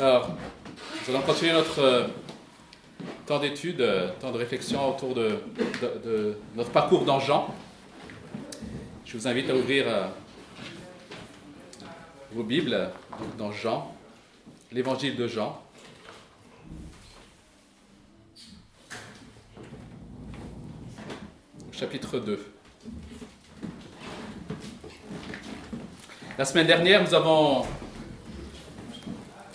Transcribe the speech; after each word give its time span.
Alors, 0.00 0.28
nous 1.08 1.12
allons 1.12 1.24
continuer 1.24 1.50
notre 1.50 1.80
euh, 1.80 2.06
temps 3.26 3.40
d'étude, 3.40 3.80
euh, 3.80 4.12
temps 4.20 4.30
de 4.30 4.38
réflexion 4.38 4.90
autour 4.94 5.12
de, 5.12 5.40
notre 6.54 6.70
parcours 6.70 7.04
dans 7.04 7.18
Jean. 7.18 7.52
Je 9.04 9.18
vous 9.18 9.26
invite 9.26 9.50
à 9.50 9.56
ouvrir 9.56 9.86
euh, 9.88 10.06
vos 12.30 12.44
Bibles 12.44 12.90
dans 13.36 13.50
Jean, 13.50 13.92
l'évangile 14.70 15.16
de 15.16 15.26
Jean. 15.26 15.60
Chapitre 21.72 22.20
2. 22.20 22.46
La 26.38 26.44
semaine 26.44 26.68
dernière, 26.68 27.02
nous 27.02 27.14
avons 27.14 27.66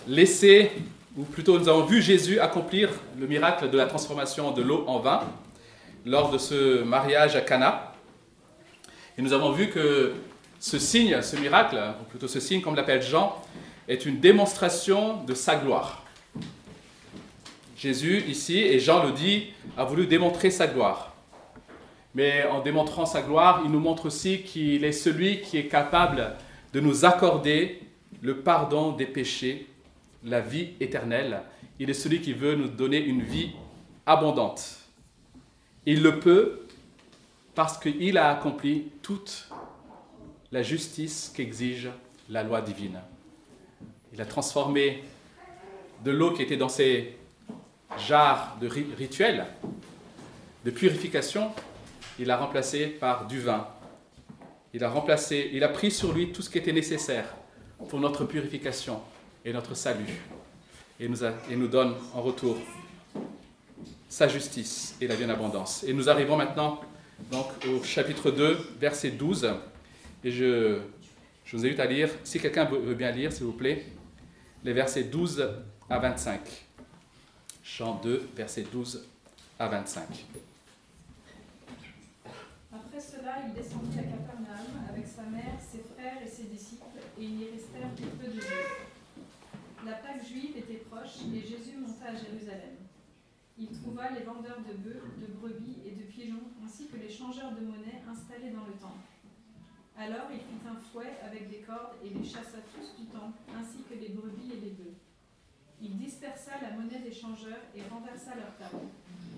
laissé, 0.06 0.72
ou 1.16 1.22
plutôt 1.22 1.58
nous 1.58 1.68
avons 1.68 1.84
vu 1.84 2.02
Jésus 2.02 2.40
accomplir 2.40 2.90
le 3.18 3.26
miracle 3.26 3.70
de 3.70 3.76
la 3.76 3.86
transformation 3.86 4.50
de 4.50 4.62
l'eau 4.62 4.84
en 4.86 4.98
vin 4.98 5.20
lors 6.04 6.30
de 6.30 6.38
ce 6.38 6.82
mariage 6.82 7.36
à 7.36 7.40
Cana. 7.40 7.92
Et 9.16 9.22
nous 9.22 9.32
avons 9.32 9.52
vu 9.52 9.68
que 9.68 10.12
ce 10.58 10.78
signe, 10.78 11.20
ce 11.22 11.36
miracle, 11.36 11.80
ou 12.00 12.04
plutôt 12.04 12.28
ce 12.28 12.40
signe, 12.40 12.60
comme 12.60 12.74
l'appelle 12.74 13.02
Jean, 13.02 13.40
est 13.88 14.06
une 14.06 14.20
démonstration 14.20 15.22
de 15.24 15.34
sa 15.34 15.56
gloire. 15.56 16.02
Jésus, 17.76 18.24
ici, 18.28 18.58
et 18.58 18.78
Jean 18.78 19.04
le 19.04 19.12
dit, 19.12 19.52
a 19.76 19.84
voulu 19.84 20.06
démontrer 20.06 20.50
sa 20.50 20.66
gloire. 20.66 21.14
Mais 22.14 22.44
en 22.44 22.60
démontrant 22.60 23.06
sa 23.06 23.22
gloire, 23.22 23.62
il 23.64 23.70
nous 23.70 23.80
montre 23.80 24.06
aussi 24.06 24.42
qu'il 24.42 24.84
est 24.84 24.92
celui 24.92 25.40
qui 25.42 25.58
est 25.58 25.66
capable 25.66 26.34
de 26.72 26.80
nous 26.80 27.04
accorder 27.04 27.80
le 28.22 28.38
pardon 28.38 28.92
des 28.92 29.06
péchés, 29.06 29.66
la 30.24 30.40
vie 30.40 30.70
éternelle. 30.80 31.42
Il 31.78 31.90
est 31.90 31.94
celui 31.94 32.20
qui 32.20 32.32
veut 32.32 32.54
nous 32.54 32.68
donner 32.68 32.98
une 32.98 33.22
vie 33.22 33.50
abondante. 34.06 34.78
Il 35.86 36.02
le 36.02 36.18
peut 36.18 36.66
parce 37.54 37.78
qu'il 37.78 38.18
a 38.18 38.30
accompli 38.30 38.90
toute 39.02 39.48
la 40.50 40.62
justice 40.62 41.32
qu'exige 41.34 41.90
la 42.28 42.42
loi 42.42 42.60
divine. 42.62 43.00
Il 44.12 44.20
a 44.20 44.26
transformé 44.26 45.04
de 46.04 46.10
l'eau 46.10 46.32
qui 46.32 46.42
était 46.42 46.56
dans 46.56 46.68
ces 46.68 47.16
jarres 47.98 48.56
de 48.60 48.66
ri- 48.68 48.86
rituels, 48.96 49.46
de 50.64 50.70
purification, 50.70 51.52
il 52.18 52.26
l'a 52.26 52.36
remplacé 52.36 52.86
par 52.86 53.26
du 53.26 53.40
vin. 53.40 53.68
Il 54.72 54.82
a 54.82 54.90
remplacé, 54.90 55.50
il 55.52 55.62
a 55.62 55.68
pris 55.68 55.90
sur 55.90 56.12
lui 56.12 56.32
tout 56.32 56.42
ce 56.42 56.50
qui 56.50 56.58
était 56.58 56.72
nécessaire 56.72 57.34
pour 57.88 58.00
notre 58.00 58.24
purification 58.24 59.00
et 59.44 59.52
notre 59.52 59.74
salut. 59.74 60.20
Et 61.00 61.08
nous, 61.08 61.68
donne 61.68 61.94
en 62.14 62.22
retour 62.22 62.56
sa 64.08 64.28
justice 64.28 64.96
et 65.00 65.08
la 65.08 65.16
vie 65.16 65.24
en 65.24 65.30
abondance. 65.30 65.84
Et 65.84 65.92
nous 65.92 66.08
arrivons 66.08 66.36
maintenant 66.36 66.80
au 67.68 67.82
chapitre 67.82 68.30
2, 68.30 68.56
verset 68.78 69.10
12. 69.10 69.50
Et 70.22 70.30
je, 70.30 70.78
je 71.44 71.56
vous 71.56 71.66
invite 71.66 71.80
à 71.80 71.86
lire, 71.86 72.08
si 72.22 72.38
quelqu'un 72.40 72.64
veut 72.64 72.94
bien 72.94 73.10
lire, 73.10 73.32
s'il 73.32 73.44
vous 73.44 73.52
plaît, 73.52 73.84
les 74.62 74.72
versets 74.72 75.04
12 75.04 75.46
à 75.90 75.98
25. 75.98 76.40
Chant 77.62 78.00
2, 78.02 78.28
versets 78.36 78.66
12 78.72 79.04
à 79.58 79.68
25. 79.68 80.02
Après 82.72 83.00
cela, 83.00 83.34
il 83.46 83.54
descendit 83.54 83.98
à 83.98 84.02
Capernaum 84.02 84.88
avec 84.90 85.06
sa 85.06 85.22
mère, 85.22 85.58
ses 85.60 85.82
frères 85.94 86.22
et 86.24 86.28
ses 86.28 86.44
disciples, 86.44 86.84
et 87.18 87.24
ils 87.24 87.42
y 87.42 87.50
restèrent 87.50 87.90
peu 87.96 88.26
de 88.28 88.40
jours. 88.40 88.73
Et 91.22 91.40
Jésus 91.40 91.76
monta 91.78 92.06
à 92.06 92.14
Jérusalem. 92.14 92.76
Il 93.56 93.68
trouva 93.68 94.10
les 94.10 94.24
vendeurs 94.24 94.58
de 94.68 94.74
bœufs, 94.74 95.02
de 95.20 95.26
brebis 95.32 95.78
et 95.86 95.92
de 95.92 96.02
pigeons, 96.02 96.50
ainsi 96.64 96.88
que 96.88 96.96
les 96.96 97.08
changeurs 97.08 97.52
de 97.52 97.60
monnaie 97.60 98.02
installés 98.10 98.50
dans 98.50 98.64
le 98.66 98.72
temple. 98.72 99.06
Alors 99.96 100.26
il 100.32 100.40
fit 100.40 100.68
un 100.68 100.74
fouet 100.74 101.16
avec 101.22 101.48
des 101.48 101.60
cordes 101.60 101.94
et 102.04 102.08
les 102.08 102.24
chassa 102.24 102.58
tous 102.74 103.00
du 103.00 103.06
temple, 103.10 103.38
ainsi 103.56 103.84
que 103.88 103.94
les 103.94 104.08
brebis 104.08 104.52
et 104.54 104.60
les 104.60 104.70
bœufs. 104.72 104.96
Il 105.80 105.96
dispersa 105.96 106.50
la 106.60 106.72
monnaie 106.72 106.98
des 106.98 107.12
changeurs 107.12 107.62
et 107.76 107.82
renversa 107.82 108.34
leur 108.34 108.56
table. 108.56 108.82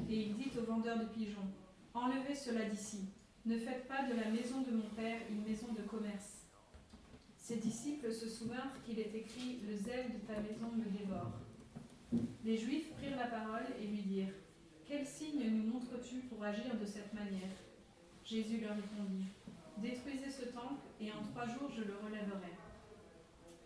Et 0.08 0.16
il 0.16 0.36
dit 0.36 0.50
aux 0.58 0.64
vendeurs 0.64 0.98
de 0.98 1.06
pigeons 1.06 1.48
Enlevez 1.92 2.34
cela 2.34 2.64
d'ici. 2.64 3.08
Ne 3.44 3.58
faites 3.58 3.86
pas 3.86 4.04
de 4.04 4.14
la 4.14 4.30
maison 4.30 4.62
de 4.62 4.70
mon 4.70 4.88
père 4.96 5.20
une 5.30 5.42
maison 5.42 5.72
de 5.72 5.82
commerce. 5.82 6.46
Ses 7.36 7.56
disciples 7.56 8.12
se 8.12 8.28
souvinrent 8.28 8.82
qu'il 8.84 8.98
est 8.98 9.14
écrit 9.14 9.60
Le 9.68 9.76
zèle 9.76 10.12
de 10.12 10.26
ta 10.26 10.40
maison 10.40 10.72
me 10.74 10.84
dévore. 10.84 11.32
Les 12.44 12.56
Juifs 12.56 12.92
prirent 12.94 13.16
la 13.16 13.26
parole 13.26 13.66
et 13.80 13.86
lui 13.86 14.02
dirent 14.02 14.34
Quel 14.86 15.04
signe 15.06 15.50
nous 15.50 15.72
montres-tu 15.72 16.16
pour 16.28 16.44
agir 16.44 16.76
de 16.80 16.86
cette 16.86 17.12
manière? 17.12 17.50
Jésus 18.24 18.60
leur 18.60 18.76
répondit 18.76 19.26
Détruisez 19.78 20.30
ce 20.30 20.46
temple 20.46 20.86
et 21.00 21.10
en 21.12 21.22
trois 21.32 21.46
jours 21.46 21.70
je 21.76 21.82
le 21.82 21.96
relèverai. 22.04 22.52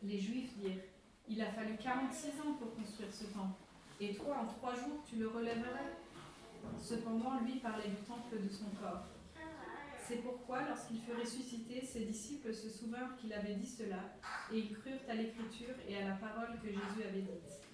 Les 0.03 0.19
Juifs 0.19 0.57
dirent 0.59 0.83
Il 1.29 1.41
a 1.43 1.53
fallu 1.53 1.77
46 1.77 2.29
ans 2.41 2.55
pour 2.59 2.75
construire 2.75 3.13
ce 3.13 3.25
temple, 3.25 3.61
et 4.01 4.15
toi 4.15 4.39
en 4.39 4.47
trois 4.47 4.75
jours 4.75 5.05
tu 5.09 5.17
le 5.17 5.29
relèverais? 5.29 5.97
Cependant, 6.79 7.41
lui 7.41 7.59
parlait 7.61 7.89
du 7.89 8.03
temple 8.07 8.43
de 8.43 8.49
son 8.49 8.71
corps. 8.81 9.07
C'est 10.07 10.23
pourquoi, 10.23 10.63
lorsqu'il 10.69 11.01
fut 11.01 11.13
ressuscité, 11.13 11.85
ses 11.85 12.01
disciples 12.01 12.53
se 12.53 12.69
souvinrent 12.69 13.17
qu'il 13.17 13.33
avait 13.33 13.55
dit 13.55 13.67
cela, 13.67 14.17
et 14.53 14.59
ils 14.59 14.73
crurent 14.73 15.09
à 15.09 15.15
l'écriture 15.15 15.75
et 15.89 15.97
à 15.97 16.09
la 16.09 16.15
parole 16.17 16.59
que 16.61 16.69
Jésus 16.69 17.07
avait 17.09 17.21
dite. 17.21 17.70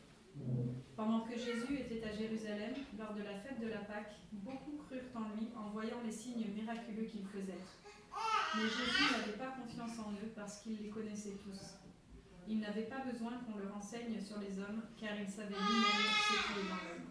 Pendant 0.96 1.20
que 1.20 1.36
Jésus 1.36 1.78
était 1.78 2.02
à 2.04 2.12
Jérusalem, 2.12 2.72
lors 2.98 3.12
de 3.14 3.22
la 3.22 3.36
fête 3.38 3.60
de 3.60 3.68
la 3.68 3.80
Pâque, 3.80 4.16
beaucoup 4.32 4.78
crurent 4.86 5.12
en 5.14 5.36
lui 5.36 5.48
en 5.54 5.70
voyant 5.70 6.00
les 6.04 6.12
signes 6.12 6.46
miraculeux 6.54 7.04
qu'il 7.04 7.26
faisait. 7.26 7.60
Mais 8.56 8.62
Jésus 8.62 9.12
n'avait 9.12 9.38
pas 9.38 9.54
confiance 9.60 9.98
en 9.98 10.12
eux 10.12 10.32
parce 10.34 10.60
qu'il 10.60 10.82
les 10.82 10.88
connaissait 10.88 11.36
tous. 11.44 11.60
Il 12.48 12.60
n'avait 12.60 12.82
pas 12.82 13.00
besoin 13.00 13.32
qu'on 13.44 13.58
le 13.58 13.68
renseigne 13.70 14.18
sur 14.24 14.38
les 14.38 14.58
hommes, 14.58 14.82
car 14.98 15.10
il 15.20 15.28
savait 15.28 15.48
lui-même 15.48 16.06
ce 16.28 16.32
qui 16.32 16.60
est 16.60 16.68
dans 16.68 16.88
l'homme. 16.88 17.06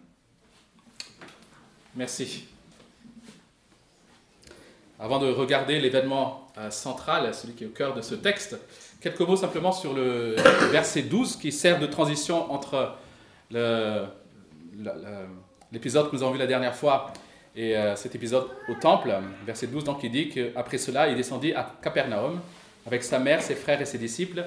Merci. 1.95 2.47
Avant 4.97 5.19
de 5.19 5.27
regarder 5.27 5.79
l'événement 5.79 6.47
euh, 6.57 6.71
central, 6.71 7.35
celui 7.35 7.53
qui 7.53 7.65
est 7.65 7.67
au 7.67 7.71
cœur 7.71 7.93
de 7.93 8.01
ce 8.01 8.15
texte, 8.15 8.57
quelques 9.01 9.19
mots 9.19 9.35
simplement 9.35 9.73
sur 9.73 9.93
le 9.93 10.35
verset 10.71 11.03
12 11.03 11.35
qui 11.35 11.51
sert 11.51 11.79
de 11.79 11.85
transition 11.85 12.51
entre 12.51 12.95
l'épisode 15.71 16.09
que 16.09 16.15
nous 16.15 16.23
avons 16.23 16.31
vu 16.33 16.39
la 16.39 16.47
dernière 16.47 16.75
fois 16.75 17.11
et 17.55 17.75
euh, 17.77 17.95
cet 17.95 18.13
épisode 18.15 18.47
au 18.69 18.73
temple. 18.75 19.13
Verset 19.45 19.67
12, 19.67 19.83
donc, 19.83 20.03
il 20.03 20.11
dit 20.11 20.29
qu'après 20.29 20.77
cela, 20.77 21.07
il 21.07 21.15
descendit 21.15 21.53
à 21.53 21.69
Capernaum 21.81 22.39
avec 22.85 23.03
sa 23.03 23.17
mère, 23.19 23.41
ses 23.41 23.55
frères 23.55 23.81
et 23.81 23.85
ses 23.85 23.97
disciples, 23.97 24.43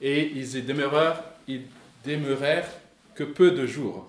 et 0.00 0.30
ils 0.34 0.56
y 0.56 0.62
demeurèrent, 0.62 1.22
que 3.14 3.24
peu 3.24 3.50
de 3.52 3.66
jours. 3.66 4.06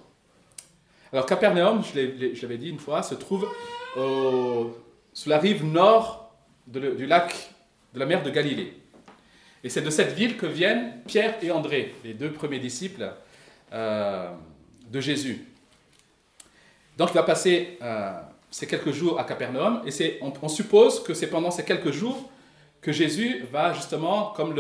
Alors 1.13 1.25
Capernaum, 1.25 1.81
je 1.84 2.41
l'avais 2.41 2.57
dit 2.57 2.69
une 2.69 2.80
fois, 2.80 3.03
se 3.03 3.16
trouve 3.16 3.47
au- 3.97 4.75
sous 5.13 5.30
la 5.30 5.38
rive 5.40 5.63
nord 5.66 6.34
du 6.68 7.06
lac 7.06 7.52
de 7.94 8.00
la 8.00 8.06
mer 8.06 8.24
de 8.24 8.30
Galilée. 8.30 8.74
Et 9.63 9.69
c'est 9.69 9.81
de 9.81 9.90
cette 9.90 10.13
ville 10.13 10.38
que 10.38 10.46
viennent 10.46 10.94
Pierre 11.07 11.36
et 11.41 11.52
André, 11.52 11.96
les 12.03 12.13
deux 12.13 12.31
premiers 12.31 12.59
disciples 12.59 13.09
euh, 13.74 14.30
de 14.90 15.00
Jésus. 15.00 15.46
Donc 16.98 17.10
il 17.12 17.14
va 17.14 17.24
passer 17.24 17.78
euh, 17.82 18.14
ces 18.50 18.68
quelques 18.68 18.92
jours 18.92 19.20
à 19.20 19.24
Capernaum, 19.24 19.82
et 19.86 20.20
on, 20.22 20.34
on 20.42 20.48
suppose 20.48 21.04
que 21.04 21.14
c'est 21.14 21.28
pendant 21.28 21.52
ces 21.52 21.64
quelques 21.64 21.92
jours 21.92 22.30
que 22.82 22.92
Jésus 22.92 23.44
va 23.52 23.74
justement, 23.74 24.34
comme 24.36 24.52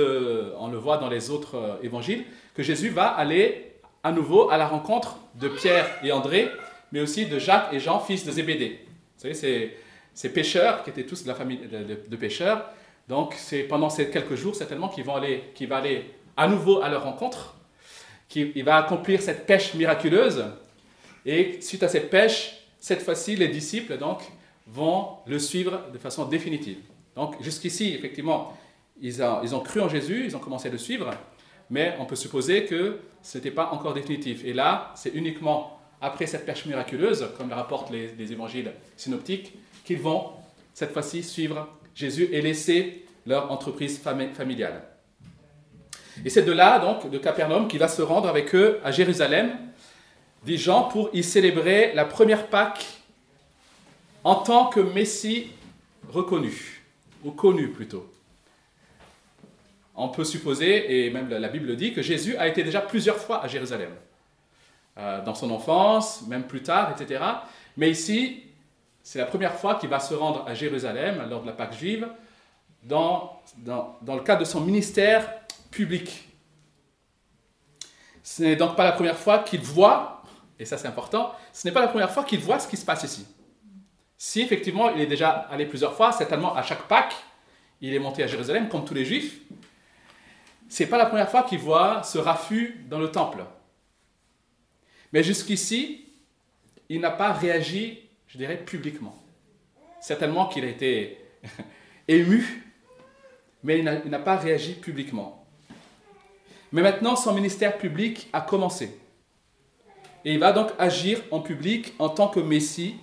on 0.59 0.67
le 0.67 0.77
voit 0.77 0.97
dans 0.97 1.09
les 1.09 1.29
autres 1.29 1.55
euh, 1.55 1.75
évangiles, 1.83 2.25
que 2.53 2.63
Jésus 2.63 2.89
va 2.89 3.07
aller 3.07 3.75
à 4.03 4.11
nouveau 4.11 4.49
à 4.49 4.57
la 4.57 4.67
rencontre 4.67 5.17
de 5.35 5.47
Pierre 5.47 5.87
et 6.03 6.11
André, 6.11 6.49
mais 6.91 7.01
aussi 7.01 7.25
de 7.25 7.39
Jacques 7.39 7.69
et 7.73 7.79
Jean, 7.79 7.99
fils 7.99 8.25
de 8.25 8.31
Zébédée. 8.31 8.79
Vous 9.15 9.21
savez, 9.21 9.33
ces, 9.33 9.77
ces 10.13 10.33
pêcheurs 10.33 10.83
qui 10.83 10.89
étaient 10.89 11.05
tous 11.05 11.23
de 11.23 11.27
la 11.27 11.35
famille 11.35 11.59
de, 11.59 12.15
pêcheurs. 12.15 12.65
Donc, 13.07 13.35
c'est 13.37 13.63
pendant 13.63 13.89
ces 13.89 14.09
quelques 14.09 14.35
jours, 14.35 14.55
certainement, 14.55 14.89
qu'il 14.89 15.03
vont 15.03 15.15
aller, 15.15 15.43
va 15.67 15.77
aller 15.77 16.11
à 16.35 16.47
nouveau 16.47 16.81
à 16.81 16.89
leur 16.89 17.03
rencontre, 17.03 17.55
qu'il 18.27 18.51
il 18.55 18.63
va 18.63 18.77
accomplir 18.77 19.21
cette 19.21 19.45
pêche 19.45 19.73
miraculeuse. 19.73 20.45
Et 21.25 21.59
suite 21.61 21.83
à 21.83 21.87
cette 21.87 22.09
pêche, 22.09 22.57
cette 22.79 23.01
fois-ci, 23.01 23.35
les 23.35 23.49
disciples 23.49 23.97
donc 23.97 24.21
vont 24.65 25.17
le 25.25 25.39
suivre 25.39 25.83
de 25.91 25.97
façon 25.97 26.25
définitive. 26.25 26.77
Donc, 27.15 27.41
jusqu'ici, 27.41 27.93
effectivement, 27.95 28.57
ils 29.01 29.21
ont, 29.23 29.41
ils 29.43 29.55
ont 29.55 29.59
cru 29.59 29.81
en 29.81 29.89
Jésus, 29.89 30.23
ils 30.25 30.35
ont 30.35 30.39
commencé 30.39 30.67
à 30.69 30.71
le 30.71 30.77
suivre, 30.77 31.11
mais 31.69 31.95
on 31.99 32.05
peut 32.05 32.15
supposer 32.15 32.65
que 32.65 32.99
ce 33.21 33.37
n'était 33.37 33.51
pas 33.51 33.71
encore 33.71 33.93
définitif. 33.93 34.43
Et 34.45 34.53
là, 34.53 34.93
c'est 34.95 35.13
uniquement 35.13 35.79
après 35.99 36.27
cette 36.27 36.45
pêche 36.45 36.65
miraculeuse, 36.65 37.29
comme 37.37 37.49
le 37.49 37.55
rapportent 37.55 37.91
les, 37.91 38.13
les 38.17 38.31
évangiles 38.31 38.71
synoptiques, 38.95 39.53
qu'ils 39.83 39.99
vont 39.99 40.31
cette 40.73 40.93
fois-ci 40.93 41.23
suivre 41.23 41.67
Jésus 41.95 42.29
et 42.31 42.41
laisser 42.41 43.05
leur 43.25 43.51
entreprise 43.51 43.99
fami- 43.99 44.33
familiale. 44.33 44.83
Et 46.25 46.29
c'est 46.29 46.43
de 46.43 46.51
là, 46.51 46.79
donc, 46.79 47.09
de 47.09 47.17
Capernaum, 47.17 47.67
qu'il 47.67 47.79
va 47.79 47.87
se 47.87 48.01
rendre 48.01 48.27
avec 48.27 48.53
eux 48.55 48.79
à 48.83 48.91
Jérusalem, 48.91 49.51
des 50.45 50.57
gens 50.57 50.83
pour 50.83 51.09
y 51.13 51.23
célébrer 51.23 51.93
la 51.93 52.05
première 52.05 52.47
Pâque 52.47 52.85
en 54.23 54.35
tant 54.35 54.67
que 54.67 54.79
Messie 54.79 55.51
reconnu, 56.09 56.83
ou 57.23 57.31
connu 57.31 57.69
plutôt. 57.69 58.09
On 59.95 60.09
peut 60.09 60.23
supposer, 60.23 61.05
et 61.05 61.09
même 61.09 61.29
la 61.29 61.47
Bible 61.47 61.75
dit, 61.75 61.93
que 61.93 62.01
Jésus 62.01 62.35
a 62.37 62.47
été 62.47 62.63
déjà 62.63 62.81
plusieurs 62.81 63.17
fois 63.17 63.43
à 63.43 63.47
Jérusalem, 63.47 63.91
euh, 64.97 65.23
dans 65.23 65.33
son 65.33 65.49
enfance, 65.51 66.23
même 66.27 66.43
plus 66.43 66.61
tard, 66.61 66.95
etc. 66.99 67.23
Mais 67.77 67.89
ici, 67.89 68.43
c'est 69.01 69.19
la 69.19 69.25
première 69.25 69.53
fois 69.53 69.75
qu'il 69.75 69.89
va 69.89 69.99
se 69.99 70.13
rendre 70.13 70.45
à 70.47 70.53
Jérusalem 70.53 71.25
lors 71.29 71.41
de 71.41 71.47
la 71.47 71.53
Pâque 71.53 71.73
juive, 71.73 72.07
dans, 72.83 73.41
dans, 73.57 73.97
dans 74.01 74.15
le 74.15 74.21
cadre 74.21 74.41
de 74.41 74.45
son 74.45 74.61
ministère 74.61 75.27
public. 75.77 76.27
Ce 78.23 78.41
n'est 78.41 78.55
donc 78.55 78.75
pas 78.75 78.83
la 78.83 78.93
première 78.93 79.17
fois 79.17 79.39
qu'il 79.39 79.61
voit, 79.61 80.23
et 80.57 80.65
ça 80.65 80.75
c'est 80.77 80.87
important, 80.87 81.33
ce 81.53 81.67
n'est 81.67 81.73
pas 81.73 81.81
la 81.81 81.87
première 81.87 82.11
fois 82.11 82.23
qu'il 82.23 82.39
voit 82.39 82.57
ce 82.59 82.67
qui 82.67 82.77
se 82.77 82.83
passe 82.83 83.03
ici. 83.03 83.27
Si 84.17 84.41
effectivement 84.41 84.89
il 84.89 85.01
est 85.01 85.05
déjà 85.05 85.29
allé 85.29 85.67
plusieurs 85.67 85.95
fois, 85.95 86.11
certainement 86.11 86.55
à 86.55 86.63
chaque 86.63 86.87
Pâque, 86.87 87.15
il 87.79 87.93
est 87.93 87.99
monté 87.99 88.23
à 88.23 88.27
Jérusalem 88.27 88.69
comme 88.69 88.85
tous 88.85 88.95
les 88.95 89.05
Juifs, 89.05 89.39
c'est 90.67 90.87
pas 90.87 90.97
la 90.97 91.05
première 91.05 91.29
fois 91.29 91.43
qu'il 91.43 91.59
voit 91.59 92.01
ce 92.01 92.17
raffut 92.17 92.83
dans 92.89 92.99
le 92.99 93.11
temple. 93.11 93.45
Mais 95.13 95.23
jusqu'ici, 95.23 96.05
il 96.89 96.99
n'a 97.01 97.11
pas 97.11 97.33
réagi, 97.33 98.09
je 98.27 98.37
dirais, 98.37 98.57
publiquement. 98.57 99.15
Certainement 100.01 100.47
qu'il 100.47 100.65
a 100.65 100.67
été 100.67 101.17
ému, 102.07 102.63
mais 103.63 103.77
il 103.77 103.83
n'a 103.83 104.19
pas 104.19 104.37
réagi 104.37 104.73
publiquement. 104.73 105.36
Mais 106.71 106.81
maintenant, 106.81 107.15
son 107.15 107.33
ministère 107.33 107.77
public 107.77 108.29
a 108.33 108.41
commencé. 108.41 108.97
Et 110.25 110.33
il 110.33 110.39
va 110.39 110.51
donc 110.51 110.71
agir 110.77 111.21
en 111.31 111.39
public 111.39 111.93
en 111.99 112.09
tant 112.09 112.27
que 112.27 112.39
Messie, 112.39 112.95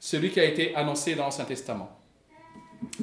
celui 0.00 0.30
qui 0.30 0.40
a 0.40 0.44
été 0.44 0.74
annoncé 0.74 1.14
dans 1.14 1.24
l'Ancien 1.24 1.44
Testament. 1.44 1.90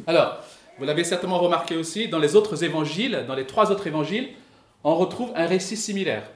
Alors, 0.07 0.44
vous 0.77 0.86
l'avez 0.86 1.03
certainement 1.03 1.39
remarqué 1.39 1.77
aussi, 1.77 2.07
dans 2.09 2.19
les 2.19 2.36
autres 2.36 2.63
évangiles, 2.63 3.24
dans 3.27 3.36
les 3.36 3.45
trois 3.45 3.71
autres 3.71 3.88
évangiles, 3.88 4.30
on 4.83 4.95
retrouve 4.95 5.31
un 5.36 5.45
récit 5.45 5.77
similaire. 5.77 6.30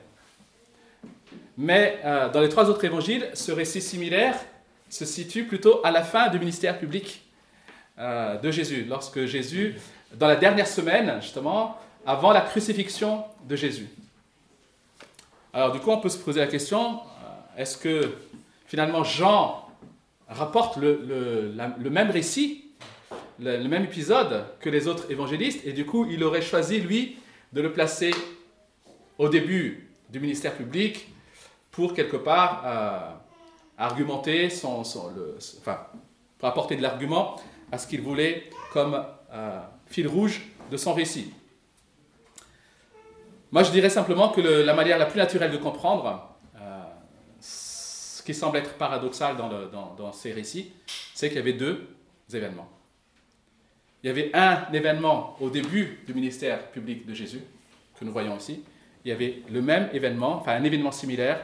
Mais 1.57 1.99
euh, 2.05 2.29
dans 2.29 2.39
les 2.39 2.47
trois 2.47 2.69
autres 2.69 2.85
évangiles, 2.85 3.29
ce 3.33 3.51
récit 3.51 3.81
similaire 3.81 4.35
se 4.89 5.03
situe 5.03 5.43
plutôt 5.43 5.81
à 5.83 5.91
la 5.91 6.03
fin 6.03 6.29
du 6.29 6.39
ministère 6.39 6.79
public 6.79 7.21
euh, 7.99 8.37
de 8.37 8.49
Jésus, 8.49 8.85
lorsque 8.87 9.25
Jésus, 9.25 9.75
dans 10.13 10.27
la 10.27 10.37
dernière 10.37 10.67
semaine, 10.67 11.19
justement, 11.21 11.77
avant 12.09 12.31
la 12.31 12.41
crucifixion 12.41 13.23
de 13.47 13.55
Jésus. 13.55 13.87
Alors 15.53 15.71
du 15.71 15.79
coup, 15.79 15.91
on 15.91 15.99
peut 15.99 16.09
se 16.09 16.17
poser 16.17 16.39
la 16.39 16.47
question, 16.47 16.95
euh, 16.95 17.61
est-ce 17.61 17.77
que 17.77 18.15
finalement 18.65 19.03
Jean 19.03 19.69
rapporte 20.27 20.77
le, 20.77 21.53
même 21.91 22.09
récit, 22.09 22.65
le, 23.39 23.63
même 23.67 23.83
épisode 23.83 24.43
que 24.59 24.71
les 24.71 24.87
autres 24.87 25.11
évangélistes, 25.11 25.61
et 25.67 25.71
du 25.71 25.85
coup, 25.85 26.07
il 26.09 26.23
aurait 26.23 26.41
choisi, 26.41 26.79
lui, 26.79 27.17
de 27.53 27.61
le 27.61 27.71
placer 27.71 28.11
au 29.19 29.29
début 29.29 29.91
du 30.09 30.19
ministère 30.19 30.55
public 30.55 31.09
pour 31.69 31.93
quelque 31.93 32.17
part 32.17 32.63
euh, 32.65 32.99
argumenter 33.77 34.49
enfin, 34.63 35.77
pour 36.39 36.49
apporter 36.49 36.75
de 36.75 36.81
l'argument 36.81 37.35
à 37.71 37.77
ce 37.77 37.85
qu'il 37.85 38.01
voulait 38.01 38.49
comme 38.73 39.05
euh, 39.31 39.59
fil 39.85 40.07
rouge 40.07 40.41
de 40.71 40.77
son 40.77 40.95
récit. 40.95 41.33
Moi, 43.51 43.63
je 43.63 43.71
dirais 43.71 43.89
simplement 43.89 44.29
que 44.29 44.41
la 44.41 44.73
manière 44.73 44.99
la 44.99 45.07
plus 45.07 45.17
naturelle 45.17 45.51
de 45.51 45.57
comprendre 45.57 46.35
euh, 46.55 46.81
ce 47.41 48.21
qui 48.21 48.33
semble 48.33 48.57
être 48.57 48.75
paradoxal 48.75 49.37
dans, 49.37 50.13
ces 50.13 50.31
récits, 50.31 50.71
c'est 51.15 51.29
qu'il 51.29 51.37
y 51.37 51.41
avait 51.41 51.53
deux 51.53 51.87
événements. 52.31 52.69
Il 54.03 54.07
y 54.07 54.09
avait 54.11 54.29
un 54.35 54.71
événement 54.71 55.35
au 55.39 55.49
début 55.49 55.99
du 56.05 56.13
ministère 56.13 56.69
public 56.71 57.07
de 57.07 57.13
Jésus, 57.13 57.41
que 57.99 58.05
nous 58.05 58.11
voyons 58.11 58.37
ici. 58.37 58.63
Il 59.03 59.09
y 59.09 59.11
avait 59.11 59.41
le 59.49 59.61
même 59.61 59.89
événement, 59.93 60.37
enfin 60.37 60.53
un 60.53 60.63
événement 60.63 60.91
similaire, 60.91 61.41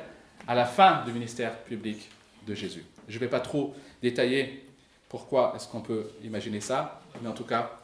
à 0.48 0.54
la 0.54 0.66
fin 0.66 1.04
du 1.06 1.12
ministère 1.12 1.58
public 1.64 2.10
de 2.46 2.54
Jésus. 2.54 2.86
Je 3.08 3.16
ne 3.16 3.20
vais 3.20 3.28
pas 3.28 3.40
trop 3.40 3.74
détailler 4.02 4.64
pourquoi 5.10 5.54
est-ce 5.56 5.68
qu'on 5.68 5.82
peut 5.82 6.12
imaginer 6.24 6.62
ça, 6.62 7.02
mais 7.22 7.28
en 7.28 7.34
tout 7.34 7.46
cas, 7.46 7.80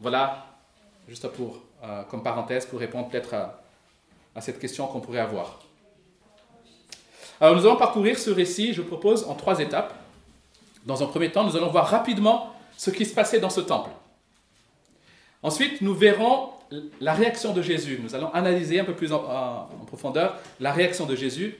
voilà, 0.00 0.46
juste 1.08 1.28
pour, 1.28 1.62
euh, 1.84 2.02
comme 2.04 2.22
parenthèse, 2.22 2.64
pour 2.64 2.80
répondre 2.80 3.08
peut-être 3.08 3.34
à, 3.34 3.65
à 4.36 4.40
cette 4.40 4.58
question 4.58 4.86
qu'on 4.86 5.00
pourrait 5.00 5.20
avoir. 5.20 5.60
Alors 7.40 7.56
nous 7.56 7.66
allons 7.66 7.76
parcourir 7.76 8.18
ce 8.18 8.30
récit, 8.30 8.72
je 8.72 8.82
propose, 8.82 9.24
en 9.24 9.34
trois 9.34 9.60
étapes. 9.60 9.94
Dans 10.84 11.02
un 11.02 11.06
premier 11.06 11.32
temps, 11.32 11.44
nous 11.44 11.56
allons 11.56 11.70
voir 11.70 11.88
rapidement 11.88 12.52
ce 12.76 12.90
qui 12.90 13.04
se 13.04 13.14
passait 13.14 13.40
dans 13.40 13.50
ce 13.50 13.60
temple. 13.60 13.90
Ensuite, 15.42 15.80
nous 15.80 15.94
verrons 15.94 16.50
la 17.00 17.14
réaction 17.14 17.52
de 17.52 17.62
Jésus. 17.62 18.00
Nous 18.02 18.14
allons 18.14 18.32
analyser 18.32 18.80
un 18.80 18.84
peu 18.84 18.94
plus 18.94 19.12
en, 19.12 19.68
profondeur 19.86 20.36
la 20.60 20.72
réaction 20.72 21.06
de 21.06 21.16
Jésus. 21.16 21.56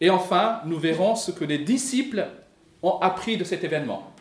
Et 0.00 0.10
enfin, 0.10 0.60
nous 0.64 0.78
verrons 0.78 1.16
ce 1.16 1.30
que 1.30 1.44
les 1.44 1.58
disciples 1.58 2.26
ont 2.82 2.98
appris 3.00 3.36
de 3.36 3.44
cet 3.44 3.64
événement. 3.64 4.12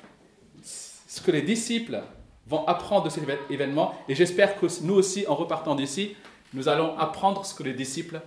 Ce 0.63 1.21
que 1.21 1.31
les 1.31 1.42
disciples 1.42 2.01
vont 2.48 2.65
apprendre 2.65 3.06
de 3.06 3.09
cet 3.09 3.24
événement. 3.50 3.95
Et 4.07 4.15
j'espère 4.15 4.59
que 4.59 4.68
nous 4.83 4.94
aussi, 4.94 5.25
en 5.27 5.36
repartant 5.36 5.75
d'ici, 5.75 6.15
nous 6.54 6.70
allons 6.70 6.98
apprendre 6.98 7.46
ce 7.46 7.54
que 7.54 7.64
les 7.64 7.74
disciples 7.74 8.22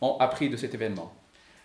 ont 0.00 0.16
appris 0.18 0.48
de 0.48 0.56
cet 0.56 0.74
événement. 0.74 1.12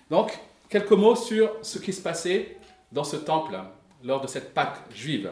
Donc, 0.10 0.38
quelques 0.70 0.92
mots 0.92 1.16
sur 1.16 1.52
ce 1.62 1.80
qui 1.80 1.94
se 1.94 2.02
passait 2.02 2.58
dans 2.92 3.04
ce 3.04 3.18
temple 3.18 3.60
lors 4.04 4.22
de 4.22 4.28
cette 4.28 4.54
Pâque 4.54 4.78
juive. 4.94 5.32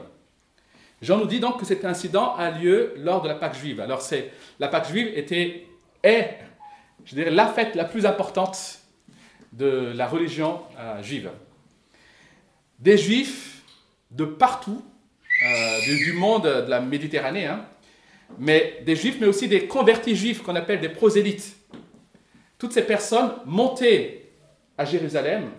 Jean 1.01 1.17
nous 1.17 1.27
dit 1.27 1.39
donc 1.39 1.59
que 1.59 1.65
cet 1.65 1.85
incident 1.85 2.35
a 2.35 2.51
lieu 2.51 2.93
lors 2.97 3.21
de 3.21 3.27
la 3.27 3.35
Pâque 3.35 3.55
juive. 3.55 3.79
Alors, 3.79 4.01
c'est, 4.01 4.31
la 4.59 4.67
Pâque 4.67 4.87
juive 4.87 5.11
était, 5.15 5.67
est, 6.03 6.39
je 7.05 7.15
dirais, 7.15 7.31
la 7.31 7.47
fête 7.47 7.75
la 7.75 7.85
plus 7.85 8.05
importante 8.05 8.79
de 9.53 9.93
la 9.95 10.07
religion 10.07 10.61
euh, 10.79 11.01
juive. 11.01 11.31
Des 12.79 12.97
juifs 12.97 13.61
de 14.11 14.25
partout, 14.25 14.83
euh, 15.45 15.81
du, 15.81 16.13
monde 16.13 16.43
de 16.43 16.69
la 16.69 16.81
Méditerranée, 16.81 17.45
hein, 17.45 17.65
mais 18.39 18.81
des 18.85 18.95
juifs, 18.95 19.17
mais 19.19 19.27
aussi 19.27 19.47
des 19.47 19.67
convertis 19.67 20.15
juifs 20.15 20.41
qu'on 20.43 20.55
appelle 20.55 20.79
des 20.79 20.89
prosélytes. 20.89 21.55
Toutes 22.57 22.73
ces 22.73 22.83
personnes 22.83 23.31
montaient 23.45 24.29
à 24.77 24.85
Jérusalem 24.85 25.49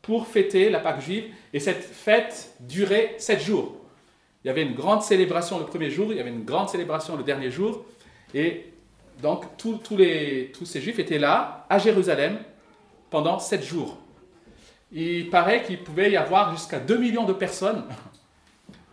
pour 0.00 0.26
fêter 0.26 0.68
la 0.68 0.80
Pâque 0.80 1.00
juive, 1.00 1.24
et 1.52 1.60
cette 1.60 1.84
fête 1.84 2.54
durait 2.60 3.14
sept 3.18 3.40
jours. 3.40 3.76
Il 4.44 4.48
y 4.48 4.50
avait 4.50 4.62
une 4.62 4.74
grande 4.74 5.02
célébration 5.02 5.58
le 5.60 5.66
premier 5.66 5.90
jour, 5.90 6.08
il 6.10 6.16
y 6.16 6.20
avait 6.20 6.30
une 6.30 6.44
grande 6.44 6.68
célébration 6.68 7.16
le 7.16 7.22
dernier 7.22 7.50
jour, 7.50 7.84
et 8.34 8.72
donc 9.20 9.44
tous, 9.56 9.78
les, 9.96 10.50
tous 10.52 10.66
ces 10.66 10.80
juifs 10.80 10.98
étaient 10.98 11.18
là, 11.18 11.66
à 11.70 11.78
Jérusalem, 11.78 12.38
pendant 13.10 13.38
sept 13.38 13.62
jours. 13.62 13.98
Il 14.90 15.30
paraît 15.30 15.62
qu'il 15.62 15.82
pouvait 15.82 16.10
y 16.10 16.16
avoir 16.16 16.54
jusqu'à 16.54 16.80
2 16.80 16.98
millions 16.98 17.24
de 17.24 17.32
personnes 17.32 17.84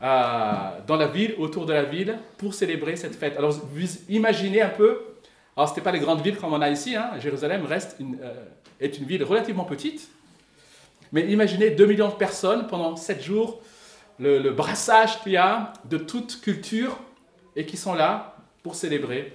dans 0.01 0.95
la 0.97 1.07
ville, 1.07 1.35
autour 1.37 1.65
de 1.65 1.73
la 1.73 1.83
ville, 1.83 2.17
pour 2.37 2.53
célébrer 2.53 2.95
cette 2.95 3.15
fête. 3.15 3.37
Alors, 3.37 3.53
imaginez 4.07 4.61
un 4.61 4.69
peu, 4.69 5.01
alors 5.55 5.67
ce 5.67 5.73
n'était 5.73 5.83
pas 5.83 5.91
les 5.91 5.99
grandes 5.99 6.21
villes 6.21 6.37
comme 6.37 6.53
on 6.53 6.61
a 6.61 6.69
ici, 6.69 6.95
hein, 6.95 7.11
Jérusalem 7.19 7.65
reste 7.65 7.97
une, 7.99 8.17
euh, 8.21 8.33
est 8.79 8.97
une 8.97 9.05
ville 9.05 9.23
relativement 9.23 9.65
petite, 9.65 10.09
mais 11.11 11.29
imaginez 11.29 11.71
2 11.71 11.85
millions 11.85 12.07
de 12.07 12.13
personnes 12.13 12.67
pendant 12.67 12.95
7 12.95 13.21
jours, 13.21 13.61
le, 14.19 14.39
le 14.39 14.51
brassage 14.51 15.21
qu'il 15.21 15.33
y 15.33 15.37
a 15.37 15.73
de 15.85 15.97
toute 15.97 16.39
culture 16.41 16.97
et 17.55 17.65
qui 17.65 17.77
sont 17.77 17.93
là 17.93 18.37
pour 18.63 18.75
célébrer 18.75 19.33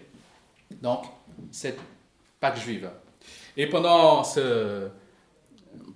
donc 0.82 1.04
cette 1.50 1.78
Pâque 2.40 2.58
juive. 2.58 2.90
Et 3.56 3.66
pendant 3.66 4.22
ce, 4.24 4.88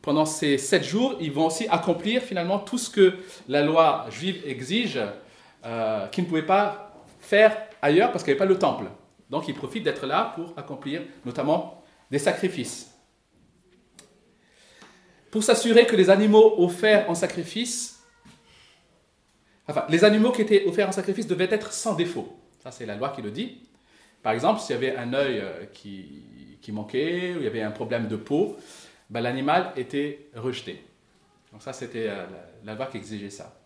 pendant 0.02 0.24
ces 0.24 0.58
sept 0.58 0.84
jours, 0.84 1.16
ils 1.20 1.32
vont 1.32 1.46
aussi 1.46 1.66
accomplir 1.68 2.22
finalement 2.22 2.58
tout 2.58 2.78
ce 2.78 2.90
que 2.90 3.16
la 3.48 3.62
loi 3.62 4.06
juive 4.10 4.42
exige, 4.46 5.00
euh, 5.64 6.06
qu'ils 6.08 6.24
ne 6.24 6.28
pouvaient 6.28 6.46
pas 6.46 6.94
faire 7.20 7.56
ailleurs 7.82 8.12
parce 8.12 8.24
qu'il 8.24 8.32
n'y 8.32 8.40
avait 8.40 8.46
pas 8.46 8.52
le 8.52 8.58
temple. 8.58 8.84
Donc 9.30 9.48
ils 9.48 9.54
profitent 9.54 9.84
d'être 9.84 10.06
là 10.06 10.32
pour 10.34 10.54
accomplir 10.56 11.02
notamment 11.24 11.82
des 12.10 12.18
sacrifices. 12.18 12.94
Pour 15.30 15.42
s'assurer 15.42 15.86
que 15.86 15.94
les 15.94 16.08
animaux 16.08 16.54
offerts 16.58 17.08
en 17.10 17.14
sacrifice, 17.14 18.02
enfin, 19.68 19.84
les 19.90 20.04
animaux 20.04 20.32
qui 20.32 20.42
étaient 20.42 20.64
offerts 20.66 20.88
en 20.88 20.92
sacrifice 20.92 21.26
devaient 21.26 21.48
être 21.50 21.72
sans 21.72 21.94
défaut. 21.94 22.34
Ça, 22.62 22.70
c'est 22.70 22.86
la 22.86 22.96
loi 22.96 23.10
qui 23.10 23.20
le 23.20 23.30
dit. 23.30 23.58
Par 24.22 24.32
exemple, 24.32 24.60
s'il 24.60 24.74
y 24.74 24.78
avait 24.78 24.96
un 24.96 25.12
œil 25.12 25.40
euh, 25.40 25.66
qui, 25.72 26.58
qui 26.60 26.72
manquait, 26.72 27.34
ou 27.34 27.38
il 27.38 27.44
y 27.44 27.46
avait 27.46 27.62
un 27.62 27.70
problème 27.70 28.08
de 28.08 28.16
peau, 28.16 28.56
ben, 29.10 29.20
l'animal 29.20 29.72
était 29.76 30.28
rejeté. 30.34 30.84
Donc 31.52 31.62
ça, 31.62 31.72
c'était 31.72 32.08
euh, 32.08 32.26
la, 32.64 32.74
loi 32.74 32.86
qui 32.86 32.98
exigeait 32.98 33.30
ça. 33.30 33.58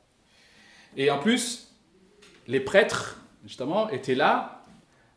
Et 0.97 1.11
en 1.11 1.19
plus, 1.19 1.75
les 2.47 2.61
prêtres, 2.61 3.21
justement, 3.45 3.89
étaient 3.91 4.15
là 4.15 4.65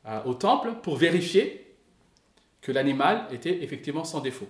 euh, 0.06 0.24
au 0.24 0.34
temple 0.34 0.74
pour 0.82 0.98
vérifier 0.98 1.76
que 2.62 2.72
l'animal 2.72 3.28
était 3.32 3.64
effectivement 3.64 4.04
sans 4.04 4.22
défaut. 4.22 4.50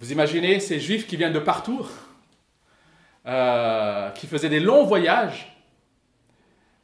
Vous 0.00 0.12
imaginez 0.12 0.58
ces 0.60 0.80
juifs 0.80 1.06
qui 1.06 1.16
viennent 1.16 1.32
de 1.32 1.38
partout, 1.38 1.86
euh, 3.26 4.10
qui 4.10 4.26
faisaient 4.26 4.48
des 4.48 4.60
longs 4.60 4.84
voyages. 4.84 5.56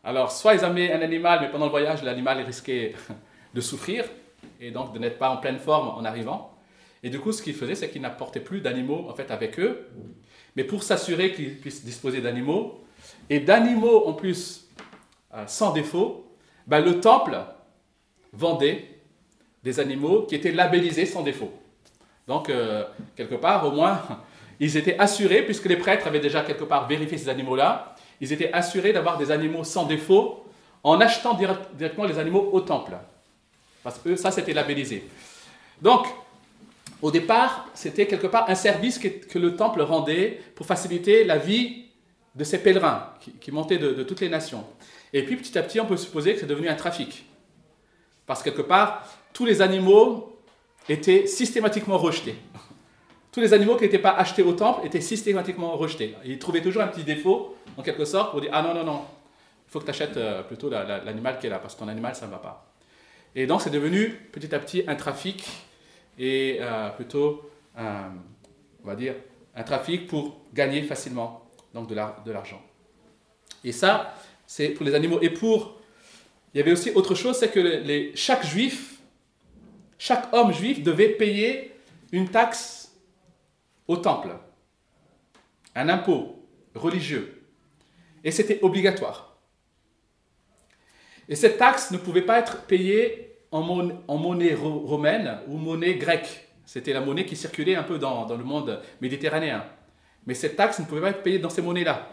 Alors, 0.04 0.30
soit 0.32 0.54
ils 0.54 0.64
amenaient 0.64 0.92
un 0.92 1.02
animal, 1.02 1.40
mais 1.40 1.50
pendant 1.50 1.66
le 1.66 1.70
voyage, 1.70 2.02
l'animal 2.02 2.40
risquait 2.42 2.94
de 3.54 3.60
souffrir 3.60 4.04
et 4.62 4.70
donc 4.70 4.92
de 4.94 4.98
n'être 4.98 5.18
pas 5.18 5.28
en 5.28 5.38
pleine 5.38 5.58
forme 5.58 5.88
en 5.88 6.04
arrivant. 6.04 6.56
Et 7.02 7.10
du 7.10 7.18
coup, 7.18 7.32
ce 7.32 7.42
qu'ils 7.42 7.54
faisaient, 7.54 7.74
c'est 7.74 7.90
qu'ils 7.90 8.00
n'apportaient 8.00 8.40
plus 8.40 8.60
d'animaux 8.60 9.06
en 9.08 9.14
fait 9.14 9.30
avec 9.30 9.58
eux. 9.58 9.88
Mais 10.54 10.62
pour 10.62 10.84
s'assurer 10.84 11.32
qu'ils 11.32 11.58
puissent 11.58 11.84
disposer 11.84 12.20
d'animaux, 12.20 12.84
et 13.28 13.40
d'animaux 13.40 14.06
en 14.06 14.12
plus 14.12 14.68
euh, 15.34 15.44
sans 15.48 15.72
défaut, 15.72 16.26
ben, 16.68 16.80
le 16.80 17.00
temple 17.00 17.36
vendait 18.32 19.00
des 19.64 19.80
animaux 19.80 20.22
qui 20.22 20.36
étaient 20.36 20.52
labellisés 20.52 21.06
sans 21.06 21.22
défaut. 21.22 21.52
Donc, 22.28 22.48
euh, 22.48 22.84
quelque 23.16 23.34
part, 23.34 23.66
au 23.66 23.72
moins, 23.72 24.00
ils 24.60 24.76
étaient 24.76 24.98
assurés, 24.98 25.42
puisque 25.42 25.66
les 25.66 25.76
prêtres 25.76 26.06
avaient 26.06 26.20
déjà 26.20 26.42
quelque 26.42 26.64
part 26.64 26.86
vérifié 26.86 27.18
ces 27.18 27.28
animaux-là, 27.28 27.96
ils 28.20 28.32
étaient 28.32 28.52
assurés 28.52 28.92
d'avoir 28.92 29.18
des 29.18 29.32
animaux 29.32 29.64
sans 29.64 29.86
défaut 29.86 30.44
en 30.84 31.00
achetant 31.00 31.34
directement 31.34 32.04
les 32.04 32.18
animaux 32.18 32.50
au 32.52 32.60
temple. 32.60 32.96
Parce 33.82 33.98
que 33.98 34.16
ça, 34.16 34.30
c'était 34.30 34.52
labellisé. 34.52 35.04
Donc, 35.80 36.06
au 37.00 37.10
départ, 37.10 37.68
c'était 37.74 38.06
quelque 38.06 38.28
part 38.28 38.48
un 38.48 38.54
service 38.54 38.98
que, 38.98 39.38
le 39.38 39.56
temple 39.56 39.82
rendait 39.82 40.40
pour 40.54 40.66
faciliter 40.66 41.24
la 41.24 41.38
vie 41.38 41.86
de 42.34 42.44
ces 42.44 42.58
pèlerins 42.58 43.12
qui, 43.40 43.50
montaient 43.50 43.78
de, 43.78 43.92
de, 43.92 44.02
toutes 44.04 44.20
les 44.20 44.28
nations. 44.28 44.64
Et 45.12 45.24
puis, 45.24 45.36
petit 45.36 45.58
à 45.58 45.62
petit, 45.62 45.80
on 45.80 45.86
peut 45.86 45.96
supposer 45.96 46.34
que 46.34 46.40
c'est 46.40 46.46
devenu 46.46 46.68
un 46.68 46.76
trafic. 46.76 47.26
Parce 48.26 48.42
que 48.42 48.50
quelque 48.50 48.62
part, 48.62 49.06
tous 49.32 49.44
les 49.44 49.60
animaux 49.60 50.38
étaient 50.88 51.26
systématiquement 51.26 51.98
rejetés. 51.98 52.36
Tous 53.32 53.40
les 53.40 53.54
animaux 53.54 53.76
qui 53.76 53.84
n'étaient 53.84 53.98
pas 53.98 54.12
achetés 54.12 54.42
au 54.42 54.52
temple 54.52 54.86
étaient 54.86 55.00
systématiquement 55.00 55.74
rejetés. 55.76 56.14
Ils 56.24 56.38
trouvaient 56.38 56.60
toujours 56.60 56.82
un 56.82 56.88
petit 56.88 57.02
défaut, 57.02 57.56
en 57.76 57.82
quelque 57.82 58.04
sorte, 58.04 58.30
pour 58.30 58.40
dire 58.40 58.50
Ah 58.52 58.62
non, 58.62 58.74
non, 58.74 58.84
non, 58.84 59.02
il 59.66 59.70
faut 59.70 59.80
que 59.80 59.84
tu 59.84 59.90
achètes 59.90 60.16
euh, 60.18 60.42
plutôt 60.42 60.68
l'animal 60.68 61.38
qui 61.38 61.46
est 61.46 61.50
là, 61.50 61.58
parce 61.58 61.74
que 61.74 61.80
ton 61.80 61.88
animal, 61.88 62.14
ça 62.14 62.26
ne 62.26 62.30
va 62.30 62.38
pas. 62.38 62.71
Et 63.34 63.46
donc, 63.46 63.62
c'est 63.62 63.70
devenu 63.70 64.10
petit 64.32 64.54
à 64.54 64.58
petit 64.58 64.84
un 64.86 64.94
trafic, 64.94 65.48
et 66.18 66.58
euh, 66.60 66.90
plutôt, 66.90 67.50
un, 67.76 68.12
on 68.82 68.86
va 68.86 68.94
dire, 68.94 69.14
un 69.54 69.62
trafic 69.62 70.06
pour 70.06 70.40
gagner 70.52 70.82
facilement 70.82 71.44
donc 71.74 71.88
de 71.88 72.30
l'argent. 72.30 72.62
Et 73.64 73.72
ça, 73.72 74.14
c'est 74.46 74.68
pour 74.70 74.84
les 74.84 74.94
animaux. 74.94 75.18
Et 75.22 75.30
pour. 75.30 75.78
Il 76.54 76.58
y 76.58 76.60
avait 76.60 76.72
aussi 76.72 76.90
autre 76.90 77.14
chose, 77.14 77.38
c'est 77.38 77.50
que 77.50 78.12
chaque 78.14 78.44
juif, 78.44 79.00
chaque 79.96 80.30
homme 80.34 80.52
juif 80.52 80.82
devait 80.82 81.08
payer 81.08 81.72
une 82.12 82.28
taxe 82.28 82.94
au 83.88 83.96
temple, 83.96 84.36
un 85.74 85.88
impôt 85.88 86.44
religieux. 86.74 87.42
Et 88.22 88.30
c'était 88.30 88.58
obligatoire. 88.60 89.31
Et 91.28 91.36
cette 91.36 91.58
taxe 91.58 91.90
ne 91.90 91.98
pouvait 91.98 92.22
pas 92.22 92.38
être 92.38 92.62
payée 92.62 93.36
en, 93.50 93.62
monnaie, 93.62 94.54
romaine 94.54 95.38
ou 95.48 95.56
monnaie 95.56 95.94
grecque. 95.94 96.48
C'était 96.64 96.92
la 96.92 97.00
monnaie 97.00 97.24
qui 97.24 97.36
circulait 97.36 97.74
un 97.74 97.82
peu 97.82 97.98
dans, 97.98 98.26
le 98.28 98.44
monde 98.44 98.80
méditerranéen. 99.00 99.64
Mais 100.26 100.34
cette 100.34 100.56
taxe 100.56 100.78
ne 100.78 100.84
pouvait 100.84 101.00
pas 101.00 101.10
être 101.10 101.22
payée 101.22 101.38
dans 101.38 101.50
ces 101.50 101.62
monnaies-là. 101.62 102.08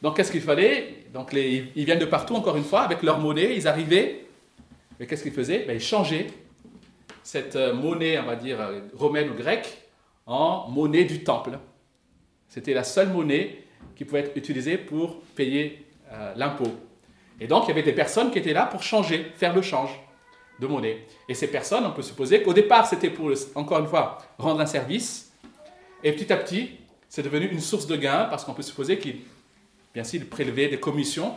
Donc 0.00 0.16
qu'est-ce 0.16 0.32
qu'il 0.32 0.40
fallait? 0.40 1.06
Donc 1.12 1.32
ils 1.32 1.84
viennent 1.84 1.98
de 1.98 2.04
partout, 2.04 2.34
encore 2.34 2.56
une 2.56 2.64
fois, 2.64 2.82
avec 2.82 3.02
leur 3.02 3.18
monnaie, 3.18 3.56
ils 3.56 3.66
arrivaient. 3.66 4.24
Mais 4.98 5.06
qu'est-ce 5.06 5.22
qu'ils 5.22 5.32
faisaient? 5.32 5.64
Ben, 5.66 5.74
Ils 5.74 5.80
changeaient 5.80 6.28
cette 7.22 7.56
euh, 7.56 7.74
monnaie, 7.74 8.18
on 8.18 8.24
va 8.24 8.36
dire, 8.36 8.58
euh, 8.58 8.80
romaine 8.94 9.28
ou 9.28 9.34
grecque, 9.34 9.82
en 10.24 10.68
monnaie 10.70 11.04
du 11.04 11.22
temple. 11.24 11.58
C'était 12.48 12.72
la 12.72 12.84
seule 12.84 13.10
monnaie 13.10 13.64
qui 13.94 14.06
pouvait 14.06 14.20
être 14.20 14.36
utilisée 14.36 14.78
pour 14.78 15.20
payer 15.36 15.84
euh, 16.10 16.32
l'impôt. 16.36 16.72
Et 17.40 17.46
donc, 17.46 17.64
il 17.64 17.68
y 17.68 17.70
avait 17.72 17.82
des 17.82 17.92
personnes 17.92 18.30
qui 18.30 18.38
étaient 18.38 18.52
là 18.52 18.66
pour 18.66 18.82
changer, 18.82 19.32
faire 19.36 19.54
le 19.54 19.62
change 19.62 19.90
de 20.58 20.66
monnaie. 20.66 21.06
Et 21.28 21.34
ces 21.34 21.48
personnes, 21.48 21.84
on 21.86 21.92
peut 21.92 22.02
supposer 22.02 22.42
qu'au 22.42 22.52
départ, 22.52 22.86
c'était 22.86 23.10
pour, 23.10 23.30
encore 23.54 23.78
une 23.78 23.86
fois, 23.86 24.18
rendre 24.38 24.60
un 24.60 24.66
service. 24.66 25.32
Et 26.02 26.12
petit 26.12 26.32
à 26.32 26.36
petit, 26.36 26.70
c'est 27.08 27.22
devenu 27.22 27.46
une 27.46 27.60
source 27.60 27.86
de 27.86 27.96
gain 27.96 28.26
parce 28.28 28.44
qu'on 28.44 28.54
peut 28.54 28.62
supposer 28.62 28.98
qu'ils, 28.98 29.20
bien 29.94 30.04
sûr, 30.04 30.20
prélevaient 30.28 30.68
des 30.68 30.80
commissions 30.80 31.34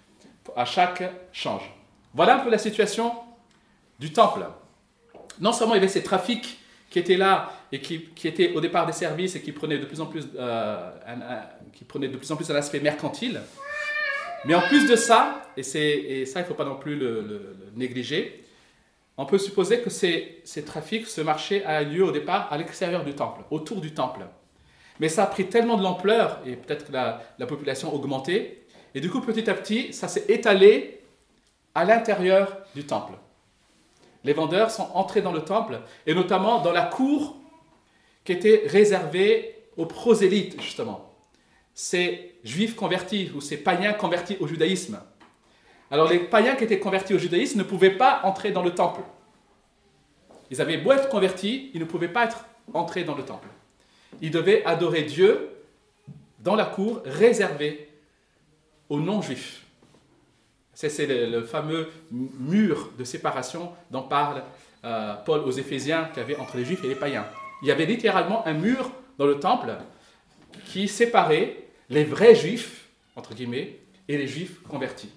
à 0.56 0.64
chaque 0.64 1.02
change. 1.32 1.72
Voilà 2.14 2.36
un 2.36 2.38
peu 2.40 2.50
la 2.50 2.58
situation 2.58 3.12
du 3.98 4.12
temple. 4.12 4.46
Non 5.40 5.52
seulement 5.52 5.74
il 5.74 5.78
y 5.78 5.80
avait 5.80 5.88
ces 5.88 6.02
trafics 6.02 6.58
qui 6.90 6.98
étaient 6.98 7.16
là 7.16 7.52
et 7.72 7.80
qui, 7.80 8.08
étaient 8.24 8.52
au 8.52 8.60
départ 8.60 8.86
des 8.86 8.92
services 8.92 9.34
et 9.34 9.40
qui 9.40 9.50
prenaient 9.50 9.78
de 9.78 9.84
plus 9.84 10.00
en 10.00 10.06
plus, 10.06 10.24
euh, 10.36 10.90
qui 11.72 11.84
prenaient 11.84 12.08
de 12.08 12.16
plus 12.16 12.30
en 12.30 12.36
plus 12.36 12.48
un 12.50 12.54
aspect 12.54 12.78
mercantile, 12.78 13.40
mais 14.46 14.54
en 14.54 14.60
plus 14.62 14.88
de 14.88 14.96
ça, 14.96 15.42
et, 15.56 15.62
ça, 15.62 15.78
il 15.78 16.42
ne 16.42 16.44
faut 16.44 16.54
pas 16.54 16.64
non 16.64 16.76
plus 16.76 16.96
le, 16.96 17.56
négliger, 17.76 18.44
on 19.16 19.26
peut 19.26 19.38
supposer 19.38 19.80
que 19.80 19.90
ces, 19.90 20.64
trafics, 20.66 21.06
ce 21.06 21.20
marché 21.20 21.64
a 21.64 21.82
lieu 21.82 22.04
au 22.04 22.10
départ 22.10 22.52
à 22.52 22.58
l'extérieur 22.58 23.04
du 23.04 23.14
temple, 23.14 23.42
autour 23.50 23.80
du 23.80 23.94
temple. 23.94 24.26
Mais 25.00 25.08
ça 25.08 25.24
a 25.24 25.26
pris 25.26 25.46
tellement 25.48 25.76
de 25.76 25.82
l'ampleur, 25.82 26.40
et 26.46 26.56
peut-être 26.56 26.88
que 26.88 26.92
la, 26.92 27.22
la, 27.38 27.46
population 27.46 27.90
a 27.90 27.94
augmenté, 27.94 28.66
et 28.94 29.00
du 29.00 29.10
coup, 29.10 29.20
petit 29.20 29.48
à 29.48 29.54
petit, 29.54 29.92
ça 29.92 30.08
s'est 30.08 30.26
étalé 30.28 31.00
à 31.74 31.84
l'intérieur 31.84 32.58
du 32.74 32.84
temple. 32.84 33.14
Les 34.24 34.32
vendeurs 34.32 34.70
sont 34.70 34.88
entrés 34.94 35.22
dans 35.22 35.32
le 35.32 35.42
temple, 35.42 35.80
et 36.06 36.14
notamment 36.14 36.60
dans 36.60 36.72
la 36.72 36.82
cour 36.82 37.36
qui 38.24 38.32
était 38.32 38.62
réservée 38.66 39.54
aux 39.76 39.86
prosélytes, 39.86 40.60
justement 40.60 41.13
ces 41.74 42.36
juifs 42.44 42.76
convertis 42.76 43.32
ou 43.34 43.40
ces 43.40 43.56
païens 43.56 43.92
convertis 43.92 44.36
au 44.40 44.46
judaïsme. 44.46 45.00
Alors 45.90 46.08
les 46.08 46.20
païens 46.20 46.54
qui 46.54 46.64
étaient 46.64 46.78
convertis 46.78 47.14
au 47.14 47.18
judaïsme 47.18 47.58
ne 47.58 47.64
pouvaient 47.64 47.96
pas 47.96 48.20
entrer 48.24 48.52
dans 48.52 48.62
le 48.62 48.74
temple. 48.74 49.00
Ils 50.50 50.60
avaient 50.60 50.78
beau 50.78 50.92
être 50.92 51.08
convertis, 51.08 51.70
ils 51.74 51.80
ne 51.80 51.84
pouvaient 51.84 52.08
pas 52.08 52.24
être 52.24 52.46
entrés 52.72 53.04
dans 53.04 53.14
le 53.14 53.24
temple. 53.24 53.48
Ils 54.22 54.30
devaient 54.30 54.64
adorer 54.64 55.02
Dieu 55.02 55.50
dans 56.38 56.54
la 56.54 56.64
cour 56.64 57.02
réservée 57.04 57.88
aux 58.88 59.00
non-juifs. 59.00 59.62
C'est 60.74 61.06
le, 61.06 61.42
fameux 61.42 61.90
mur 62.10 62.90
de 62.98 63.04
séparation 63.04 63.72
dont 63.90 64.02
parle 64.02 64.42
euh, 64.84 65.14
Paul 65.24 65.40
aux 65.40 65.50
Éphésiens 65.50 66.06
qu'il 66.06 66.18
y 66.18 66.24
avait 66.24 66.36
entre 66.36 66.56
les 66.56 66.64
juifs 66.64 66.84
et 66.84 66.88
les 66.88 66.94
païens. 66.96 67.26
Il 67.62 67.68
y 67.68 67.72
avait 67.72 67.86
littéralement 67.86 68.46
un 68.46 68.54
mur 68.54 68.90
dans 69.16 69.26
le 69.26 69.38
temple 69.38 69.72
qui 70.66 70.88
séparait 70.88 71.63
les 71.88 72.04
vrais 72.04 72.34
juifs, 72.34 72.88
entre 73.16 73.34
guillemets, 73.34 73.78
et 74.08 74.18
les 74.18 74.26
juifs 74.26 74.62
convertis. 74.68 75.10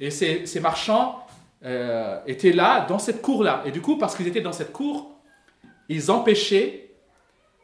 Et 0.00 0.10
ces, 0.10 0.60
marchands 0.60 1.26
euh, 1.64 2.20
étaient 2.26 2.52
là, 2.52 2.86
dans 2.86 2.98
cette 2.98 3.20
cour-là. 3.20 3.62
Et 3.66 3.72
du 3.72 3.80
coup, 3.80 3.98
parce 3.98 4.16
qu'ils 4.16 4.28
étaient 4.28 4.40
dans 4.40 4.52
cette 4.52 4.72
cour, 4.72 5.10
ils 5.88 6.10
empêchaient 6.10 6.90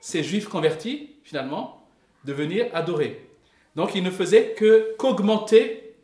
ces 0.00 0.22
juifs 0.22 0.48
convertis, 0.48 1.10
finalement, 1.22 1.86
de 2.24 2.32
venir 2.32 2.66
adorer. 2.74 3.28
Donc, 3.76 3.94
ils 3.94 4.02
ne 4.02 4.10
faisaient 4.10 4.54
que 4.54 4.94
qu'augmenter 4.98 5.94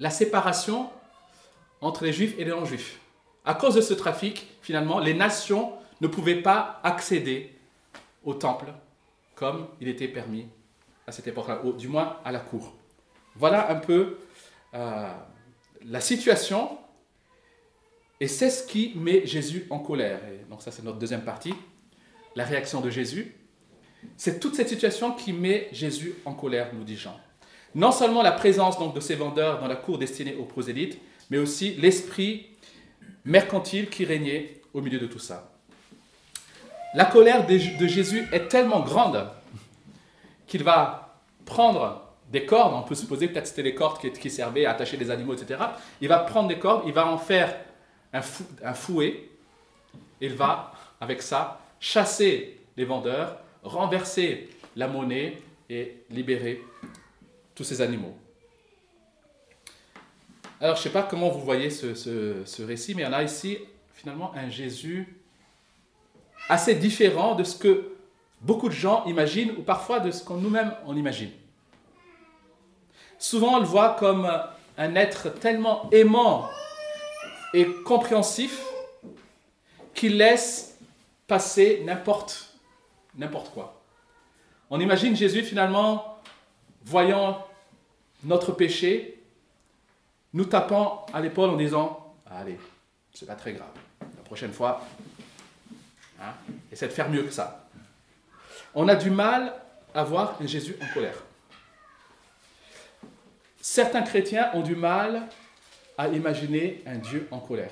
la 0.00 0.10
séparation 0.10 0.90
entre 1.80 2.04
les 2.04 2.12
juifs 2.12 2.34
et 2.38 2.44
les 2.44 2.50
non-juifs. 2.50 2.98
À 3.44 3.54
cause 3.54 3.74
de 3.74 3.80
ce 3.80 3.94
trafic, 3.94 4.46
finalement, 4.62 4.98
les 4.98 5.14
nations 5.14 5.72
ne 6.00 6.08
pouvaient 6.08 6.42
pas 6.42 6.80
accéder 6.82 7.52
au 8.24 8.34
temple 8.34 8.66
comme 9.34 9.66
il 9.80 9.88
était 9.88 10.08
permis 10.08 10.46
à 11.06 11.12
cette 11.12 11.26
époque-là, 11.26 11.60
du 11.76 11.88
moins 11.88 12.18
à 12.24 12.32
la 12.32 12.40
cour. 12.40 12.74
Voilà 13.36 13.70
un 13.70 13.76
peu 13.76 14.18
euh, 14.74 15.08
la 15.84 16.00
situation, 16.00 16.78
et 18.20 18.28
c'est 18.28 18.50
ce 18.50 18.66
qui 18.66 18.92
met 18.96 19.26
Jésus 19.26 19.66
en 19.70 19.78
colère. 19.78 20.20
Et 20.28 20.48
donc 20.48 20.62
ça, 20.62 20.70
c'est 20.70 20.82
notre 20.82 20.98
deuxième 20.98 21.24
partie, 21.24 21.54
la 22.36 22.44
réaction 22.44 22.80
de 22.80 22.90
Jésus. 22.90 23.34
C'est 24.16 24.38
toute 24.38 24.54
cette 24.54 24.68
situation 24.68 25.12
qui 25.12 25.32
met 25.32 25.68
Jésus 25.72 26.14
en 26.24 26.34
colère, 26.34 26.70
nous 26.74 26.84
dit 26.84 26.96
Jean. 26.96 27.18
Non 27.74 27.90
seulement 27.90 28.22
la 28.22 28.32
présence 28.32 28.78
donc, 28.78 28.94
de 28.94 29.00
ces 29.00 29.14
vendeurs 29.14 29.60
dans 29.60 29.66
la 29.66 29.76
cour 29.76 29.98
destinée 29.98 30.36
aux 30.36 30.44
prosélytes, 30.44 30.98
mais 31.30 31.38
aussi 31.38 31.74
l'esprit 31.74 32.46
mercantile 33.24 33.88
qui 33.88 34.04
régnait 34.04 34.60
au 34.72 34.80
milieu 34.80 34.98
de 34.98 35.06
tout 35.06 35.18
ça. 35.18 35.50
La 36.94 37.04
colère 37.04 37.46
de 37.46 37.86
Jésus 37.86 38.24
est 38.30 38.48
tellement 38.48 38.80
grande 38.80 39.26
qu'il 40.46 40.62
va 40.62 41.20
prendre 41.44 42.04
des 42.30 42.46
cordes, 42.46 42.74
on 42.74 42.82
peut 42.82 42.94
supposer 42.94 43.28
peut-être 43.28 43.46
c'était 43.46 43.62
les 43.62 43.74
cordes 43.74 43.98
qui, 43.98 44.30
servaient 44.30 44.66
à 44.66 44.72
attacher 44.72 44.96
les 44.96 45.10
animaux, 45.10 45.34
etc. 45.34 45.60
Il 46.00 46.08
va 46.08 46.18
prendre 46.18 46.48
des 46.48 46.58
cordes, 46.58 46.84
il 46.86 46.92
va 46.92 47.06
en 47.06 47.18
faire 47.18 47.54
un, 48.12 48.22
fouet, 48.22 49.28
il 50.20 50.34
va, 50.34 50.72
avec 51.00 51.22
ça, 51.22 51.60
chasser 51.78 52.60
les 52.76 52.84
vendeurs, 52.84 53.38
renverser 53.62 54.48
la 54.76 54.88
monnaie 54.88 55.38
et 55.68 56.04
libérer 56.10 56.62
tous 57.54 57.64
ces 57.64 57.80
animaux. 57.80 58.16
Alors, 60.60 60.76
je 60.76 60.80
ne 60.80 60.84
sais 60.84 60.90
pas 60.90 61.02
comment 61.02 61.28
vous 61.28 61.40
voyez 61.40 61.70
ce, 61.70 61.94
ce 61.94 62.62
récit, 62.62 62.94
mais 62.94 63.04
on 63.06 63.12
a 63.12 63.22
ici 63.22 63.58
finalement 63.92 64.32
un 64.34 64.48
Jésus 64.48 65.16
assez 66.48 66.74
différent 66.74 67.34
de 67.34 67.44
ce 67.44 67.56
que 67.56 67.93
beaucoup 68.40 68.68
de 68.68 68.74
gens 68.74 69.04
imaginent 69.06 69.52
ou 69.58 69.62
parfois 69.62 70.00
de 70.00 70.10
ce 70.10 70.24
qu'on 70.24 70.36
nous-mêmes 70.36 70.74
on 70.86 70.96
imagine. 70.96 71.30
Souvent, 73.18 73.56
on 73.56 73.60
le 73.60 73.66
voit 73.66 73.94
comme 73.94 74.30
un 74.76 74.94
être 74.96 75.28
tellement 75.28 75.88
aimant 75.92 76.48
et 77.52 77.66
compréhensif 77.84 78.62
qu'il 79.94 80.18
laisse 80.18 80.78
passer 81.26 81.82
n'importe 81.84 82.54
n'importe 83.16 83.50
quoi. 83.52 83.80
On 84.70 84.80
imagine 84.80 85.14
Jésus 85.16 85.42
finalement 85.42 86.18
voyant 86.84 87.46
notre 88.24 88.52
péché, 88.52 89.22
nous 90.32 90.44
tapant 90.44 91.06
à 91.12 91.20
l'épaule 91.20 91.50
en 91.50 91.56
disant 91.56 92.14
Allez, 92.26 92.58
c'est 93.12 93.26
pas 93.26 93.36
très 93.36 93.52
grave. 93.52 93.68
La 94.00 94.22
prochaine 94.24 94.52
fois, 94.52 94.82
hein, 96.20 96.32
essaie 96.72 96.88
de 96.88 96.92
faire 96.92 97.08
mieux 97.08 97.22
que 97.22 97.30
ça. 97.30 97.63
On 98.74 98.88
a 98.88 98.96
du 98.96 99.10
mal 99.10 99.54
à 99.94 100.02
voir 100.02 100.36
un 100.40 100.46
Jésus 100.46 100.76
en 100.82 100.92
colère. 100.92 101.22
Certains 103.60 104.02
chrétiens 104.02 104.50
ont 104.54 104.62
du 104.62 104.74
mal 104.74 105.22
à 105.96 106.08
imaginer 106.08 106.82
un 106.86 106.96
Dieu 106.96 107.28
en 107.30 107.38
colère. 107.38 107.70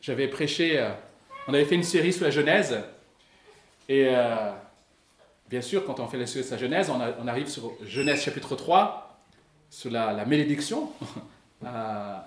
J'avais 0.00 0.28
prêché, 0.28 0.78
euh, 0.78 0.90
on 1.48 1.54
avait 1.54 1.64
fait 1.64 1.74
une 1.74 1.82
série 1.82 2.12
sur 2.12 2.24
la 2.24 2.30
Genèse, 2.30 2.78
et 3.88 4.06
euh, 4.06 4.52
bien 5.50 5.60
sûr, 5.60 5.84
quand 5.84 5.98
on 5.98 6.06
fait 6.06 6.16
la 6.16 6.26
série 6.28 6.44
sur 6.44 6.54
la 6.54 6.60
Genèse, 6.60 6.90
on, 6.90 7.26
arrive 7.26 7.48
sur 7.48 7.72
Genèse 7.84 8.22
chapitre 8.22 8.54
3, 8.54 9.18
sur 9.68 9.90
la, 9.90 10.24
malédiction 10.24 10.92
à, 11.66 12.24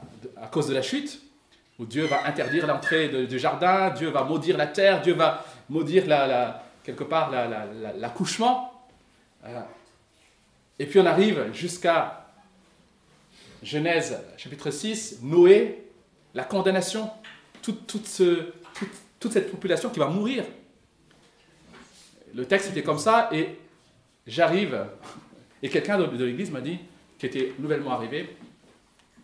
cause 0.52 0.68
de 0.68 0.74
la 0.74 0.82
chute, 0.82 1.22
où 1.80 1.86
Dieu 1.86 2.04
va 2.04 2.28
interdire 2.28 2.68
l'entrée 2.68 3.26
du 3.28 3.40
jardin, 3.40 3.92
Dieu 3.92 4.10
va 4.10 4.26
maudire 4.26 4.58
la 4.58 4.68
terre, 4.68 5.02
Dieu 5.02 5.14
va 5.14 5.46
maudire 5.70 6.06
la, 6.06 6.69
quelque 6.90 7.04
part 7.04 7.30
l'accouchement. 7.98 8.74
Euh, 9.46 9.62
et 10.80 10.88
puis 10.88 11.00
on 11.00 11.06
arrive 11.06 11.54
jusqu'à 11.54 12.26
Genèse 13.62 14.18
chapitre 14.38 14.72
6, 14.72 15.20
Noé, 15.22 15.86
la 16.34 16.44
condamnation, 16.44 17.12
toute, 17.62 18.08
cette 18.08 19.52
population 19.52 19.90
qui 19.92 20.00
va 20.00 20.08
mourir. 20.08 20.46
Le 22.34 22.46
texte 22.46 22.72
était 22.72 22.84
comme 22.84 23.00
ça 23.00 23.30
et 23.32 23.60
j'arrive 24.26 24.84
et 25.62 25.70
quelqu'un 25.70 26.00
de, 26.00 26.26
l'église 26.26 26.50
m'a 26.50 26.62
dit, 26.62 26.80
qui 27.20 27.28
était 27.28 27.54
nouvellement 27.60 27.92
arrivé, 27.92 28.36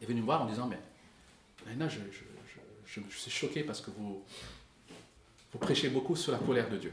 est 0.01 0.05
venu 0.05 0.21
me 0.21 0.25
voir 0.25 0.43
en 0.43 0.45
disant, 0.45 0.67
mais 0.67 0.77
Léna, 1.67 1.87
je, 1.87 1.97
je, 2.85 3.17
suis 3.17 3.31
choqué 3.31 3.63
parce 3.63 3.81
que 3.81 3.89
vous, 3.89 4.23
vous 5.51 5.59
prêchez 5.59 5.89
beaucoup 5.89 6.15
sur 6.15 6.31
la 6.31 6.37
colère 6.37 6.69
de 6.69 6.77
Dieu. 6.77 6.91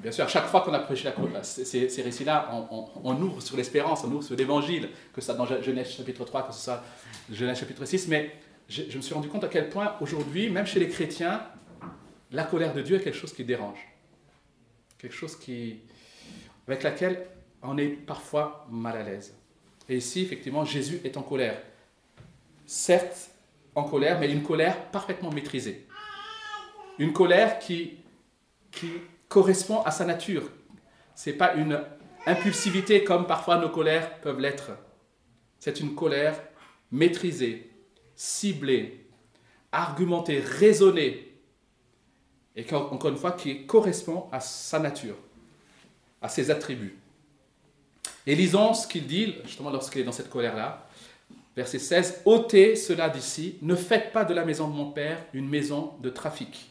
Bien 0.00 0.12
sûr, 0.12 0.24
à 0.24 0.28
chaque 0.28 0.46
fois 0.46 0.60
qu'on 0.60 0.72
a 0.74 0.78
prêché 0.78 1.12
ces, 1.42 1.88
ces 1.88 2.02
récits-là, 2.02 2.50
on, 3.02 3.20
ouvre 3.20 3.40
sur 3.42 3.56
l'espérance, 3.56 4.04
on 4.04 4.12
ouvre 4.12 4.22
sur 4.22 4.36
l'évangile, 4.36 4.90
que 5.12 5.20
soit 5.20 5.34
dans 5.34 5.44
Genèse 5.44 5.90
chapitre 5.90 6.24
3, 6.24 6.46
que 6.46 6.54
ce 6.54 6.60
soit 6.60 6.84
Genèse 7.32 7.58
chapitre 7.58 7.84
6, 7.84 8.06
mais 8.08 8.32
je, 8.68 8.96
me 8.96 9.02
suis 9.02 9.14
rendu 9.14 9.28
compte 9.28 9.44
à 9.44 9.48
quel 9.48 9.68
point 9.68 9.96
aujourd'hui, 10.00 10.50
même 10.50 10.66
chez 10.66 10.78
les 10.78 10.88
chrétiens, 10.88 11.42
la 12.30 12.44
colère 12.44 12.74
de 12.74 12.82
Dieu 12.82 12.96
est 12.96 13.00
quelque 13.00 13.16
chose 13.16 13.32
qui 13.32 13.44
dérange. 13.44 13.78
Quelque 14.98 15.14
chose 15.14 15.36
qui, 15.36 15.80
avec 16.68 16.84
laquelle 16.84 17.26
on 17.62 17.76
est 17.76 17.88
parfois 17.88 18.66
mal 18.70 18.96
à 18.96 19.02
l'aise. 19.02 19.34
Et 19.88 19.96
ici, 19.96 20.20
effectivement, 20.20 20.64
Jésus 20.64 21.00
est 21.02 21.16
en 21.16 21.22
colère. 21.22 21.60
Certes, 22.66 23.30
en 23.74 23.84
colère, 23.84 24.20
mais 24.20 24.30
une 24.30 24.42
colère 24.42 24.90
parfaitement 24.90 25.30
maîtrisée. 25.30 25.86
Une 26.98 27.12
colère 27.12 27.58
qui, 27.58 27.96
qui 28.70 28.90
correspond 29.28 29.82
à 29.82 29.90
sa 29.90 30.04
nature. 30.04 30.50
Ce 31.14 31.30
n'est 31.30 31.36
pas 31.36 31.54
une 31.54 31.80
impulsivité 32.26 33.04
comme 33.04 33.26
parfois 33.26 33.58
nos 33.58 33.68
colères 33.68 34.20
peuvent 34.20 34.40
l'être. 34.40 34.70
C'est 35.58 35.80
une 35.80 35.94
colère 35.94 36.40
maîtrisée, 36.90 37.70
ciblée, 38.14 39.06
argumentée, 39.72 40.40
raisonnée, 40.40 41.28
et 42.56 42.66
encore 42.74 43.10
une 43.10 43.16
fois 43.16 43.32
qui 43.32 43.66
correspond 43.66 44.28
à 44.32 44.40
sa 44.40 44.78
nature, 44.78 45.16
à 46.20 46.28
ses 46.28 46.50
attributs. 46.50 46.98
Et 48.26 48.34
lisons 48.34 48.74
ce 48.74 48.86
qu'il 48.86 49.06
dit, 49.06 49.36
justement 49.44 49.70
lorsqu'il 49.70 50.00
est 50.00 50.04
dans 50.04 50.12
cette 50.12 50.28
colère-là, 50.28 50.88
verset 51.56 51.78
16, 51.78 52.22
ôtez 52.24 52.76
cela 52.76 53.08
d'ici, 53.08 53.58
ne 53.62 53.74
faites 53.74 54.12
pas 54.12 54.24
de 54.24 54.34
la 54.34 54.44
maison 54.44 54.68
de 54.68 54.74
mon 54.74 54.90
Père 54.90 55.24
une 55.32 55.48
maison 55.48 55.94
de 56.00 56.10
trafic. 56.10 56.67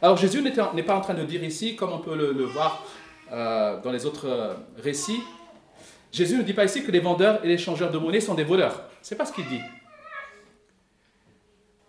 Alors 0.00 0.16
Jésus 0.16 0.42
n'est 0.42 0.82
pas 0.82 0.96
en 0.96 1.00
train 1.00 1.14
de 1.14 1.24
dire 1.24 1.42
ici, 1.42 1.74
comme 1.74 1.92
on 1.92 1.98
peut 1.98 2.16
le, 2.16 2.44
voir 2.44 2.84
euh, 3.32 3.80
dans 3.80 3.90
les 3.90 4.06
autres 4.06 4.28
euh, 4.28 4.54
récits, 4.82 5.20
Jésus 6.12 6.36
ne 6.36 6.42
dit 6.42 6.54
pas 6.54 6.64
ici 6.64 6.84
que 6.84 6.92
les 6.92 7.00
vendeurs 7.00 7.44
et 7.44 7.48
les 7.48 7.58
changeurs 7.58 7.90
de 7.90 7.98
monnaie 7.98 8.20
sont 8.20 8.34
des 8.34 8.44
voleurs. 8.44 8.88
Ce 9.02 9.12
n'est 9.12 9.18
pas 9.18 9.26
ce 9.26 9.32
qu'il 9.32 9.46
dit. 9.48 9.60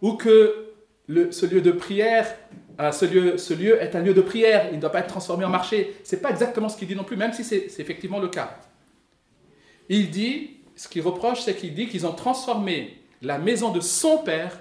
Ou 0.01 0.13
que 0.13 0.73
ce 1.07 1.45
lieu 1.45 1.61
de 1.61 1.71
prière, 1.71 2.27
euh, 2.79 2.91
est 2.91 3.95
un 3.95 4.01
lieu 4.01 4.13
de 4.13 4.21
prière, 4.21 4.67
il 4.71 4.77
ne 4.77 4.81
doit 4.81 4.91
pas 4.91 4.99
être 4.99 5.07
transformé 5.07 5.45
en 5.45 5.49
marché. 5.49 5.95
Ce 6.03 6.15
n'est 6.15 6.21
pas 6.21 6.31
exactement 6.31 6.67
ce 6.67 6.77
qu'il 6.77 6.87
dit 6.87 6.95
non 6.95 7.03
plus, 7.03 7.15
même 7.15 7.33
si 7.33 7.43
c'est 7.43 7.67
effectivement 7.79 8.19
le 8.19 8.27
cas. 8.27 8.57
Il 9.87 10.09
dit, 10.09 10.57
ce 10.75 10.87
qu'il 10.87 11.01
reproche, 11.03 11.41
c'est 11.41 11.55
qu'il 11.55 11.73
dit 11.75 11.87
qu'ils 11.87 12.07
ont 12.07 12.13
transformé 12.13 13.01
la 13.21 13.37
maison 13.37 13.71
de 13.71 13.79
son 13.79 14.17
père 14.17 14.59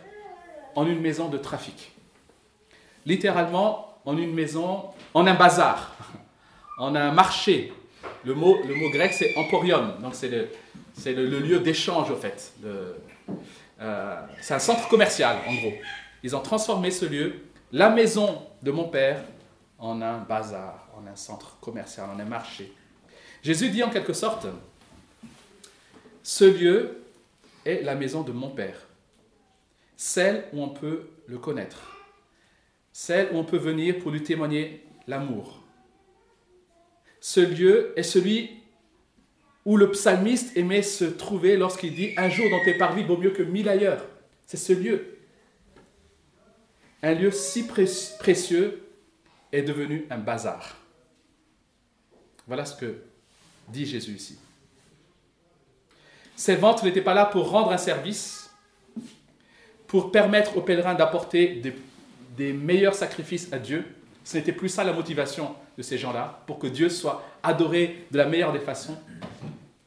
en 0.74 0.86
une 0.86 1.00
maison 1.00 1.28
de 1.28 1.38
trafic 1.38 1.92
littéralement 3.08 3.98
en 4.04 4.16
une 4.16 4.34
maison, 4.34 4.84
en 5.14 5.26
un 5.26 5.34
bazar, 5.34 5.96
en 6.78 6.94
un 6.94 7.10
marché. 7.10 7.72
Le 8.24 8.34
mot, 8.34 8.58
le 8.66 8.74
mot 8.74 8.90
grec, 8.90 9.12
c'est 9.12 9.34
emporium, 9.36 9.94
donc 10.00 10.14
c'est 10.14 10.28
le, 10.28 10.50
le, 11.06 11.38
lieu 11.40 11.58
d'échange, 11.60 12.10
au 12.10 12.16
fait. 12.16 12.52
Euh, 12.64 14.20
c'est 14.40 14.54
un 14.54 14.58
centre 14.58 14.88
commercial, 14.88 15.38
en 15.46 15.54
gros. 15.54 15.72
Ils 16.22 16.36
ont 16.36 16.40
transformé 16.40 16.90
ce 16.90 17.06
lieu, 17.06 17.46
la 17.72 17.90
maison 17.90 18.42
de 18.62 18.70
mon 18.70 18.88
père, 18.88 19.22
en 19.78 20.02
un 20.02 20.18
bazar, 20.18 20.88
en 20.96 21.06
un 21.06 21.16
centre 21.16 21.58
commercial, 21.60 22.08
en 22.14 22.18
un 22.18 22.24
marché. 22.24 22.72
Jésus 23.42 23.70
dit 23.70 23.82
en 23.82 23.90
quelque 23.90 24.12
sorte, 24.12 24.46
ce 26.22 26.44
lieu 26.44 27.02
est 27.64 27.82
la 27.82 27.94
maison 27.94 28.22
de 28.22 28.32
mon 28.32 28.50
père, 28.50 28.76
celle 29.96 30.44
où 30.52 30.62
on 30.62 30.68
peut 30.68 31.08
le 31.26 31.38
connaître 31.38 31.97
celle 32.98 33.32
où 33.32 33.38
on 33.38 33.44
peut 33.44 33.58
venir 33.58 34.00
pour 34.00 34.10
lui 34.10 34.24
témoigner 34.24 34.84
l'amour. 35.06 35.62
Ce 37.20 37.38
lieu 37.38 37.92
est 37.94 38.02
celui 38.02 38.50
où 39.64 39.76
le 39.76 39.92
psalmiste 39.92 40.56
aimait 40.56 40.82
se 40.82 41.04
trouver 41.04 41.56
lorsqu'il 41.56 41.94
dit 41.94 42.12
Un 42.16 42.28
jour 42.28 42.50
dans 42.50 42.64
tes 42.64 42.74
parvis 42.74 43.04
vaut 43.04 43.16
mieux 43.16 43.30
que 43.30 43.44
mille 43.44 43.68
ailleurs. 43.68 44.04
C'est 44.48 44.56
ce 44.56 44.72
lieu. 44.72 45.16
Un 47.04 47.14
lieu 47.14 47.30
si 47.30 47.68
précieux 47.68 48.82
est 49.52 49.62
devenu 49.62 50.04
un 50.10 50.18
bazar. 50.18 50.76
Voilà 52.48 52.64
ce 52.64 52.74
que 52.74 52.96
dit 53.68 53.86
Jésus 53.86 54.16
ici. 54.16 54.38
Ces 56.34 56.56
ventes 56.56 56.82
n'étaient 56.82 57.00
pas 57.00 57.14
là 57.14 57.26
pour 57.26 57.48
rendre 57.48 57.70
un 57.70 57.78
service, 57.78 58.50
pour 59.86 60.10
permettre 60.10 60.56
aux 60.56 60.62
pèlerins 60.62 60.94
d'apporter 60.94 61.60
des 61.60 61.72
des 62.38 62.52
meilleurs 62.52 62.94
sacrifices 62.94 63.52
à 63.52 63.58
Dieu. 63.58 63.84
Ce 64.24 64.36
n'était 64.36 64.52
plus 64.52 64.68
ça 64.68 64.84
la 64.84 64.92
motivation 64.92 65.54
de 65.76 65.82
ces 65.82 65.98
gens-là, 65.98 66.42
pour 66.46 66.58
que 66.58 66.66
Dieu 66.66 66.88
soit 66.88 67.22
adoré 67.42 68.06
de 68.10 68.18
la 68.18 68.26
meilleure 68.26 68.52
des 68.52 68.60
façons. 68.60 68.96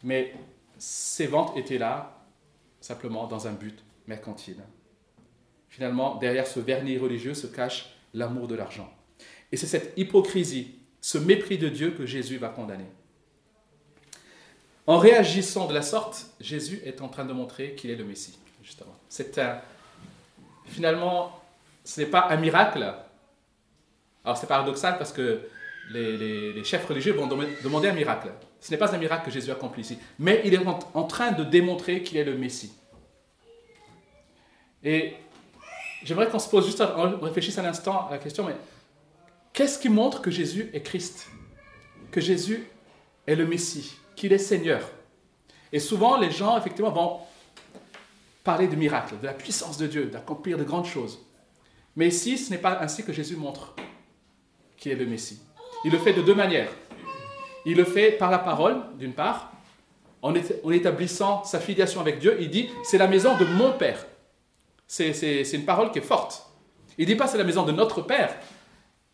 Mais 0.04 0.34
ces 0.78 1.28
ventes 1.28 1.58
étaient 1.58 1.78
là 1.78 2.22
simplement 2.80 3.28
dans 3.28 3.48
un 3.48 3.52
but 3.52 3.84
mercantile. 4.08 4.62
Finalement, 5.70 6.16
derrière 6.16 6.48
ce 6.48 6.60
vernis 6.60 6.98
religieux 6.98 7.34
se 7.34 7.48
cache 7.48 7.94
l'amour 8.14 8.48
de 8.48 8.56
l'argent. 8.56 8.92
Et 9.52 9.58
c'est 9.58 9.68
cette 9.68 9.94
hypocrisie, 9.98 10.76
ce 11.00 11.18
mépris 11.18 11.58
de 11.58 11.70
Dieu 11.70 11.92
que 11.92 12.06
Jésus 12.06 12.38
va 12.38 12.50
condamner. 12.50 12.88
En 14.88 14.98
réagissant 14.98 15.68
de 15.68 15.74
la 15.74 15.82
sorte, 15.82 16.26
Jésus 16.40 16.82
est 16.84 17.02
en 17.02 17.08
train 17.08 17.26
de 17.26 17.34
montrer 17.34 17.76
qu'il 17.76 17.92
est 17.92 17.96
le 17.96 18.04
Messie, 18.04 18.38
justement. 18.64 18.98
C'est 19.08 19.38
un, 19.38 19.62
finalement 20.66 21.41
ce 21.84 22.02
n'est 22.02 22.08
pas 22.08 22.28
un 22.30 22.38
miracle. 22.38 22.94
Alors 24.24 24.38
c'est 24.38 24.48
paradoxal 24.48 24.98
parce 24.98 25.12
que 25.12 25.42
les, 25.90 26.64
chefs 26.64 26.86
religieux 26.86 27.14
vont 27.14 27.28
demander 27.28 27.90
un 27.90 27.94
miracle. 27.94 28.32
Ce 28.60 28.72
n'est 28.72 28.78
pas 28.78 28.94
un 28.94 28.98
miracle 28.98 29.26
que 29.26 29.32
Jésus 29.32 29.52
accomplit 29.52 29.82
ici, 29.82 29.98
mais 30.20 30.42
il 30.46 30.54
est 30.54 30.60
en, 30.94 31.04
train 31.04 31.32
de 31.32 31.44
démontrer 31.44 32.04
qu'il 32.04 32.18
est 32.18 32.24
le 32.24 32.38
Messie. 32.38 32.72
Et 34.84 35.16
j'aimerais 36.04 36.28
qu'on 36.28 36.40
se 36.40 36.50
pose 36.50 36.66
juste, 36.66 36.82
on 36.82 37.20
réfléchisse 37.20 37.58
un 37.58 37.66
instant 37.66 38.08
à 38.08 38.12
la 38.12 38.18
question, 38.20 38.46
mais 38.46 38.56
qu'est-ce 39.54 39.80
qui 39.80 39.90
montre 39.90 40.22
que 40.22 40.32
Jésus 40.32 40.70
est 40.74 40.82
Christ? 40.82 41.28
Que 42.12 42.22
Jésus 42.22 42.68
est 43.26 43.36
le 43.36 43.46
Messie, 43.48 43.96
qu'il 44.16 44.34
est 44.34 44.38
Seigneur? 44.38 44.88
Et 45.74 45.80
souvent, 45.80 46.18
les 46.18 46.32
gens, 46.32 46.58
effectivement, 46.58 46.92
vont 46.92 47.20
parler 48.44 48.68
de 48.68 48.76
miracles, 48.76 49.20
de 49.20 49.26
la 49.26 49.34
puissance 49.34 49.78
de 49.78 49.88
Dieu, 49.88 50.06
d'accomplir 50.06 50.58
de 50.58 50.64
grandes 50.64 50.86
choses. 50.86 51.20
Mais 51.96 52.08
ici, 52.08 52.38
ce 52.38 52.52
n'est 52.52 52.58
pas 52.58 52.80
ainsi 52.82 53.04
que 53.04 53.12
Jésus 53.12 53.36
montre 53.36 53.76
qui 54.78 54.90
est 54.90 54.96
le 54.96 55.06
Messie. 55.06 55.40
Il 55.86 55.92
le 55.92 56.00
fait 56.00 56.14
de 56.14 56.22
deux 56.22 56.34
manières. 56.34 56.72
Il 57.66 57.78
le 57.78 57.86
fait 57.86 58.12
par 58.12 58.32
la 58.32 58.40
parole, 58.40 58.82
d'une 58.98 59.14
part, 59.14 59.52
en 60.22 60.34
établissant 60.72 61.44
sa 61.44 61.60
filiation 61.60 62.02
avec 62.02 62.20
Dieu. 62.20 62.38
Il 62.40 62.50
dit, 62.50 62.70
c'est 62.84 62.98
la 62.98 63.08
maison 63.08 63.38
de 63.38 63.46
mon 63.46 63.74
Père. 63.74 64.06
C'est 64.88 65.44
une 65.54 65.66
parole 65.66 65.92
qui 65.92 66.00
est 66.00 66.04
forte. 66.04 66.48
Il 66.98 67.06
ne 67.06 67.14
dit 67.14 67.16
pas, 67.16 67.28
c'est 67.28 67.38
la 67.38 67.44
maison 67.44 67.64
de 67.64 67.72
notre 67.72 68.02
Père, 68.02 68.36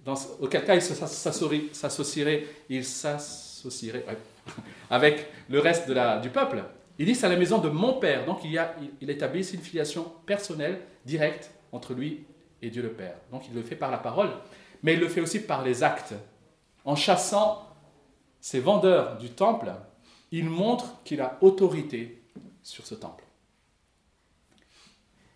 dans, 0.03 0.15
auquel 0.39 0.63
cas 0.65 0.75
il 0.75 0.81
s'associerait, 0.81 2.45
avec 4.89 5.27
le 5.49 5.59
reste 5.59 5.91
du 6.21 6.29
peuple. 6.29 6.63
Il 6.97 7.05
dit, 7.05 7.15
c'est 7.15 7.29
la 7.29 7.35
maison 7.35 7.59
de 7.59 7.69
mon 7.69 7.93
Père. 7.93 8.25
Donc 8.25 8.39
il, 8.43 8.51
y 8.51 8.57
a, 8.57 8.73
établit 9.01 9.47
une 9.53 9.61
filiation 9.61 10.11
personnelle, 10.25 10.79
directe, 11.05 11.51
entre 11.71 11.93
lui 11.93 12.25
Dieu 12.69 12.81
le 12.81 12.93
Père. 12.93 13.15
Donc 13.31 13.47
il 13.47 13.55
le 13.55 13.61
fait 13.61 13.75
par 13.75 13.91
la 13.91 13.97
parole, 13.97 14.31
mais 14.83 14.93
il 14.93 14.99
le 14.99 15.07
fait 15.07 15.21
aussi 15.21 15.39
par 15.39 15.63
les 15.63 15.83
actes. 15.83 16.13
En 16.85 16.95
chassant 16.95 17.67
ces 18.39 18.59
vendeurs 18.59 19.17
du 19.17 19.29
temple, 19.29 19.73
il 20.31 20.49
montre 20.49 21.01
qu'il 21.03 21.21
a 21.21 21.37
autorité 21.41 22.23
sur 22.61 22.85
ce 22.85 22.95
temple. 22.95 23.23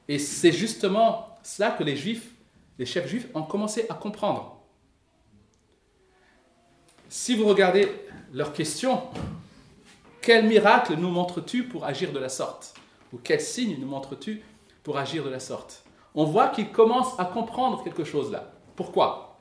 Et 0.08 0.20
c'est 0.20 0.52
justement 0.52 1.38
cela 1.44 1.72
que 1.72 1.84
les 1.84 1.96
juifs, 1.96 2.32
les 2.78 2.86
chefs 2.86 3.08
juifs, 3.08 3.28
ont 3.34 3.44
commencé 3.44 3.86
à 3.90 3.94
comprendre. 3.94 4.62
Si 7.10 7.36
vous 7.36 7.46
regardez 7.46 7.88
leurs 8.34 8.54
questions, 8.54 9.02
quel 10.22 10.46
miracle 10.48 10.96
nous 10.96 11.10
montres-tu 11.10 11.64
pour 11.64 11.86
agir 11.86 12.12
de 12.14 12.20
la 12.20 12.30
sorte? 12.30 12.74
Ou 13.12 13.18
quel 13.18 13.42
signe 13.42 13.78
nous 13.80 13.88
montres-tu 13.88 14.42
pour 14.84 14.98
agir 14.98 15.24
de 15.24 15.30
la 15.30 15.40
sorte? 15.40 15.84
On 16.16 16.26
voit 16.26 16.50
qu'ils 16.50 16.72
commencent 16.72 17.20
à 17.20 17.26
comprendre 17.26 17.84
quelque 17.84 18.04
chose 18.04 18.32
là. 18.32 18.52
Pourquoi? 18.76 19.40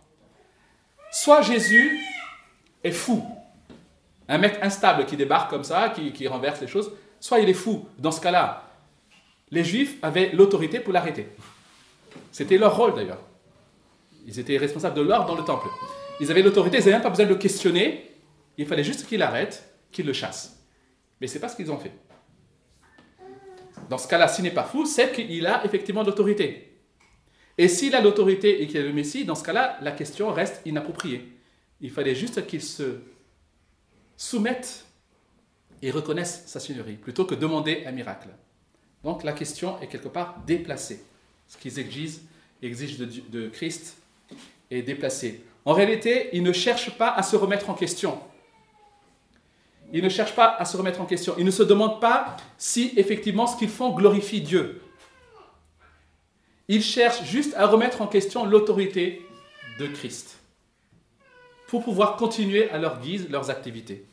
Soit 1.10 1.42
Jésus 1.42 1.98
est 2.84 2.92
fou, 2.92 3.24
un 4.28 4.38
mec 4.38 4.58
instable 4.62 5.06
qui 5.06 5.16
débarque 5.16 5.50
comme 5.50 5.64
ça, 5.64 5.88
qui, 5.90 6.28
renverse 6.28 6.60
les 6.60 6.68
choses, 6.68 6.92
soit 7.18 7.40
il 7.40 7.48
est 7.48 7.54
fou. 7.54 7.86
Dans 7.98 8.12
ce 8.12 8.20
cas-là, 8.20 8.70
les 9.50 9.64
Juifs 9.64 9.96
avaient 10.02 10.30
l'autorité 10.32 10.78
pour 10.78 10.92
l'arrêter. 10.92 11.26
C'était 12.30 12.58
leur 12.58 12.76
rôle 12.76 12.94
d'ailleurs. 12.94 13.18
Ils 14.26 14.38
étaient 14.38 14.56
responsables 14.56 14.94
de 14.94 15.02
l'ordre 15.02 15.26
dans 15.26 15.34
le 15.34 15.44
temple. 15.44 15.66
Ils 16.20 16.30
avaient 16.30 16.42
l'autorité, 16.42 16.76
ils 16.76 16.80
n'avaient 16.80 16.92
même 16.92 17.02
pas 17.02 17.10
besoin 17.10 17.24
de 17.24 17.30
le 17.30 17.38
questionner. 17.38 18.08
Il 18.56 18.66
fallait 18.66 18.84
juste 18.84 19.08
qu'il 19.08 19.22
arrête, 19.22 19.74
qu'il 19.90 20.06
le 20.06 20.12
chasse. 20.12 20.62
Mais 21.20 21.26
ce 21.26 21.34
n'est 21.34 21.40
pas 21.40 21.48
ce 21.48 21.56
qu'ils 21.56 21.72
ont 21.72 21.78
fait. 21.78 21.92
Dans 23.90 23.98
ce 23.98 24.06
cas-là, 24.06 24.28
s'il 24.28 24.44
n'est 24.44 24.52
pas 24.52 24.62
fou, 24.62 24.86
c'est 24.86 25.10
qu'il 25.10 25.44
a 25.48 25.64
effectivement 25.64 26.04
l'autorité. 26.04 26.78
Et 27.58 27.66
s'il 27.66 27.92
a 27.96 28.00
l'autorité 28.00 28.62
et 28.62 28.68
qu'il 28.68 28.76
est 28.76 28.84
le 28.84 28.92
Messie, 28.92 29.24
dans 29.24 29.34
ce 29.34 29.42
cas-là, 29.42 29.78
la 29.82 29.90
question 29.90 30.32
reste 30.32 30.62
inappropriée. 30.64 31.28
Il 31.80 31.90
fallait 31.90 32.14
juste 32.14 32.46
qu'il 32.46 32.62
se 32.62 33.00
soumettent 34.16 34.84
et 35.82 35.90
reconnaissent 35.90 36.44
sa 36.46 36.60
seigneurie, 36.60 36.94
plutôt 36.94 37.24
que 37.24 37.34
demander 37.34 37.82
un 37.84 37.90
miracle. 37.90 38.28
Donc 39.02 39.24
la 39.24 39.32
question 39.32 39.80
est 39.80 39.88
quelque 39.88 40.06
part 40.06 40.40
déplacée. 40.46 41.02
Ce 41.48 41.58
qu'ils 41.58 41.80
exigent, 41.80 42.20
de, 42.62 43.08
de 43.28 43.48
Christ 43.48 43.96
est 44.70 44.82
déplacé. 44.82 45.42
En 45.64 45.72
réalité, 45.72 46.28
ils 46.32 46.44
ne 46.44 46.52
cherchent 46.52 46.96
pas 46.96 47.10
à 47.10 47.24
se 47.24 47.34
remettre 47.34 47.68
en 47.70 47.74
question. 47.74 48.20
Ils 49.92 50.02
ne 50.02 50.08
cherchent 50.08 50.34
pas 50.34 50.54
à 50.56 50.64
se 50.64 50.76
remettre 50.76 51.00
en 51.00 51.06
question. 51.06 51.34
Ils 51.38 51.44
ne 51.44 51.50
se 51.50 51.62
demandent 51.62 52.00
pas 52.00 52.36
si 52.56 52.92
effectivement 52.96 53.46
ce 53.46 53.56
qu'ils 53.56 53.68
font 53.68 53.90
glorifie 53.90 54.40
Dieu. 54.40 54.82
Ils 56.68 56.82
cherchent 56.82 57.24
juste 57.24 57.54
à 57.56 57.66
remettre 57.66 58.00
en 58.00 58.06
question 58.06 58.44
l'autorité 58.44 59.26
de 59.78 59.86
Christ 59.86 60.38
pour 61.66 61.82
pouvoir 61.82 62.16
continuer 62.16 62.70
à 62.70 62.78
leur 62.78 63.00
guise 63.00 63.28
leurs 63.28 63.50
activités 63.50 64.04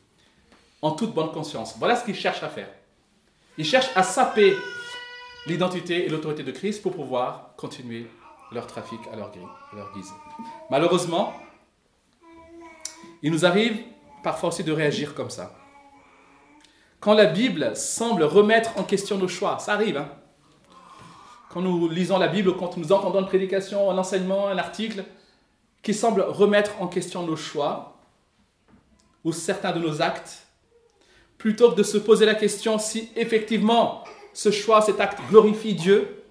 en 0.81 0.91
toute 0.91 1.13
bonne 1.13 1.31
conscience. 1.31 1.75
Voilà 1.77 1.95
ce 1.95 2.05
qu'ils 2.05 2.15
cherchent 2.15 2.43
à 2.43 2.49
faire. 2.49 2.69
Ils 3.57 3.65
cherchent 3.65 3.89
à 3.95 4.03
saper 4.03 4.55
l'identité 5.47 6.05
et 6.05 6.09
l'autorité 6.09 6.43
de 6.43 6.51
Christ 6.51 6.81
pour 6.81 6.93
pouvoir 6.93 7.53
continuer 7.57 8.07
leur 8.51 8.67
trafic 8.67 8.99
à 9.11 9.15
leur, 9.15 9.31
guise. 9.31 10.11
Malheureusement, 10.69 11.33
il 13.21 13.31
nous 13.31 13.45
arrive 13.45 13.83
parfois 14.23 14.49
aussi 14.49 14.63
de 14.63 14.71
réagir 14.71 15.15
comme 15.15 15.29
ça. 15.29 15.56
Quand 16.99 17.13
la 17.13 17.25
Bible 17.25 17.75
semble 17.75 18.23
remettre 18.23 18.77
en 18.77 18.83
question 18.83 19.17
nos 19.17 19.27
choix, 19.27 19.59
ça 19.59 19.73
arrive. 19.73 19.97
Hein. 19.97 20.09
quand 21.49 21.61
nous 21.61 21.87
lisons 21.87 22.17
la 22.17 22.27
Bible, 22.27 22.55
quand 22.57 22.77
nous 22.77 22.91
entendons 22.91 23.19
une 23.19 23.27
prédication, 23.27 23.89
un 23.89 23.97
enseignement, 23.97 24.47
un 24.47 24.57
article 24.57 25.03
qui 25.81 25.93
semble 25.93 26.21
remettre 26.21 26.81
en 26.81 26.87
question 26.87 27.23
nos 27.23 27.35
choix 27.35 27.97
ou 29.23 29.31
certains 29.31 29.71
de 29.71 29.79
nos 29.79 30.01
actes, 30.01 30.47
plutôt 31.37 31.71
que 31.71 31.75
de 31.75 31.83
se 31.83 31.97
poser 31.97 32.25
la 32.25 32.35
question 32.35 32.79
si 32.79 33.09
effectivement 33.15 34.03
ce 34.33 34.51
choix, 34.51 34.81
cet 34.81 34.99
acte 34.99 35.19
glorifie 35.29 35.75
Dieu, 35.75 36.23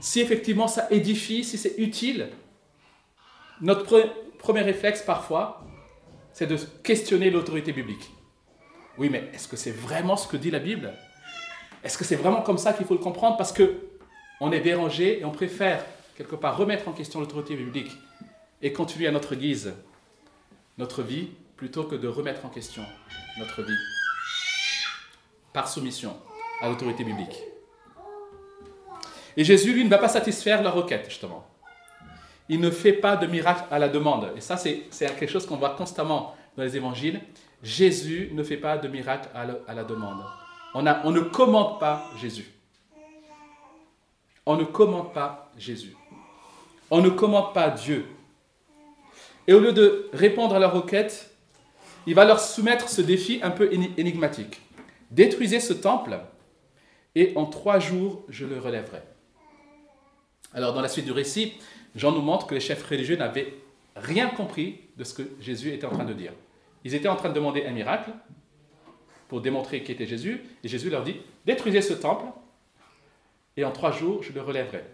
si 0.00 0.20
effectivement 0.20 0.68
ça 0.68 0.86
édifie, 0.90 1.44
si 1.44 1.58
c'est 1.58 1.74
utile, 1.78 2.30
notre 3.60 4.02
premier 4.38 4.62
réflexe 4.62 5.02
parfois, 5.02 5.62
c'est 6.32 6.46
de 6.46 6.56
questionner 6.82 7.30
l'autorité 7.30 7.72
biblique. 7.72 8.10
Oui, 8.98 9.08
mais 9.10 9.30
est-ce 9.32 9.48
que 9.48 9.56
c'est 9.56 9.70
vraiment 9.70 10.16
ce 10.16 10.28
que 10.28 10.36
dit 10.36 10.50
la 10.50 10.58
Bible? 10.58 10.92
Est-ce 11.82 11.96
que 11.96 12.04
c'est 12.04 12.16
vraiment 12.16 12.42
comme 12.42 12.58
ça 12.58 12.72
qu'il 12.72 12.86
faut 12.86 12.94
le 12.94 13.00
comprendre? 13.00 13.36
Parce 13.36 13.52
que 13.52 13.76
on 14.40 14.52
est 14.52 14.60
dérangé 14.60 15.20
et 15.20 15.24
on 15.24 15.30
préfère 15.30 15.84
quelque 16.16 16.36
part 16.36 16.56
remettre 16.56 16.88
en 16.88 16.92
question 16.92 17.20
l'autorité 17.20 17.56
biblique 17.56 17.92
et 18.62 18.72
continuer 18.72 19.06
à 19.06 19.12
notre 19.12 19.34
guise 19.34 19.72
notre 20.78 21.02
vie 21.02 21.28
plutôt 21.56 21.84
que 21.84 21.94
de 21.94 22.08
remettre 22.08 22.46
en 22.46 22.48
question 22.48 22.82
notre 23.38 23.62
vie 23.62 23.76
par 25.52 25.68
soumission 25.68 26.16
à 26.62 26.68
l'autorité 26.68 27.04
biblique. 27.04 27.38
Et 29.36 29.44
Jésus, 29.44 29.72
lui, 29.72 29.84
ne 29.84 29.90
va 29.90 29.98
pas 29.98 30.08
satisfaire 30.08 30.62
leur 30.62 30.74
requête, 30.74 31.04
justement. 31.08 31.46
Il 32.48 32.60
ne 32.60 32.70
fait 32.70 32.92
pas 32.92 33.16
de 33.16 33.26
miracle 33.26 33.64
à 33.70 33.78
la 33.78 33.88
demande. 33.88 34.32
Et 34.36 34.40
ça, 34.40 34.56
c'est 34.56 34.88
quelque 34.90 35.28
chose 35.28 35.46
qu'on 35.46 35.56
voit 35.56 35.70
constamment 35.70 36.34
dans 36.56 36.62
les 36.62 36.76
évangiles. 36.76 37.20
Jésus 37.62 38.30
ne 38.32 38.42
fait 38.42 38.56
pas 38.56 38.78
de 38.78 38.88
miracle 38.88 39.28
à 39.34 39.74
la, 39.74 39.84
demande. 39.84 40.24
On 40.74 40.82
ne 40.82 41.20
commande 41.20 41.78
pas 41.78 42.08
Jésus. 42.18 42.50
On 44.46 44.56
ne 44.56 44.64
commande 44.64 45.12
pas 45.12 45.52
Jésus. 45.58 45.94
On 46.90 47.00
ne 47.00 47.10
commande 47.10 47.52
pas 47.52 47.70
Dieu. 47.70 48.06
Et 49.46 49.52
au 49.52 49.60
lieu 49.60 49.72
de 49.72 50.08
répondre 50.12 50.54
à 50.54 50.58
leur 50.58 50.72
requête, 50.72 51.34
il 52.06 52.14
va 52.14 52.24
leur 52.24 52.40
soumettre 52.40 52.88
ce 52.88 53.02
défi 53.02 53.40
un 53.42 53.50
peu 53.50 53.70
énigmatique. 53.72 54.60
Détruisez 55.10 55.60
ce 55.60 55.72
temple 55.72 56.18
et 57.14 57.32
en 57.36 57.46
trois 57.46 57.78
jours 57.78 58.24
je 58.28 58.46
le 58.46 58.58
relèverai. 58.58 59.02
Alors 60.54 60.72
dans 60.72 60.80
la 60.80 60.88
suite 60.88 61.04
du 61.04 61.12
récit, 61.12 61.54
Jean 61.94 62.12
nous 62.12 62.22
montre 62.22 62.46
que 62.46 62.54
les 62.54 62.60
chefs 62.60 62.82
religieux 62.88 63.16
n'avaient 63.16 63.54
rien 63.96 64.28
compris 64.28 64.80
de 64.96 65.04
ce 65.04 65.14
que 65.14 65.22
Jésus 65.40 65.72
était 65.72 65.86
en 65.86 65.90
train 65.90 66.04
de 66.04 66.14
dire. 66.14 66.32
Ils 66.84 66.94
étaient 66.94 67.08
en 67.08 67.16
train 67.16 67.28
de 67.28 67.34
demander 67.34 67.64
un 67.66 67.72
miracle 67.72 68.10
pour 69.28 69.40
démontrer 69.40 69.82
qui 69.82 69.92
était 69.92 70.06
Jésus, 70.06 70.42
et 70.64 70.68
Jésus 70.68 70.90
leur 70.90 71.04
dit, 71.04 71.16
détruisez 71.46 71.82
ce 71.82 71.94
temple, 71.94 72.24
et 73.56 73.64
en 73.64 73.70
trois 73.70 73.92
jours, 73.92 74.22
je 74.22 74.32
le 74.32 74.40
relèverai. 74.40 74.84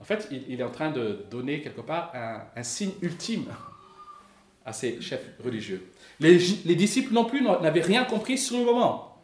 En 0.00 0.04
fait, 0.04 0.28
il, 0.30 0.60
est 0.60 0.64
en 0.64 0.70
train 0.70 0.90
de 0.90 1.24
donner 1.30 1.60
quelque 1.60 1.80
part 1.80 2.12
un 2.56 2.62
signe 2.64 2.92
ultime 3.02 3.46
à 4.64 4.72
ces 4.72 5.00
chefs 5.00 5.24
religieux. 5.44 5.90
Les, 6.20 6.36
disciples 6.74 7.12
non 7.12 7.24
plus 7.24 7.42
n'avaient 7.42 7.80
rien 7.82 8.04
compris 8.04 8.38
sur 8.38 8.58
le 8.58 8.64
moment. 8.64 9.18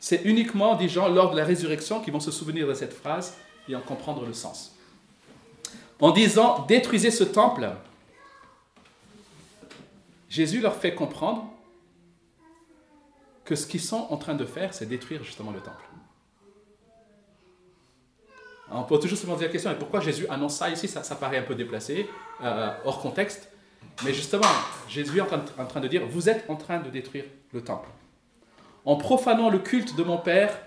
C'est 0.00 0.22
uniquement 0.24 0.76
des 0.76 0.88
gens 0.88 1.08
lors 1.08 1.32
de 1.32 1.36
la 1.36 1.44
résurrection 1.44 2.00
qui 2.00 2.10
vont 2.10 2.20
se 2.20 2.30
souvenir 2.30 2.66
de 2.66 2.74
cette 2.74 2.94
phrase 2.94 3.36
et 3.68 3.74
en 3.74 3.80
comprendre 3.80 4.24
le 4.24 4.32
sens. 4.32 4.76
En 6.00 6.12
disant 6.12 6.64
détruisez 6.68 7.10
ce 7.10 7.24
temple, 7.24 7.70
Jésus 10.28 10.60
leur 10.60 10.76
fait 10.76 10.94
comprendre 10.94 11.50
que 13.44 13.54
ce 13.54 13.66
qu'ils 13.66 13.80
sont 13.80 14.06
en 14.10 14.18
train 14.18 14.34
de 14.34 14.44
faire, 14.44 14.74
c'est 14.74 14.86
détruire 14.86 15.24
justement 15.24 15.52
le 15.52 15.60
temple. 15.60 15.84
On 18.70 18.82
peut 18.82 18.98
toujours 18.98 19.16
se 19.16 19.24
poser 19.24 19.46
la 19.46 19.50
question, 19.50 19.70
et 19.70 19.74
pourquoi 19.74 20.00
Jésus 20.00 20.26
annonce 20.28 20.56
ça 20.56 20.68
ici? 20.68 20.86
Ça, 20.88 21.02
paraît 21.14 21.38
un 21.38 21.42
peu 21.42 21.54
déplacé, 21.54 22.06
euh, 22.42 22.70
hors 22.84 23.00
contexte. 23.00 23.50
Mais 24.04 24.12
justement, 24.12 24.46
Jésus 24.88 25.18
est 25.18 25.22
en 25.22 25.64
train, 25.64 25.80
de 25.80 25.88
dire, 25.88 26.06
vous 26.06 26.28
êtes 26.28 26.44
en 26.50 26.56
train 26.56 26.78
de 26.78 26.90
détruire 26.90 27.24
le 27.52 27.62
temple. 27.62 27.88
En 28.84 28.96
profanant 28.96 29.48
le 29.48 29.58
culte 29.58 29.96
de 29.96 30.02
mon 30.02 30.18
Père, 30.18 30.60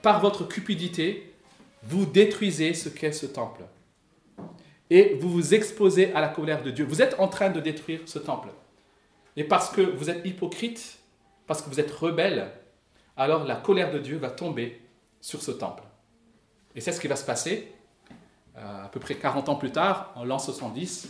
par 0.00 0.20
votre 0.20 0.44
cupidité, 0.44 1.34
vous 1.82 2.06
détruisez 2.06 2.72
ce 2.72 2.88
qu'est 2.88 3.12
ce 3.12 3.26
temple. 3.26 3.62
Et 4.88 5.18
vous 5.20 5.28
vous 5.28 5.54
exposez 5.54 6.12
à 6.14 6.22
la 6.22 6.28
colère 6.28 6.62
de 6.62 6.70
Dieu. 6.70 6.86
Vous 6.86 7.02
êtes 7.02 7.16
en 7.18 7.28
train 7.28 7.50
de 7.50 7.60
détruire 7.60 8.00
ce 8.06 8.18
temple. 8.18 8.48
Et 9.38 9.44
parce 9.44 9.70
que 9.70 9.80
vous 9.80 10.10
êtes 10.10 10.26
hypocrite, 10.26 10.98
parce 11.46 11.62
que 11.62 11.70
vous 11.70 11.78
êtes 11.78 11.92
rebelles, 11.92 12.50
alors 13.16 13.44
la 13.44 13.54
colère 13.54 13.92
de 13.92 14.00
Dieu 14.00 14.16
va 14.16 14.30
tomber 14.30 14.82
sur 15.20 15.42
ce 15.42 15.52
temple. 15.52 15.84
Et 16.74 16.80
c'est 16.80 16.90
ce 16.90 17.00
qui 17.00 17.06
va 17.06 17.14
se 17.14 17.24
passer 17.24 17.72
euh, 18.56 18.86
à 18.86 18.88
peu 18.88 18.98
près 18.98 19.14
40 19.14 19.48
ans 19.48 19.54
plus 19.54 19.70
tard, 19.70 20.12
en 20.16 20.24
l'an 20.24 20.40
70, 20.40 21.08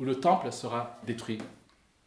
où 0.00 0.04
le 0.04 0.16
temple 0.16 0.50
sera 0.50 0.98
détruit, 1.06 1.38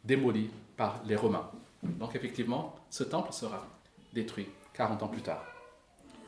démoli 0.04 0.50
par 0.76 1.00
les 1.06 1.16
Romains. 1.16 1.50
Donc 1.82 2.14
effectivement, 2.14 2.76
ce 2.90 3.02
temple 3.02 3.32
sera 3.32 3.66
détruit 4.12 4.48
40 4.74 5.02
ans 5.02 5.08
plus 5.08 5.22
tard. 5.22 5.46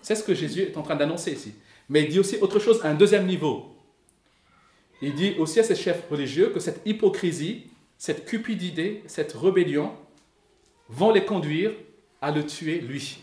C'est 0.01 0.14
ce 0.14 0.25
que 0.25 0.33
Jésus 0.33 0.62
est 0.62 0.79
en 0.79 0.83
train 0.83 0.96
d'annoncer 0.96 1.33
ici. 1.33 1.55
Mais 1.90 2.05
il 2.05 2.09
dit 2.09 2.20
aussi 2.20 2.38
autre 2.38 2.59
chose 2.59 2.83
à 2.83 2.88
un 2.88 2.94
deuxième 2.94 3.27
niveau. 3.27 3.77
Il 5.03 5.14
dit 5.14 5.35
aussi 5.38 5.61
à 5.61 5.62
ses 5.62 5.77
chefs 5.77 6.09
religieux 6.09 6.53
que 6.55 6.61
cette 6.61 6.81
hypocrisie, 6.87 7.66
cette 7.99 8.27
cupidité, 8.27 9.03
cette 9.07 9.33
rébellion 9.33 9.93
vont 10.89 11.11
les 11.11 11.25
conduire 11.25 11.73
à 12.21 12.31
le 12.31 12.47
tuer 12.47 12.81
lui. 12.81 13.19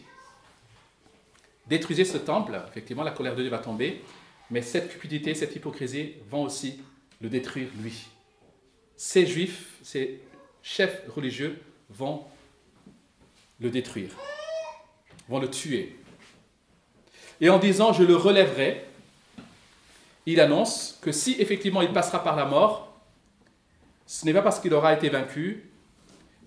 Détruisez 1.68 2.06
ce 2.06 2.18
temple, 2.18 2.60
effectivement 2.68 3.04
la 3.04 3.12
colère 3.12 3.36
de 3.36 3.42
Dieu 3.42 3.52
va 3.52 3.60
tomber, 3.60 4.02
mais 4.50 4.62
cette 4.62 4.90
cupidité, 4.90 5.34
cette 5.34 5.56
hypocrisie 5.56 6.14
vont 6.30 6.44
aussi 6.44 6.80
le 7.22 7.30
détruire 7.30 7.70
lui. 7.82 8.08
Ces 8.98 9.26
juifs, 9.26 9.78
ces 9.82 10.22
chefs 10.62 11.04
religieux 11.10 11.60
vont 11.90 12.24
le 13.60 13.70
détruire, 13.70 14.12
vont 15.30 15.40
le 15.40 15.50
tuer. 15.50 15.96
Et 17.40 17.50
en 17.50 17.60
disant 17.60 17.94
je 17.94 18.04
le 18.04 18.16
relèverai, 18.16 18.86
il 20.26 20.40
annonce 20.40 21.00
que 21.02 21.12
si 21.12 21.36
effectivement 21.40 21.82
il 21.82 21.92
passera 21.92 22.24
par 22.24 22.36
la 22.36 22.46
mort, 22.46 22.93
ce 24.06 24.26
n'est 24.26 24.34
pas 24.34 24.42
parce 24.42 24.60
qu'il 24.60 24.74
aura 24.74 24.94
été 24.94 25.10
vaincu, 25.10 25.70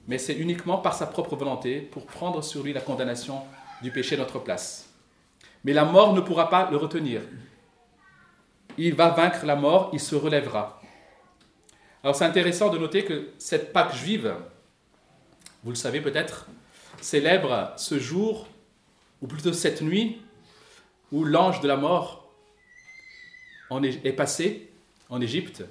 mais 0.08 0.18
c'est 0.18 0.34
uniquement 0.34 0.78
par 0.78 0.94
sa 0.94 1.06
propre 1.06 1.36
volonté 1.36 1.80
pour 1.80 2.06
prendre 2.06 2.42
sur 2.42 2.62
lui 2.62 2.72
la 2.72 2.80
condamnation 2.80 3.42
du 3.82 3.90
péché 3.90 4.14
à 4.14 4.18
notre 4.18 4.38
place. 4.38 4.88
Mais 5.64 5.72
la 5.72 5.84
mort 5.84 6.12
ne 6.12 6.20
pourra 6.20 6.48
pas 6.48 6.70
le 6.70 6.76
retenir. 6.76 7.22
Il 8.78 8.94
va 8.94 9.10
vaincre 9.10 9.44
la 9.46 9.56
mort, 9.56 9.90
il 9.92 10.00
se 10.00 10.14
relèvera. 10.14 10.80
Alors 12.02 12.14
c'est 12.14 12.24
intéressant 12.24 12.68
de 12.68 12.78
noter 12.78 13.04
que 13.04 13.30
cette 13.38 13.72
Pâque 13.72 13.94
juive, 13.94 14.34
vous 15.64 15.70
le 15.70 15.76
savez 15.76 16.00
peut-être, 16.00 16.46
célèbre 17.00 17.72
ce 17.76 17.98
jour, 17.98 18.46
ou 19.22 19.26
plutôt 19.26 19.52
cette 19.52 19.82
nuit, 19.82 20.20
où 21.10 21.24
l'ange 21.24 21.60
de 21.60 21.68
la 21.68 21.76
mort 21.76 22.30
est 23.72 24.12
passé 24.12 24.70
en 25.08 25.20
Égypte 25.20 25.64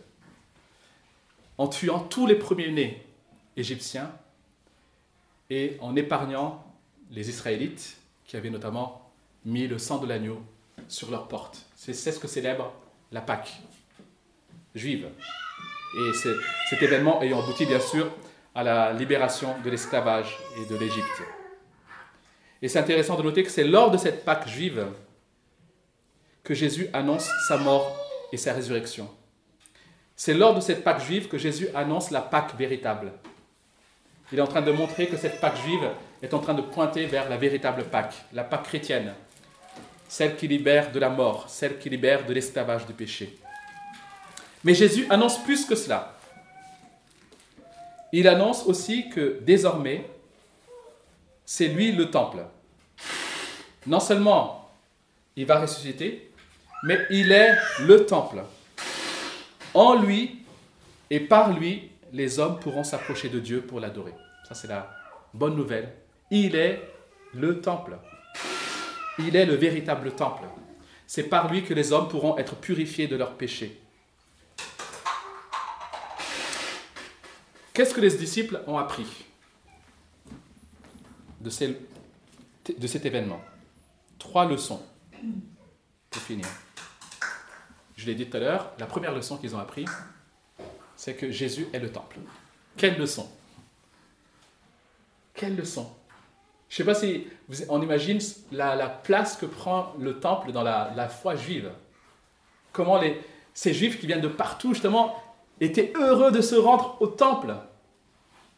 en 1.57 1.67
tuant 1.67 1.99
tous 1.99 2.27
les 2.27 2.35
premiers-nés 2.35 3.05
égyptiens 3.57 4.11
et 5.49 5.77
en 5.79 5.95
épargnant 5.95 6.65
les 7.11 7.29
Israélites 7.29 7.97
qui 8.25 8.35
avaient 8.35 8.49
notamment 8.49 9.11
mis 9.45 9.67
le 9.67 9.77
sang 9.77 9.99
de 9.99 10.07
l'agneau 10.07 10.41
sur 10.87 11.11
leurs 11.11 11.27
portes. 11.27 11.65
C'est 11.75 11.93
ce 11.93 12.19
que 12.19 12.27
célèbre 12.27 12.73
la 13.11 13.21
Pâque 13.21 13.53
juive. 14.73 15.07
Et 15.97 16.11
cet 16.69 16.81
événement 16.81 17.21
ayant 17.21 17.41
abouti 17.41 17.65
bien 17.65 17.79
sûr 17.79 18.11
à 18.53 18.63
la 18.63 18.93
libération 18.93 19.55
de 19.63 19.69
l'esclavage 19.69 20.37
et 20.57 20.65
de 20.65 20.77
l'Égypte. 20.77 21.23
Et 22.61 22.67
c'est 22.67 22.79
intéressant 22.79 23.15
de 23.17 23.23
noter 23.23 23.43
que 23.43 23.51
c'est 23.51 23.63
lors 23.63 23.91
de 23.91 23.97
cette 23.97 24.25
Pâque 24.25 24.47
juive 24.47 24.87
que 26.43 26.53
Jésus 26.53 26.87
annonce 26.93 27.29
sa 27.47 27.57
mort 27.57 27.95
et 28.31 28.37
sa 28.37 28.53
résurrection. 28.53 29.09
C'est 30.15 30.33
lors 30.33 30.55
de 30.55 30.61
cette 30.61 30.83
Pâque 30.83 31.03
juive 31.03 31.27
que 31.27 31.37
Jésus 31.37 31.67
annonce 31.75 32.11
la 32.11 32.21
Pâque 32.21 32.55
véritable. 32.57 33.11
Il 34.31 34.39
est 34.39 34.41
en 34.41 34.47
train 34.47 34.61
de 34.61 34.71
montrer 34.71 35.07
que 35.07 35.17
cette 35.17 35.39
Pâque 35.39 35.57
juive 35.57 35.89
est 36.21 36.33
en 36.33 36.39
train 36.39 36.53
de 36.53 36.61
pointer 36.61 37.05
vers 37.05 37.29
la 37.29 37.37
véritable 37.37 37.83
Pâque, 37.83 38.15
la 38.33 38.43
Pâque 38.43 38.63
chrétienne, 38.63 39.13
celle 40.07 40.35
qui 40.35 40.47
libère 40.47 40.91
de 40.91 40.99
la 40.99 41.09
mort, 41.09 41.49
celle 41.49 41.77
qui 41.77 41.89
libère 41.89 42.25
de 42.25 42.33
l'esclavage 42.33 42.85
du 42.85 42.93
péché. 42.93 43.37
Mais 44.63 44.73
Jésus 44.73 45.05
annonce 45.09 45.43
plus 45.43 45.65
que 45.65 45.75
cela. 45.75 46.17
Il 48.11 48.27
annonce 48.27 48.65
aussi 48.65 49.09
que 49.09 49.39
désormais, 49.41 50.09
c'est 51.45 51.67
lui 51.67 51.91
le 51.91 52.09
temple. 52.09 52.39
Non 53.85 53.99
seulement 53.99 54.71
il 55.35 55.45
va 55.45 55.59
ressusciter, 55.59 56.31
mais 56.83 57.05
il 57.09 57.31
est 57.31 57.55
le 57.81 58.05
temple. 58.05 58.41
En 59.75 60.01
lui 60.01 60.37
et 61.09 61.19
par 61.19 61.51
lui, 61.51 61.91
les 62.13 62.39
hommes 62.39 62.59
pourront 62.59 62.85
s'approcher 62.85 63.27
de 63.27 63.39
Dieu 63.39 63.61
pour 63.61 63.81
l'adorer. 63.81 64.13
Ça, 64.47 64.55
c'est 64.55 64.69
la 64.69 64.89
bonne 65.33 65.55
nouvelle. 65.55 65.93
Il 66.31 66.55
est 66.55 66.81
le 67.33 67.59
temple. 67.59 67.97
Il 69.19 69.35
est 69.35 69.45
le 69.45 69.55
véritable 69.55 70.11
temple. 70.11 70.45
C'est 71.05 71.23
par 71.23 71.51
lui 71.51 71.63
que 71.63 71.73
les 71.73 71.91
hommes 71.91 72.07
pourront 72.07 72.37
être 72.37 72.55
purifiés 72.55 73.07
de 73.07 73.17
leurs 73.17 73.33
péchés. 73.33 73.79
Qu'est-ce 77.73 77.93
que 77.93 77.99
les 77.99 78.15
disciples 78.15 78.61
ont 78.67 78.77
appris 78.77 79.25
de, 81.41 81.49
cet 81.49 83.05
événement? 83.05 83.41
Trois 84.17 84.45
leçons 84.45 84.81
pour 86.09 86.21
finir. 86.21 86.47
Je 87.95 88.05
l'ai 88.05 88.15
dit 88.15 88.27
tout 88.27 88.37
à 88.37 88.39
l'heure, 88.39 88.71
la 88.77 88.85
première 88.85 89.13
leçon 89.13 89.37
qu'ils 89.37 89.55
ont 89.55 89.59
appris, 89.59 89.85
c'est 90.95 91.15
que 91.15 91.31
Jésus 91.31 91.67
est 91.73 91.79
le 91.79 91.91
temple. 91.91 92.17
Quelle 92.77 92.97
leçon? 92.97 93.29
Quelle 95.33 95.55
leçon? 95.55 95.89
Je 96.69 96.81
ne 96.81 96.93
sais 96.93 96.93
pas 96.93 96.99
si 96.99 97.27
on 97.69 97.81
imagine 97.81 98.19
la, 98.51 98.87
place 98.87 99.37
que 99.37 99.45
prend 99.45 99.93
le 99.99 100.19
temple 100.19 100.51
dans 100.51 100.63
la, 100.63 101.09
foi 101.09 101.35
juive. 101.35 101.71
Comment 102.73 102.99
les, 102.99 103.21
ces 103.53 103.73
juifs 103.73 103.99
qui 103.99 104.07
viennent 104.07 104.21
de 104.21 104.27
partout, 104.27 104.73
justement, 104.73 105.21
étaient 105.61 105.93
heureux 105.95 106.31
de 106.31 106.41
se 106.41 106.55
rendre 106.55 106.97
au 106.99 107.07
temple. 107.07 107.55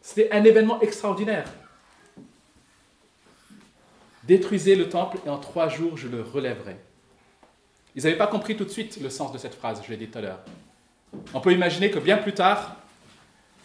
C'était 0.01 0.31
un 0.31 0.43
événement 0.43 0.79
extraordinaire. 0.81 1.47
Détruisez 4.23 4.75
le 4.75 4.89
temple 4.89 5.17
et 5.25 5.29
en 5.29 5.37
trois 5.37 5.69
jours 5.69 5.97
je 5.97 6.07
le 6.07 6.21
relèverai. 6.21 6.77
Ils 7.97 8.03
n'avaient 8.03 8.15
pas 8.15 8.27
compris 8.27 8.55
tout 8.55 8.63
de 8.63 8.69
suite 8.69 8.99
le 9.01 9.09
sens 9.09 9.31
de 9.31 9.39
cette 9.39 9.55
phrase, 9.55 9.81
je 9.83 9.89
l'ai 9.89 9.97
dit 9.97 10.05
tout 10.05 10.19
à 10.19 10.21
l'heure. 10.21 10.39
On 11.33 11.41
peut 11.41 11.51
imaginer 11.51 11.89
que 11.89 11.97
bien 11.97 12.17
plus 12.17 12.33
tard, 12.33 12.75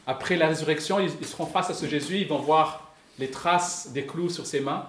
après 0.07 0.37
la 0.37 0.49
résurrection, 0.49 0.99
ils 1.01 1.27
seront 1.27 1.45
face 1.45 1.68
à 1.68 1.75
ce 1.75 1.85
Jésus, 1.85 2.16
ils 2.16 2.27
vont 2.27 2.38
voir 2.38 2.95
les 3.18 3.31
traces 3.31 3.90
des 3.92 4.07
clous 4.07 4.31
sur 4.31 4.47
ses 4.47 4.61
mains. 4.61 4.88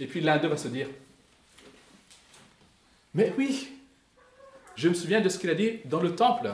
Et 0.00 0.06
puis 0.06 0.20
l'un 0.20 0.38
d'eux 0.38 0.48
va 0.48 0.56
se 0.56 0.66
dire, 0.66 0.88
mais 3.14 3.32
oui, 3.38 3.68
je 4.74 4.88
me 4.88 4.94
souviens 4.94 5.20
de 5.20 5.28
ce 5.28 5.38
qu'il 5.38 5.48
a 5.48 5.54
dit 5.54 5.78
dans 5.84 6.00
le 6.00 6.16
temple, 6.16 6.50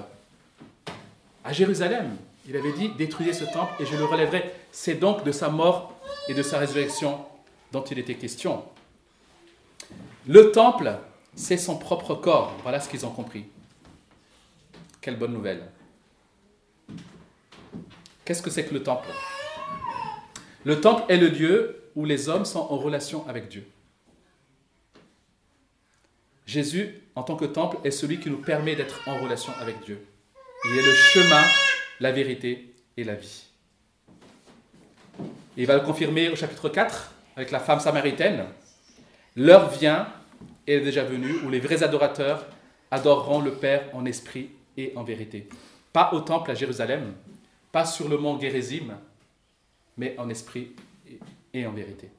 à 1.44 1.52
Jérusalem. 1.54 2.14
Il 2.46 2.54
avait 2.56 2.72
dit, 2.72 2.90
détruisez 2.90 3.32
ce 3.32 3.44
temple 3.44 3.72
et 3.80 3.86
je 3.86 3.96
le 3.96 4.04
relèverai. 4.04 4.52
C'est 4.70 4.96
donc 4.96 5.24
de 5.24 5.32
sa 5.32 5.48
mort 5.48 5.98
et 6.28 6.34
de 6.34 6.42
sa 6.42 6.58
résurrection 6.58 7.24
dont 7.72 7.84
il 7.84 7.98
était 7.98 8.16
question. 8.16 8.64
Le 10.26 10.52
temple, 10.52 10.98
c'est 11.34 11.56
son 11.56 11.78
propre 11.78 12.14
corps. 12.14 12.54
Voilà 12.62 12.80
ce 12.80 12.88
qu'ils 12.88 13.06
ont 13.06 13.10
compris. 13.10 13.44
Quelle 15.00 15.16
bonne 15.16 15.32
nouvelle. 15.32 15.68
Qu'est-ce 18.24 18.42
que 18.42 18.50
c'est 18.50 18.64
que 18.64 18.74
le 18.74 18.82
temple? 18.82 19.08
Le 20.64 20.80
temple 20.80 21.04
est 21.08 21.16
le 21.16 21.28
lieu 21.28 21.90
où 21.96 22.04
les 22.04 22.28
hommes 22.28 22.44
sont 22.44 22.60
en 22.60 22.76
relation 22.76 23.26
avec 23.28 23.48
Dieu. 23.48 23.66
Jésus, 26.46 27.00
en 27.14 27.22
tant 27.22 27.36
que 27.36 27.44
temple, 27.44 27.78
est 27.84 27.90
celui 27.90 28.20
qui 28.20 28.30
nous 28.30 28.40
permet 28.40 28.76
d'être 28.76 29.08
en 29.08 29.18
relation 29.18 29.52
avec 29.60 29.82
Dieu. 29.84 30.04
Il 30.64 30.78
est 30.78 30.82
le 30.82 30.94
chemin, 30.94 31.42
la 31.98 32.12
vérité 32.12 32.74
et 32.96 33.04
la 33.04 33.14
vie. 33.14 33.44
il 35.56 35.66
va 35.66 35.74
le 35.74 35.80
confirmer 35.80 36.28
au 36.28 36.36
chapitre 36.36 36.68
4 36.68 37.12
avec 37.36 37.50
la 37.50 37.58
femme 37.58 37.80
samaritaine. 37.80 38.44
L'heure 39.34 39.70
vient 39.70 40.06
est 40.66 40.80
déjà 40.80 41.04
venue 41.04 41.38
où 41.44 41.50
les 41.50 41.60
vrais 41.60 41.82
adorateurs 41.82 42.46
adoreront 42.90 43.40
le 43.40 43.52
Père 43.52 43.88
en 43.94 44.04
esprit 44.04 44.50
et 44.76 44.92
en 44.96 45.02
vérité. 45.02 45.48
Pas 45.92 46.12
au 46.12 46.20
temple 46.20 46.50
à 46.50 46.54
Jérusalem, 46.54 47.14
pas 47.70 47.84
sur 47.84 48.08
le 48.08 48.18
mont 48.18 48.38
Gérizim, 48.38 48.98
mais 49.96 50.14
en 50.18 50.28
esprit 50.28 50.72
et 51.52 51.66
en 51.66 51.72
vérité. 51.72 52.10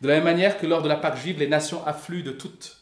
De 0.00 0.08
la 0.08 0.14
même 0.14 0.24
manière 0.24 0.58
que 0.58 0.66
lors 0.66 0.82
de 0.82 0.88
la 0.88 0.96
Pâque 0.96 1.16
juive, 1.16 1.38
les 1.38 1.48
nations 1.48 1.84
affluent 1.86 2.24
de, 2.24 2.32
toutes, 2.32 2.78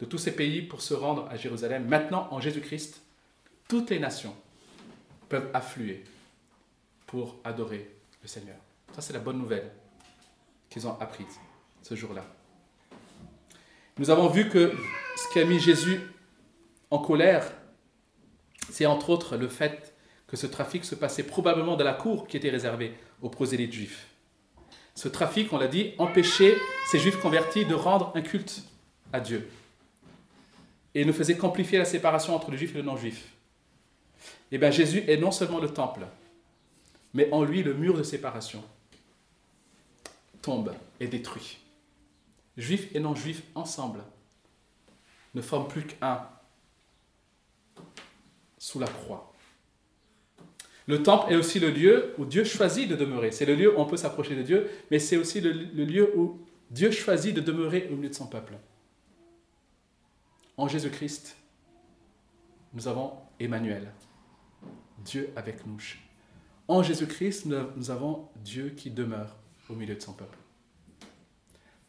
de 0.00 0.04
tous 0.04 0.18
ces 0.18 0.34
pays 0.34 0.62
pour 0.62 0.82
se 0.82 0.94
rendre 0.94 1.28
à 1.30 1.36
Jérusalem, 1.36 1.86
maintenant 1.86 2.28
en 2.30 2.40
Jésus-Christ, 2.40 3.02
toutes 3.68 3.90
les 3.90 4.00
nations 4.00 4.34
peuvent 5.28 5.48
affluer 5.54 6.02
pour 7.06 7.36
adorer 7.44 7.88
le 8.22 8.28
Seigneur. 8.28 8.56
Ça, 8.92 9.00
c'est 9.00 9.12
la 9.12 9.20
bonne 9.20 9.38
nouvelle 9.38 9.70
qu'ils 10.68 10.86
ont 10.86 10.98
apprise 11.00 11.38
ce 11.82 11.94
jour-là. 11.94 12.24
Nous 14.00 14.08
avons 14.08 14.28
vu 14.28 14.48
que 14.48 14.72
ce 15.14 15.30
qui 15.30 15.40
a 15.40 15.44
mis 15.44 15.60
Jésus 15.60 16.00
en 16.90 16.98
colère, 16.98 17.52
c'est 18.70 18.86
entre 18.86 19.10
autres 19.10 19.36
le 19.36 19.46
fait 19.46 19.94
que 20.26 20.38
ce 20.38 20.46
trafic 20.46 20.86
se 20.86 20.94
passait 20.94 21.22
probablement 21.22 21.76
dans 21.76 21.84
la 21.84 21.92
cour 21.92 22.26
qui 22.26 22.38
était 22.38 22.48
réservée 22.48 22.94
aux 23.20 23.28
prosélytes 23.28 23.74
juifs. 23.74 24.06
Ce 24.94 25.06
trafic, 25.06 25.52
on 25.52 25.58
l'a 25.58 25.68
dit, 25.68 25.92
empêchait 25.98 26.56
ces 26.90 26.98
juifs 26.98 27.20
convertis 27.20 27.66
de 27.66 27.74
rendre 27.74 28.10
un 28.14 28.22
culte 28.22 28.62
à 29.12 29.20
Dieu. 29.20 29.50
Et 30.94 31.04
ne 31.04 31.12
faisait 31.12 31.36
qu'amplifier 31.36 31.76
la 31.76 31.84
séparation 31.84 32.34
entre 32.34 32.50
le 32.50 32.56
juif 32.56 32.74
et 32.74 32.78
le 32.78 32.84
non-juif. 32.84 33.34
Eh 34.50 34.56
bien, 34.56 34.70
Jésus 34.70 35.04
est 35.08 35.18
non 35.18 35.30
seulement 35.30 35.60
le 35.60 35.68
temple, 35.68 36.06
mais 37.12 37.28
en 37.32 37.44
lui, 37.44 37.62
le 37.62 37.74
mur 37.74 37.98
de 37.98 38.02
séparation 38.02 38.64
tombe 40.40 40.72
et 41.00 41.06
détruit. 41.06 41.59
Juifs 42.56 42.94
et 42.94 43.00
non-juifs 43.00 43.42
ensemble 43.54 44.00
ne 45.34 45.40
forment 45.40 45.68
plus 45.68 45.84
qu'un 45.84 46.26
sous 48.58 48.78
la 48.78 48.88
croix. 48.88 49.32
Le 50.86 51.02
temple 51.04 51.32
est 51.32 51.36
aussi 51.36 51.60
le 51.60 51.70
lieu 51.70 52.14
où 52.18 52.24
Dieu 52.24 52.42
choisit 52.42 52.88
de 52.88 52.96
demeurer. 52.96 53.30
C'est 53.30 53.46
le 53.46 53.54
lieu 53.54 53.72
où 53.72 53.80
on 53.80 53.86
peut 53.86 53.96
s'approcher 53.96 54.34
de 54.34 54.42
Dieu, 54.42 54.68
mais 54.90 54.98
c'est 54.98 55.16
aussi 55.16 55.40
le, 55.40 55.52
lieu 55.52 56.12
où 56.16 56.40
Dieu 56.68 56.90
choisit 56.90 57.32
de 57.32 57.40
demeurer 57.40 57.88
au 57.92 57.96
milieu 57.96 58.08
de 58.08 58.14
son 58.14 58.26
peuple. 58.26 58.54
En 60.56 60.66
Jésus-Christ, 60.66 61.36
nous 62.74 62.88
avons 62.88 63.12
Emmanuel, 63.38 63.92
Dieu 64.98 65.30
avec 65.36 65.64
nous. 65.64 65.78
En 66.66 66.82
Jésus-Christ, 66.82 67.46
nous 67.46 67.90
avons 67.90 68.28
Dieu 68.42 68.70
qui 68.70 68.90
demeure 68.90 69.36
au 69.68 69.74
milieu 69.74 69.94
de 69.94 70.02
son 70.02 70.12
peuple. 70.12 70.39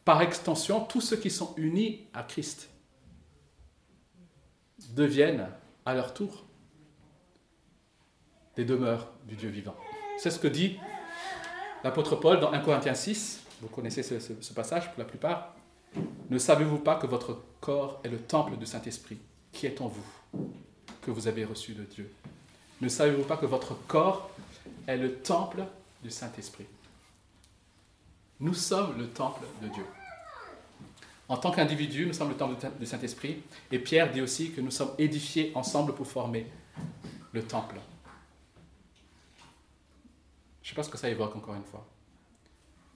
Par 0.04 0.20
extension, 0.22 0.80
tous 0.80 1.00
ceux 1.00 1.16
qui 1.16 1.30
sont 1.30 1.54
unis 1.56 2.06
à 2.12 2.22
Christ 2.22 2.68
deviennent 4.90 5.48
à 5.84 5.94
leur 5.94 6.12
tour 6.12 6.44
des 8.56 8.64
demeures 8.64 9.08
du 9.26 9.36
Dieu 9.36 9.48
vivant. 9.48 9.76
C'est 10.18 10.30
ce 10.30 10.38
que 10.38 10.48
dit 10.48 10.78
l'apôtre 11.84 12.16
Paul 12.16 12.40
dans 12.40 12.52
1 12.52 12.58
Corinthiens 12.60 12.94
6. 12.94 13.42
Vous 13.60 13.68
connaissez 13.68 14.02
ce, 14.02 14.52
passage 14.52 14.90
pour 14.90 14.98
la 14.98 15.04
plupart. 15.04 15.54
Ne 16.30 16.38
savez-vous 16.38 16.78
pas 16.78 16.96
que 16.96 17.06
votre 17.06 17.40
corps 17.60 18.00
est 18.02 18.08
le 18.08 18.18
temple 18.18 18.56
du 18.56 18.66
Saint-Esprit 18.66 19.18
qui 19.52 19.66
est 19.66 19.80
en 19.80 19.86
vous, 19.86 20.50
que 21.02 21.10
vous 21.10 21.28
avez 21.28 21.44
reçu 21.44 21.74
de 21.74 21.84
Dieu? 21.84 22.10
Ne 22.80 22.88
savez-vous 22.88 23.22
pas 23.22 23.36
que 23.36 23.46
votre 23.46 23.76
corps 23.86 24.30
est 24.88 24.96
le 24.96 25.14
temple 25.14 25.62
du 26.02 26.10
Saint-Esprit? 26.10 26.66
Nous 28.42 28.54
sommes 28.54 28.98
le 28.98 29.08
temple 29.08 29.44
de 29.62 29.68
Dieu. 29.68 29.86
En 31.28 31.36
tant 31.36 31.52
qu'individu, 31.52 32.06
nous 32.06 32.12
sommes 32.12 32.30
le 32.30 32.36
temple 32.36 32.56
du 32.80 32.86
Saint-Esprit. 32.86 33.40
Et 33.70 33.78
Pierre 33.78 34.10
dit 34.10 34.20
aussi 34.20 34.50
que 34.50 34.60
nous 34.60 34.72
sommes 34.72 34.90
édifiés 34.98 35.52
ensemble 35.54 35.94
pour 35.94 36.08
former 36.08 36.48
le 37.30 37.44
temple. 37.44 37.76
Je 40.60 40.66
ne 40.66 40.70
sais 40.70 40.74
pas 40.74 40.82
ce 40.82 40.90
que 40.90 40.98
ça 40.98 41.08
évoque 41.08 41.36
encore 41.36 41.54
une 41.54 41.62
fois. 41.62 41.86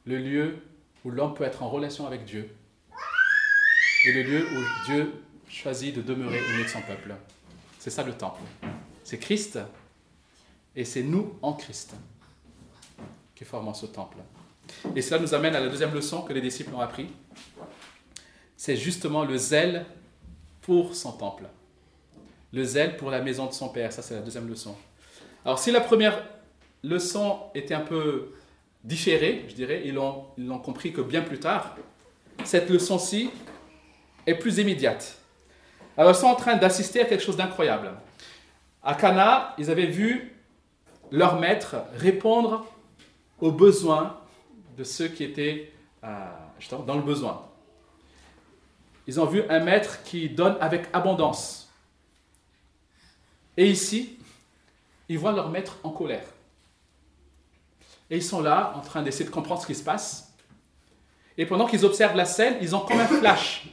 Le 0.04 0.18
lieu 0.18 0.64
où 1.04 1.12
l'homme 1.12 1.34
peut 1.34 1.44
être 1.44 1.62
en 1.62 1.70
relation 1.70 2.08
avec 2.08 2.24
Dieu 2.24 2.52
et 4.04 4.12
le 4.14 4.22
lieu 4.24 4.48
où 4.48 4.84
Dieu 4.86 5.22
choisit 5.48 5.94
de 5.94 6.02
demeurer 6.02 6.40
au 6.40 6.50
milieu 6.50 6.64
de 6.64 6.68
son 6.68 6.82
peuple. 6.82 7.14
C'est 7.78 7.90
ça 7.90 8.02
le 8.02 8.18
temple. 8.18 8.42
C'est 9.04 9.18
Christ 9.18 9.60
et 10.74 10.84
c'est 10.84 11.04
nous 11.04 11.38
en 11.40 11.52
Christ 11.52 11.94
qui 13.36 13.44
formons 13.44 13.74
ce 13.74 13.86
temple. 13.86 14.16
Et 14.94 15.02
cela 15.02 15.20
nous 15.20 15.34
amène 15.34 15.54
à 15.54 15.60
la 15.60 15.68
deuxième 15.68 15.94
leçon 15.94 16.22
que 16.22 16.32
les 16.32 16.40
disciples 16.40 16.74
ont 16.74 16.80
appris. 16.80 17.08
C'est 18.56 18.76
justement 18.76 19.24
le 19.24 19.36
zèle 19.36 19.86
pour 20.62 20.94
son 20.94 21.12
temple. 21.12 21.44
Le 22.52 22.64
zèle 22.64 22.96
pour 22.96 23.10
la 23.10 23.20
maison 23.20 23.46
de 23.46 23.52
son 23.52 23.68
Père. 23.68 23.92
Ça, 23.92 24.02
c'est 24.02 24.14
la 24.14 24.20
deuxième 24.20 24.48
leçon. 24.48 24.74
Alors, 25.44 25.58
si 25.58 25.70
la 25.70 25.80
première 25.80 26.24
leçon 26.82 27.38
était 27.54 27.74
un 27.74 27.80
peu 27.80 28.32
différée, 28.82 29.44
je 29.48 29.54
dirais, 29.54 29.82
ils 29.84 29.94
l'ont 29.94 30.58
compris 30.58 30.92
que 30.92 31.00
bien 31.00 31.22
plus 31.22 31.38
tard, 31.38 31.76
cette 32.44 32.70
leçon-ci 32.70 33.30
est 34.26 34.34
plus 34.34 34.58
immédiate. 34.58 35.18
Alors, 35.96 36.12
ils 36.12 36.16
sont 36.16 36.26
en 36.26 36.34
train 36.34 36.56
d'assister 36.56 37.00
à 37.00 37.04
quelque 37.04 37.22
chose 37.22 37.36
d'incroyable. 37.36 37.92
À 38.82 38.94
Cana, 38.94 39.54
ils 39.58 39.70
avaient 39.70 39.86
vu 39.86 40.32
leur 41.10 41.38
maître 41.38 41.76
répondre 41.94 42.66
aux 43.40 43.52
besoins 43.52 44.18
de 44.76 44.84
ceux 44.84 45.08
qui 45.08 45.24
étaient 45.24 45.72
euh, 46.04 46.30
dans 46.86 46.96
le 46.96 47.02
besoin. 47.02 47.48
Ils 49.06 49.20
ont 49.20 49.26
vu 49.26 49.42
un 49.48 49.60
maître 49.60 50.02
qui 50.02 50.28
donne 50.28 50.56
avec 50.60 50.88
abondance. 50.92 51.72
Et 53.56 53.70
ici, 53.70 54.18
ils 55.08 55.18
voient 55.18 55.32
leur 55.32 55.48
maître 55.48 55.78
en 55.82 55.90
colère. 55.90 56.26
Et 58.10 58.16
ils 58.16 58.24
sont 58.24 58.40
là, 58.40 58.72
en 58.76 58.80
train 58.80 59.02
d'essayer 59.02 59.24
de 59.24 59.30
comprendre 59.30 59.62
ce 59.62 59.66
qui 59.66 59.74
se 59.74 59.84
passe. 59.84 60.32
Et 61.38 61.46
pendant 61.46 61.66
qu'ils 61.66 61.84
observent 61.84 62.16
la 62.16 62.24
scène, 62.24 62.56
ils 62.60 62.74
ont 62.74 62.80
comme 62.80 63.00
un 63.00 63.06
flash. 63.06 63.68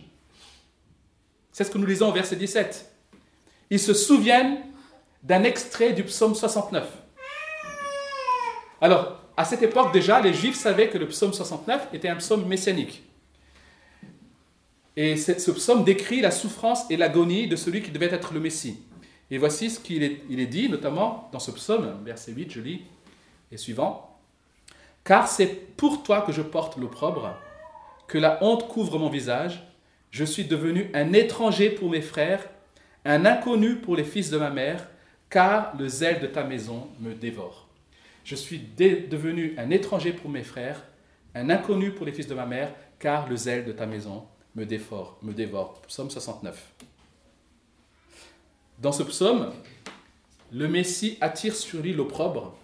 C'est 1.51 1.63
ce 1.63 1.71
que 1.71 1.77
nous 1.77 1.85
lisons 1.85 2.09
au 2.09 2.11
verset 2.11 2.35
17. 2.35 2.91
Ils 3.69 3.79
se 3.79 3.93
souviennent 3.93 4.59
d'un 5.21 5.43
extrait 5.43 5.93
du 5.93 6.03
psaume 6.03 6.35
69. 6.35 6.87
Alors, 8.81 9.22
à 9.36 9.46
cette 9.46 9.63
époque 9.63 9.91
déjà, 9.93 10.22
les 10.22 10.34
Juifs 10.34 10.56
savaient 10.56 10.89
que 10.89 10.98
le 10.98 11.08
psaume 11.08 11.34
69 11.34 11.89
était 11.93 12.10
un 12.10 12.15
psaume 12.17 12.46
messianique. 12.46 13.04
Et 14.96 15.17
ce 15.17 15.52
psaume 15.52 15.84
décrit 15.84 16.22
la 16.22 16.30
souffrance 16.30 16.86
et 16.89 16.98
l'agonie 16.98 17.48
de 17.48 17.56
celui 17.56 17.82
qui 17.82 17.89
devait 17.89 18.13
être 18.13 18.34
le 18.34 18.39
Messie. 18.39 18.78
Et 19.32 19.39
voici 19.39 19.72
ce 19.72 19.80
qu'il 19.80 20.04
est, 20.04 20.46
dit, 20.46 20.69
notamment 20.69 21.30
dans 21.32 21.39
ce 21.39 21.50
psaume, 21.50 21.98
verset 22.06 22.32
8, 22.32 22.52
je 22.52 22.62
lis, 22.62 22.82
et 23.52 23.58
suivant. 23.58 24.15
Car 25.04 25.28
c'est 25.28 25.48
pour 25.76 26.04
toi 26.04 26.22
que 26.22 26.32
je 26.32 26.43
porte 26.43 26.78
l'opprobre, 26.78 27.36
que 28.08 28.19
la 28.19 28.38
honte 28.43 28.67
couvre 28.67 29.00
mon 29.00 29.10
visage. 29.10 29.63
Je 30.12 30.24
suis 30.24 30.46
devenu 30.46 30.91
un 30.93 31.13
étranger 31.13 31.72
pour 31.72 31.89
mes 31.89 32.02
frères, 32.02 32.48
un 33.06 33.26
inconnu 33.26 33.78
pour 33.78 33.96
les 33.96 34.04
fils 34.04 34.30
de 34.30 34.38
ma 34.38 34.52
mère, 34.52 34.88
car 35.32 35.74
le 35.80 35.88
zèle 35.88 36.22
de 36.22 36.28
ta 36.28 36.43
maison 36.43 36.88
me 37.00 37.15
dévore. 37.15 37.62
Je 38.23 38.36
suis 38.36 38.59
devenu 38.59 39.53
un 39.57 39.69
étranger 39.69 40.13
pour 40.13 40.29
mes 40.29 40.43
frères, 40.43 40.83
un 41.36 41.49
inconnu 41.49 41.91
pour 41.91 42.05
les 42.05 42.12
fils 42.12 42.27
de 42.27 42.36
ma 42.36 42.45
mère, 42.45 42.73
car 42.99 43.27
le 43.27 43.36
zèle 43.36 43.65
de 43.65 43.71
ta 43.71 43.86
maison 43.86 44.25
me 44.55 44.65
dévore. 44.65 45.17
Me 45.21 45.33
dévore. 45.33 45.81
Psaume 45.88 46.09
69. 46.09 46.73
Dans 48.79 48.91
ce 48.91 49.03
psaume, 49.03 49.51
le 50.51 50.67
Messie 50.67 51.17
attire 51.21 51.55
sur 51.55 51.81
lui 51.81 51.93
l'opprobre. 51.93 52.55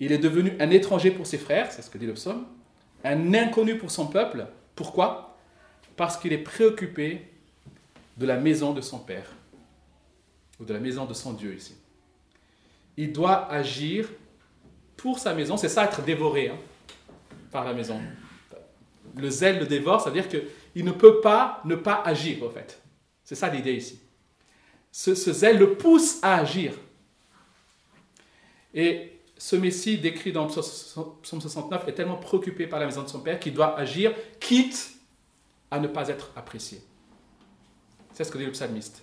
Il 0.00 0.10
est 0.10 0.18
devenu 0.18 0.54
un 0.58 0.70
étranger 0.70 1.10
pour 1.10 1.26
ses 1.26 1.38
frères, 1.38 1.70
c'est 1.70 1.82
ce 1.82 1.90
que 1.90 1.98
dit 1.98 2.06
le 2.06 2.14
psaume, 2.14 2.46
un 3.04 3.34
inconnu 3.34 3.78
pour 3.78 3.90
son 3.90 4.06
peuple. 4.06 4.46
Pourquoi? 4.74 5.36
Parce 5.96 6.16
qu'il 6.16 6.32
est 6.32 6.38
préoccupé 6.38 7.28
de 8.16 8.26
la 8.26 8.36
maison 8.36 8.72
de 8.72 8.80
son 8.80 8.98
Père, 8.98 9.30
ou 10.58 10.64
de 10.64 10.72
la 10.72 10.80
maison 10.80 11.04
de 11.04 11.14
son 11.14 11.32
Dieu 11.32 11.54
ici. 11.54 11.76
Il 12.96 13.12
doit 13.12 13.50
agir 13.50 14.08
pour 14.96 15.18
sa 15.18 15.34
maison, 15.34 15.56
c'est 15.56 15.68
ça 15.68 15.84
être 15.84 16.02
dévoré 16.02 16.48
hein, 16.48 16.58
par 17.50 17.64
la 17.64 17.72
maison. 17.72 18.00
Le 19.16 19.30
zèle 19.30 19.58
le 19.58 19.66
dévore, 19.66 20.00
c'est-à-dire 20.00 20.28
que 20.28 20.42
il 20.74 20.84
ne 20.84 20.92
peut 20.92 21.20
pas 21.20 21.60
ne 21.64 21.74
pas 21.74 22.02
agir, 22.04 22.42
en 22.44 22.50
fait. 22.50 22.80
C'est 23.24 23.34
ça 23.34 23.48
l'idée 23.48 23.74
ici. 23.74 24.00
Ce, 24.90 25.14
zèle 25.14 25.58
le 25.58 25.74
pousse 25.74 26.18
à 26.22 26.36
agir. 26.36 26.74
Et 28.74 29.20
ce 29.36 29.56
Messie 29.56 29.98
décrit 29.98 30.32
dans 30.32 30.46
Psaume 30.46 30.60
69 31.22 31.88
est 31.88 31.92
tellement 31.92 32.16
préoccupé 32.16 32.66
par 32.66 32.78
la 32.78 32.86
maison 32.86 33.02
de 33.02 33.08
son 33.08 33.20
Père 33.20 33.40
qu'il 33.40 33.54
doit 33.54 33.78
agir, 33.78 34.14
quitte 34.38 34.92
à 35.70 35.80
ne 35.80 35.88
pas 35.88 36.08
être 36.08 36.30
apprécié. 36.36 36.82
C'est 38.12 38.24
ce 38.24 38.30
que 38.30 38.38
dit 38.38 38.44
le 38.44 38.52
psalmiste. 38.52 39.02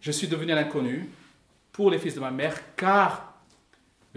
Je 0.00 0.10
suis 0.10 0.28
devenu 0.28 0.52
l'inconnu 0.52 1.08
pour 1.72 1.90
les 1.90 1.98
fils 1.98 2.14
de 2.14 2.20
ma 2.20 2.30
mère, 2.30 2.74
car 2.76 3.35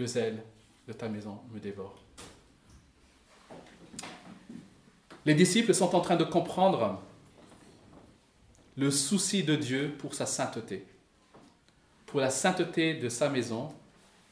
le 0.00 0.06
zèle 0.06 0.42
de 0.88 0.94
ta 0.94 1.08
maison 1.08 1.38
me 1.52 1.60
dévore. 1.60 2.02
Les 5.26 5.34
disciples 5.34 5.74
sont 5.74 5.94
en 5.94 6.00
train 6.00 6.16
de 6.16 6.24
comprendre 6.24 7.02
le 8.78 8.90
souci 8.90 9.42
de 9.42 9.54
Dieu 9.54 9.94
pour 9.98 10.14
sa 10.14 10.24
sainteté, 10.24 10.86
pour 12.06 12.20
la 12.20 12.30
sainteté 12.30 12.94
de 12.94 13.10
sa 13.10 13.28
maison, 13.28 13.68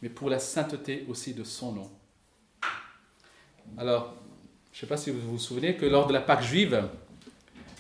mais 0.01 0.09
pour 0.09 0.31
la 0.31 0.39
sainteté 0.39 1.05
aussi 1.07 1.35
de 1.35 1.45
son 1.45 1.73
nom. 1.73 1.91
Alors, 3.77 4.15
je 4.73 4.79
ne 4.79 4.81
sais 4.81 4.87
pas 4.87 4.97
si 4.97 5.11
vous 5.11 5.21
vous 5.21 5.39
souvenez 5.39 5.77
que 5.77 5.85
lors 5.85 6.07
de 6.07 6.15
la 6.15 6.23
Pâque 6.23 6.43
juive, 6.43 6.89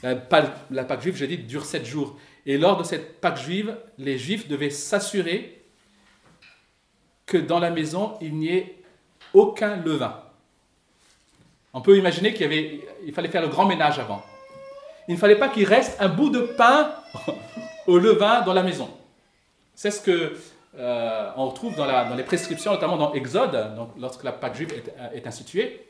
la, 0.02 0.14
Pâque 0.14 1.00
juive, 1.00 1.16
j'ai 1.16 1.26
dit, 1.26 1.38
dure 1.38 1.64
sept 1.64 1.86
jours. 1.86 2.18
Et 2.44 2.58
lors 2.58 2.76
de 2.76 2.84
cette 2.84 3.18
Pâque 3.20 3.38
juive, 3.38 3.78
les 3.96 4.18
Juifs 4.18 4.46
devaient 4.46 4.68
s'assurer 4.68 5.57
que 7.28 7.36
dans 7.36 7.60
la 7.60 7.70
maison, 7.70 8.14
il 8.20 8.34
n'y 8.34 8.48
ait 8.48 8.74
aucun 9.34 9.76
levain. 9.76 10.20
On 11.74 11.82
peut 11.82 11.96
imaginer 11.96 12.32
qu'il 12.32 13.12
fallait 13.12 13.28
faire 13.28 13.42
le 13.42 13.48
grand 13.48 13.66
ménage 13.66 13.98
avant. 14.00 14.22
Il 15.06 15.14
ne 15.14 15.18
fallait 15.20 15.36
pas 15.36 15.48
qu'il 15.48 15.66
reste 15.66 15.96
un 16.00 16.08
bout 16.08 16.30
de 16.30 16.40
pain 16.40 16.90
au 17.86 17.98
levain 17.98 18.40
dans 18.40 18.54
la 18.54 18.62
maison. 18.62 18.90
C'est 19.74 19.90
ce 19.90 20.00
que 20.00 20.36
euh, 20.78 21.30
on 21.36 21.48
retrouve 21.48 21.76
dans, 21.76 22.14
les 22.16 22.22
prescriptions, 22.24 22.72
notamment 22.72 22.96
dans 22.96 23.12
Exode, 23.12 23.74
donc 23.76 23.90
lorsque 23.98 24.24
la 24.24 24.32
Pâque 24.32 24.56
juive 24.56 24.72
est, 25.14 25.26
instituée. 25.26 25.86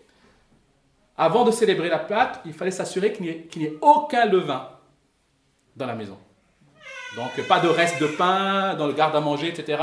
avant 1.17 1.45
de 1.45 1.53
célébrer 1.53 1.89
la 1.89 1.99
Pâque, 1.99 2.41
il 2.47 2.53
fallait 2.53 2.71
s'assurer 2.73 3.13
qu'il 3.13 3.25
n'y 3.57 3.65
ait, 3.65 3.79
aucun 3.81 4.27
levain 4.27 4.71
dans 5.77 5.87
la 5.87 5.95
maison. 5.95 6.19
Donc 7.17 7.41
pas 7.47 7.61
de 7.61 7.69
reste 7.69 8.01
de 8.01 8.09
pain 8.09 8.75
dans 8.75 8.87
le 8.87 8.93
garde 8.93 9.15
à 9.15 9.21
manger, 9.21 9.49
etc. 9.49 9.83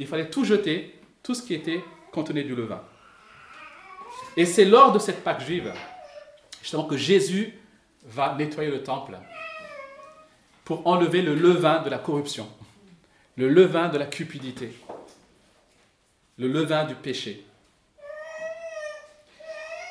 Il 0.00 0.06
fallait 0.06 0.30
tout 0.30 0.44
jeter, 0.44 0.98
tout 1.22 1.34
ce 1.34 1.42
qui 1.42 1.52
était 1.52 1.84
contenu 2.10 2.42
du 2.42 2.56
levain. 2.56 2.82
Et 4.34 4.46
c'est 4.46 4.64
lors 4.64 4.92
de 4.92 4.98
cette 4.98 5.22
Pâque 5.22 5.42
juive, 5.42 5.72
justement, 6.62 6.84
que 6.84 6.96
Jésus 6.96 7.52
va 8.06 8.34
nettoyer 8.34 8.70
le 8.70 8.82
temple 8.82 9.18
pour 10.64 10.86
enlever 10.86 11.20
le 11.20 11.34
levain 11.34 11.82
de 11.82 11.90
la 11.90 11.98
corruption, 11.98 12.48
le 13.36 13.50
levain 13.50 13.90
de 13.90 13.98
la 13.98 14.06
cupidité, 14.06 14.72
le 16.38 16.48
levain 16.48 16.84
du 16.86 16.94
péché. 16.94 17.44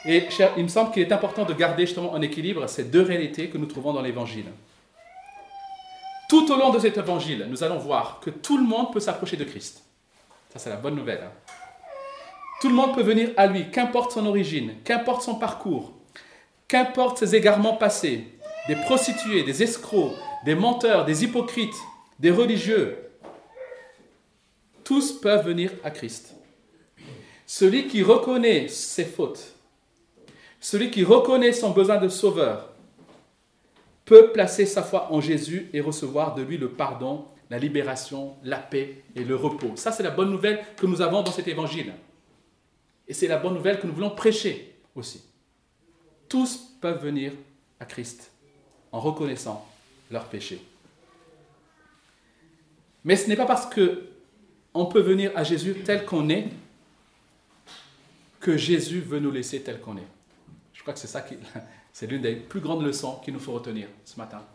Et 0.05 0.27
il 0.57 0.63
me 0.63 0.69
semble 0.69 0.91
qu'il 0.91 1.03
est 1.03 1.11
important 1.11 1.45
de 1.45 1.53
garder 1.53 1.85
justement 1.85 2.13
en 2.13 2.21
équilibre 2.23 2.65
ces 2.67 2.85
deux 2.85 3.03
réalités 3.03 3.49
que 3.49 3.59
nous 3.59 3.67
trouvons 3.67 3.93
dans 3.93 4.01
l'Évangile. 4.01 4.45
Tout 6.29 6.51
au 6.51 6.57
long 6.57 6.71
de 6.71 6.79
cet 6.79 6.97
Évangile, 6.97 7.45
nous 7.47 7.63
allons 7.63 7.77
voir 7.77 8.19
que 8.21 8.31
tout 8.31 8.57
le 8.57 8.63
monde 8.63 8.91
peut 8.91 8.99
s'approcher 8.99 9.37
de 9.37 9.43
Christ. 9.43 9.83
Ça, 10.49 10.59
c'est 10.59 10.69
la 10.69 10.77
bonne 10.77 10.95
nouvelle. 10.95 11.21
Hein. 11.23 11.31
Tout 12.59 12.69
le 12.69 12.75
monde 12.75 12.93
peut 12.93 13.03
venir 13.03 13.29
à 13.37 13.47
lui, 13.47 13.71
qu'importe 13.71 14.11
son 14.11 14.25
origine, 14.25 14.75
qu'importe 14.83 15.21
son 15.21 15.35
parcours, 15.35 15.93
qu'importe 16.67 17.19
ses 17.19 17.35
égarements 17.35 17.77
passés, 17.77 18.27
des 18.67 18.75
prostituées, 18.75 19.43
des 19.43 19.63
escrocs, 19.63 20.13
des 20.43 20.55
menteurs, 20.55 21.05
des 21.05 21.23
hypocrites, 21.23 21.75
des 22.19 22.31
religieux. 22.31 22.97
Tous 24.83 25.13
peuvent 25.13 25.45
venir 25.45 25.71
à 25.83 25.91
Christ. 25.91 26.33
Celui 27.45 27.87
qui 27.87 28.03
reconnaît 28.03 28.67
ses 28.67 29.05
fautes, 29.05 29.55
celui 30.59 30.91
qui 30.91 31.03
reconnaît 31.03 31.53
son 31.53 31.71
besoin 31.71 31.97
de 31.97 32.09
sauveur, 32.09 32.69
peut 34.05 34.31
placer 34.31 34.65
sa 34.65 34.83
foi 34.83 35.11
en 35.11 35.21
Jésus 35.21 35.69
et 35.71 35.81
recevoir 35.81 36.35
de 36.35 36.41
lui 36.41 36.57
le 36.57 36.69
pardon, 36.69 37.25
la 37.49 37.57
libération, 37.57 38.35
la 38.43 38.57
paix 38.57 39.03
et 39.15 39.23
le 39.23 39.35
repos. 39.35 39.75
Ça, 39.75 39.91
c'est 39.91 40.03
la 40.03 40.11
bonne 40.11 40.29
nouvelle 40.29 40.63
que 40.77 40.85
nous 40.85 41.01
avons 41.01 41.23
dans 41.23 41.31
cet 41.31 41.47
évangile. 41.47 41.93
Et 43.07 43.13
c'est 43.13 43.27
la 43.27 43.37
bonne 43.37 43.55
nouvelle 43.55 43.79
que 43.79 43.87
nous 43.87 43.93
voulons 43.93 44.11
prêcher 44.11 44.75
aussi. 44.95 45.23
Tous 46.27 46.75
peuvent 46.79 47.03
venir 47.03 47.33
à 47.79 47.85
Christ 47.85 48.31
en 48.91 48.99
reconnaissant 48.99 49.67
leurs 50.11 50.25
péchés. 50.25 50.61
Mais 53.03 53.15
ce 53.15 53.27
n'est 53.27 53.35
pas 53.35 53.45
parce 53.45 53.65
que 53.65 54.09
on 54.73 54.85
peut 54.85 55.01
venir 55.01 55.31
à 55.35 55.43
Jésus 55.43 55.75
tel 55.83 56.05
qu'on 56.05 56.29
est 56.29 56.49
que 58.39 58.55
Jésus 58.57 59.01
veut 59.01 59.19
nous 59.19 59.31
laisser 59.31 59.61
tel 59.61 59.79
qu'on 59.79 59.97
est. 59.97 60.07
Je 60.73 60.81
crois 60.81 60.93
que 60.93 60.99
c'est 60.99 61.07
ça 61.07 61.21
qui, 61.21 61.35
c'est 61.93 62.05
l'une 62.07 62.21
des 62.21 62.35
plus 62.35 62.59
grandes 62.59 62.83
leçons 62.83 63.19
qu'il 63.23 63.33
nous 63.33 63.39
faut 63.39 63.53
retenir 63.53 63.87
ce 64.05 64.17
matin. 64.17 64.45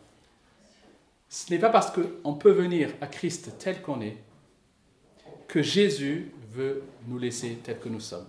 Ce 1.29 1.51
n'est 1.51 1.59
pas 1.59 1.69
parce 1.69 1.91
qu'on 1.91 2.33
peut 2.33 2.51
venir 2.51 2.91
à 3.01 3.07
Christ 3.07 3.55
tel 3.59 3.81
qu'on 3.81 4.01
est 4.01 4.17
que 5.47 5.61
Jésus 5.61 6.31
veut 6.53 6.83
nous 7.07 7.17
laisser 7.17 7.59
tel 7.63 7.79
que 7.79 7.89
nous 7.89 7.99
sommes. 7.99 8.27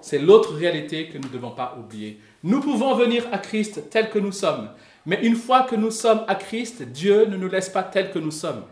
C'est 0.00 0.18
l'autre 0.18 0.54
réalité 0.54 1.08
que 1.08 1.18
nous 1.18 1.28
ne 1.28 1.32
devons 1.32 1.52
pas 1.52 1.76
oublier. 1.78 2.18
Nous 2.42 2.60
pouvons 2.60 2.94
venir 2.94 3.26
à 3.32 3.38
Christ 3.38 3.88
tel 3.88 4.10
que 4.10 4.18
nous 4.18 4.32
sommes, 4.32 4.70
mais 5.06 5.24
une 5.24 5.36
fois 5.36 5.62
que 5.62 5.76
nous 5.76 5.92
sommes 5.92 6.24
à 6.26 6.34
Christ, 6.34 6.82
Dieu 6.82 7.26
ne 7.26 7.36
nous 7.36 7.48
laisse 7.48 7.68
pas 7.68 7.84
tel 7.84 8.10
que 8.10 8.18
nous 8.18 8.32
sommes. 8.32 8.64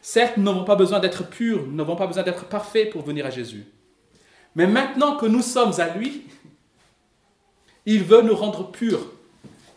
Certes, 0.00 0.36
nous 0.36 0.44
n'avons 0.44 0.64
pas 0.64 0.76
besoin 0.76 1.00
d'être 1.00 1.28
purs, 1.28 1.64
nous 1.66 1.74
n'avons 1.74 1.96
pas 1.96 2.06
besoin 2.06 2.22
d'être 2.22 2.46
parfaits 2.46 2.90
pour 2.90 3.02
venir 3.02 3.26
à 3.26 3.30
Jésus. 3.30 3.64
Mais 4.54 4.66
maintenant 4.66 5.16
que 5.16 5.26
nous 5.26 5.42
sommes 5.42 5.72
à 5.78 5.96
lui, 5.96 6.24
il 7.86 8.04
veut 8.04 8.22
nous 8.22 8.36
rendre 8.36 8.70
purs, 8.70 9.06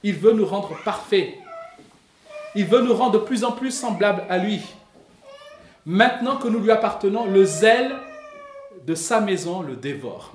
il 0.03 0.15
veut 0.15 0.33
nous 0.33 0.45
rendre 0.45 0.77
parfaits, 0.83 1.33
il 2.55 2.65
veut 2.65 2.81
nous 2.81 2.93
rendre 2.93 3.19
de 3.19 3.25
plus 3.25 3.43
en 3.43 3.51
plus 3.51 3.71
semblables 3.71 4.23
à 4.29 4.37
lui. 4.37 4.61
Maintenant 5.85 6.37
que 6.37 6.47
nous 6.47 6.59
lui 6.59 6.71
appartenons, 6.71 7.25
le 7.25 7.45
zèle 7.45 7.95
de 8.85 8.95
sa 8.95 9.19
maison 9.19 9.61
le 9.61 9.75
dévore. 9.75 10.33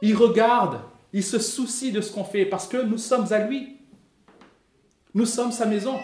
Il 0.00 0.16
regarde, 0.16 0.80
il 1.12 1.22
se 1.22 1.38
soucie 1.38 1.92
de 1.92 2.00
ce 2.00 2.12
qu'on 2.12 2.24
fait 2.24 2.46
parce 2.46 2.66
que 2.66 2.78
nous 2.78 2.98
sommes 2.98 3.32
à 3.32 3.38
lui. 3.38 3.76
Nous 5.14 5.26
sommes 5.26 5.52
sa 5.52 5.66
maison. 5.66 5.98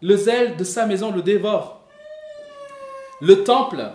Le 0.00 0.16
zèle 0.16 0.56
de 0.56 0.64
sa 0.64 0.86
maison 0.86 1.12
le 1.12 1.22
dévore. 1.22 1.82
Le 3.20 3.44
temple 3.44 3.90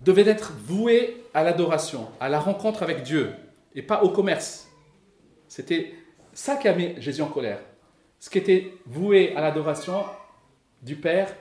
devait 0.00 0.28
être 0.28 0.52
voué 0.52 1.24
à 1.34 1.42
l'adoration, 1.42 2.08
à 2.20 2.28
la 2.28 2.38
rencontre 2.38 2.82
avec 2.82 3.02
Dieu, 3.02 3.32
et 3.74 3.82
pas 3.82 4.02
au 4.02 4.10
commerce. 4.10 4.68
C'était 5.48 5.94
ça 6.32 6.56
qui 6.56 6.68
a 6.68 6.74
mis 6.74 7.00
Jésus 7.00 7.22
en 7.22 7.28
colère. 7.28 7.60
Ce 8.20 8.30
qui 8.30 8.38
était 8.38 8.72
voué 8.86 9.34
à 9.36 9.40
l'adoration 9.40 10.04
du 10.82 10.96
Père 10.96 11.34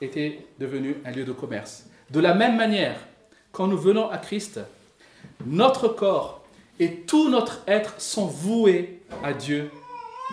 était 0.00 0.46
devenu 0.58 0.96
un 1.04 1.10
lieu 1.10 1.24
de 1.24 1.32
commerce. 1.32 1.86
De 2.10 2.20
la 2.20 2.34
même 2.34 2.56
manière, 2.56 2.96
quand 3.52 3.66
nous 3.66 3.78
venons 3.78 4.10
à 4.10 4.18
Christ, 4.18 4.60
notre 5.44 5.88
corps 5.88 6.44
et 6.78 7.00
tout 7.00 7.28
notre 7.28 7.62
être 7.66 8.00
sont 8.00 8.26
voués 8.26 9.02
à 9.22 9.32
Dieu 9.32 9.70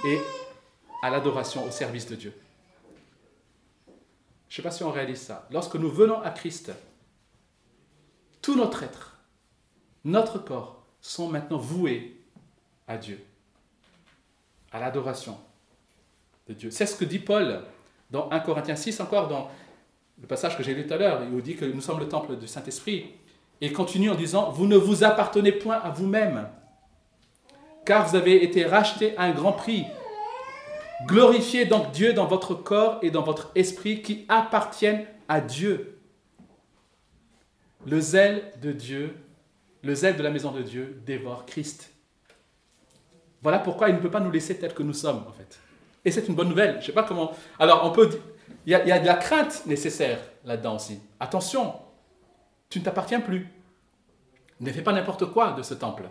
et 0.05 0.17
à 1.01 1.09
l'adoration, 1.09 1.65
au 1.65 1.71
service 1.71 2.07
de 2.07 2.15
Dieu. 2.15 2.33
Je 4.47 4.53
ne 4.53 4.55
sais 4.55 4.61
pas 4.61 4.71
si 4.71 4.83
on 4.83 4.91
réalise 4.91 5.21
ça. 5.21 5.47
Lorsque 5.51 5.75
nous 5.75 5.89
venons 5.89 6.19
à 6.21 6.31
Christ, 6.31 6.71
tout 8.41 8.55
notre 8.55 8.83
être, 8.83 9.17
notre 10.05 10.39
corps 10.39 10.83
sont 11.01 11.29
maintenant 11.29 11.57
voués 11.57 12.21
à 12.87 12.97
Dieu, 12.97 13.23
à 14.71 14.79
l'adoration 14.79 15.37
de 16.47 16.53
Dieu. 16.53 16.71
C'est 16.71 16.85
ce 16.85 16.95
que 16.95 17.05
dit 17.05 17.19
Paul 17.19 17.61
dans 18.09 18.29
1 18.31 18.39
Corinthiens 18.39 18.75
6, 18.75 18.99
encore 19.01 19.27
dans 19.27 19.49
le 20.21 20.27
passage 20.27 20.57
que 20.57 20.63
j'ai 20.63 20.73
lu 20.73 20.85
tout 20.85 20.93
à 20.93 20.97
l'heure, 20.97 21.21
il 21.31 21.41
dit 21.41 21.55
que 21.55 21.65
nous 21.65 21.81
sommes 21.81 21.99
le 21.99 22.09
temple 22.09 22.35
du 22.35 22.47
Saint-Esprit. 22.47 23.11
Et 23.61 23.67
il 23.67 23.73
continue 23.73 24.09
en 24.09 24.15
disant, 24.15 24.51
vous 24.51 24.67
ne 24.67 24.77
vous 24.77 25.03
appartenez 25.03 25.51
point 25.51 25.77
à 25.77 25.89
vous-même, 25.89 26.47
car 27.85 28.07
vous 28.07 28.15
avez 28.15 28.43
été 28.43 28.65
rachetés 28.65 29.17
à 29.17 29.23
un 29.23 29.31
grand 29.31 29.53
prix. 29.53 29.85
Glorifiez 31.05 31.65
donc 31.65 31.91
Dieu 31.91 32.13
dans 32.13 32.25
votre 32.25 32.55
corps 32.55 32.99
et 33.01 33.11
dans 33.11 33.21
votre 33.21 33.51
esprit 33.55 34.01
qui 34.01 34.25
appartiennent 34.27 35.05
à 35.27 35.39
Dieu. 35.41 35.98
Le 37.85 37.99
zèle 37.99 38.51
de 38.61 38.71
Dieu, 38.71 39.15
le 39.83 39.95
zèle 39.95 40.17
de 40.17 40.23
la 40.23 40.29
maison 40.31 40.51
de 40.51 40.61
Dieu 40.61 41.01
dévore 41.05 41.45
Christ. 41.45 41.91
Voilà 43.41 43.59
pourquoi 43.59 43.89
il 43.89 43.95
ne 43.95 43.99
peut 44.01 44.11
pas 44.11 44.19
nous 44.19 44.31
laisser 44.31 44.57
tels 44.57 44.73
que 44.73 44.83
nous 44.83 44.93
sommes, 44.93 45.23
en 45.27 45.31
fait. 45.31 45.59
Et 46.03 46.11
c'est 46.11 46.27
une 46.27 46.35
bonne 46.35 46.49
nouvelle. 46.49 46.77
Je 46.81 46.87
sais 46.87 46.91
pas 46.91 47.03
comment. 47.03 47.31
Alors, 47.57 47.85
on 47.85 47.91
peut. 47.91 48.09
Il 48.65 48.71
y, 48.71 48.75
a, 48.75 48.83
il 48.83 48.89
y 48.89 48.91
a 48.91 48.99
de 48.99 49.05
la 49.05 49.15
crainte 49.15 49.65
nécessaire 49.65 50.19
là-dedans 50.43 50.75
aussi. 50.75 50.99
Attention, 51.19 51.73
tu 52.69 52.79
ne 52.79 52.83
t'appartiens 52.83 53.21
plus. 53.21 53.47
Ne 54.59 54.71
fais 54.71 54.81
pas 54.81 54.91
n'importe 54.91 55.25
quoi 55.25 55.53
de 55.53 55.61
ce 55.61 55.73
temple. 55.73 56.03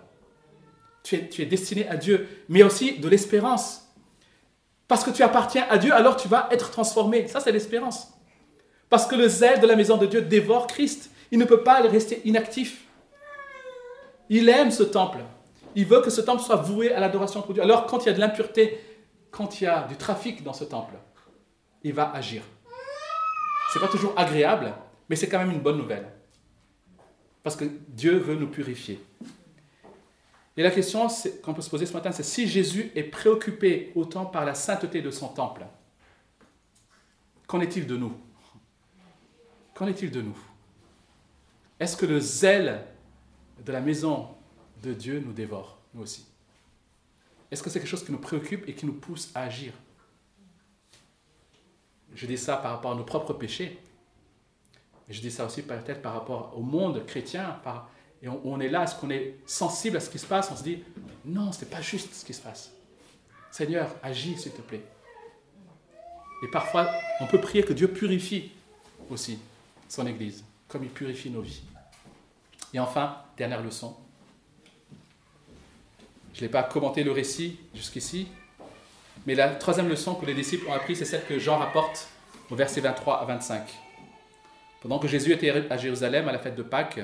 Tu 1.03 1.17
es, 1.17 1.29
tu 1.29 1.43
es 1.43 1.47
destiné 1.47 1.87
à 1.89 1.97
Dieu, 1.97 2.29
mais 2.49 2.63
aussi 2.63 2.99
de 2.99 3.09
l'espérance. 3.09 3.87
Parce 4.87 5.05
que 5.05 5.11
tu 5.11 5.23
appartiens 5.23 5.67
à 5.69 5.77
Dieu, 5.77 5.93
alors 5.93 6.17
tu 6.17 6.29
vas 6.29 6.49
être 6.51 6.71
transformé. 6.71 7.29
Ça, 7.29 7.41
c'est 7.41 7.53
l'espérance. 7.53 8.15
Parce 8.89 9.07
que 9.07 9.15
le 9.15 9.29
zèle 9.29 9.61
de 9.61 9.67
la 9.67 9.77
maison 9.77 9.99
de 9.99 10.07
Dieu 10.07 10.23
dévore 10.23 10.67
Christ. 10.67 11.11
Il 11.31 11.39
ne 11.39 11.45
peut 11.45 11.63
pas 11.63 11.81
rester 11.83 12.23
inactif. 12.25 12.85
Il 14.29 14.49
aime 14.49 14.71
ce 14.71 14.83
temple. 14.83 15.19
Il 15.75 15.87
veut 15.87 16.01
que 16.01 16.11
ce 16.11 16.21
temple 16.21 16.43
soit 16.43 16.57
voué 16.57 16.93
à 16.93 17.01
l'adoration 17.01 17.43
pour 17.43 17.55
Dieu. 17.55 17.63
Alors, 17.63 17.87
quand 17.87 18.05
il 18.05 18.07
y 18.07 18.11
a 18.11 18.15
de 18.15 18.21
l'impureté, 18.21 18.81
quand 19.31 19.61
il 19.61 19.65
y 19.65 19.67
a 19.67 19.87
du 19.87 19.97
trafic 19.97 20.43
dans 20.43 20.53
ce 20.53 20.65
temple, 20.65 20.95
il 21.83 21.93
va 21.93 22.11
agir. 22.13 22.43
Ce 23.73 23.79
n'est 23.79 23.85
pas 23.85 23.91
toujours 23.91 24.15
agréable, 24.17 24.73
mais 25.09 25.17
c'est 25.17 25.29
quand 25.29 25.39
même 25.39 25.51
une 25.51 25.61
bonne 25.61 25.77
nouvelle. 25.77 26.11
Parce 27.43 27.57
que 27.57 27.65
Dieu 27.89 28.17
veut 28.17 28.35
nous 28.35 28.49
purifier. 28.49 29.01
Et 30.57 30.63
la 30.63 30.71
question 30.71 31.07
qu'on 31.43 31.55
peut 31.55 31.63
se 31.63 31.71
poser 31.71 31.87
ce 31.87 31.93
matin, 31.93 32.11
c'est 32.11 32.25
si 32.25 32.49
Jésus 32.49 32.91
est 32.97 33.05
préoccupé 33.05 33.93
autant 33.95 34.27
par 34.27 34.45
la 34.45 34.55
sainteté 34.55 35.01
de 35.03 35.11
son 35.11 35.29
temple, 35.29 35.65
qu'en 37.47 37.61
est-il 37.61 37.87
de 37.87 37.97
nous? 37.97 38.13
Qu'en 39.75 39.87
est-il 39.87 40.11
de 40.11 40.23
nous? 40.23 40.37
Est-ce 41.81 41.97
que 41.97 42.07
le 42.07 42.21
zèle 42.21 42.85
de 43.65 43.73
la 43.73 43.81
maison 43.81 44.29
de 44.83 44.93
Dieu 44.93 45.23
nous 45.25 45.33
dévore, 45.33 45.79
nous 45.95 46.03
aussi? 46.03 46.27
Est-ce 47.51 47.63
que 47.63 47.71
c'est 47.71 47.79
quelque 47.79 47.89
chose 47.89 48.05
qui 48.05 48.13
nous 48.13 48.19
préoccupe 48.19 48.69
et 48.69 48.75
qui 48.75 48.85
nous 48.85 48.95
pousse 48.95 49.31
à 49.35 49.43
agir? 49.45 49.73
Je 52.15 52.27
dis 52.27 52.39
ça 52.39 52.57
par 52.57 52.73
rapport 52.73 52.93
à 52.93 52.95
nos 52.95 53.05
propres 53.05 53.33
péchés. 53.33 53.79
Je 55.09 55.21
dis 55.21 55.31
ça 55.31 55.47
aussi 55.47 55.63
peut-être 55.63 56.03
par 56.03 56.13
rapport 56.13 56.53
au 56.57 56.63
monde 56.63 57.05
chrétien. 57.07 57.61
Et 58.23 58.29
on, 58.29 58.61
est 58.61 58.69
là, 58.69 58.85
est-ce 58.85 58.97
qu'on 58.97 59.11
est 59.11 59.37
sensible 59.47 59.97
à 59.97 60.01
ce 60.01 60.11
qui 60.11 60.19
se 60.19 60.27
passe? 60.27 60.51
On 60.51 60.57
se 60.57 60.63
dit, 60.63 60.83
non, 61.25 61.53
ce 61.53 61.65
n'est 61.65 61.71
pas 61.71 61.81
juste 61.81 62.13
ce 62.13 62.25
qui 62.25 62.35
se 62.35 62.43
passe. 62.43 62.73
Seigneur, 63.51 63.95
agis 64.03 64.37
s'il 64.37 64.53
te 64.53 64.61
plaît. 64.61 64.83
Et 66.43 66.49
parfois, 66.49 66.91
on 67.21 67.27
peut 67.27 67.41
prier 67.41 67.65
que 67.65 67.73
Dieu 67.73 67.89
purifie 67.89 68.51
aussi 69.11 69.39
son 69.89 70.07
Église. 70.07 70.45
Comme 70.69 70.85
il 70.85 70.91
purifie 70.91 71.31
nos 71.31 71.41
vies. 71.41 71.63
Et 72.75 72.79
enfin, 72.79 73.17
dernière 73.37 73.63
leçon. 73.63 73.97
Je 76.35 76.43
n'ai 76.43 76.49
pas 76.49 76.63
commenté 76.63 77.03
le 77.03 77.11
récit 77.11 77.59
jusqu'ici, 77.75 78.29
mais 79.27 79.35
la 79.35 79.49
troisième 79.49 79.89
leçon 79.89 80.15
que 80.15 80.27
les 80.27 80.35
disciples 80.35 80.69
ont 80.69 80.73
appris, 80.73 80.95
c'est 80.95 81.05
celle 81.05 81.25
que 81.25 81.39
Jean 81.39 81.59
rapporte 81.59 82.09
au 82.51 82.55
verset 82.55 82.81
23 82.81 83.21
à 83.21 83.25
25. 83.25 83.63
Pendant 84.81 84.99
que 84.99 85.09
Jésus 85.09 85.33
était 85.33 85.51
à 85.71 85.77
Jérusalem 85.77 86.29
à 86.29 86.33
la 86.33 86.39
fête 86.39 86.55
de 86.55 86.63
Pâques, 86.63 87.01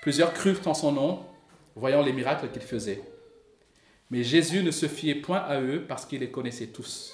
plusieurs 0.00 0.32
crurent 0.32 0.66
en 0.66 0.74
son 0.74 0.92
nom, 0.92 1.24
voyant 1.76 2.02
les 2.02 2.12
miracles 2.12 2.48
qu'il 2.50 2.62
faisait. 2.62 3.02
Mais 4.10 4.24
Jésus 4.24 4.62
ne 4.62 4.70
se 4.70 4.86
fiait 4.86 5.14
point 5.14 5.38
à 5.38 5.60
eux 5.60 5.84
parce 5.86 6.04
qu'il 6.04 6.20
les 6.20 6.30
connaissait 6.30 6.66
tous, 6.66 7.12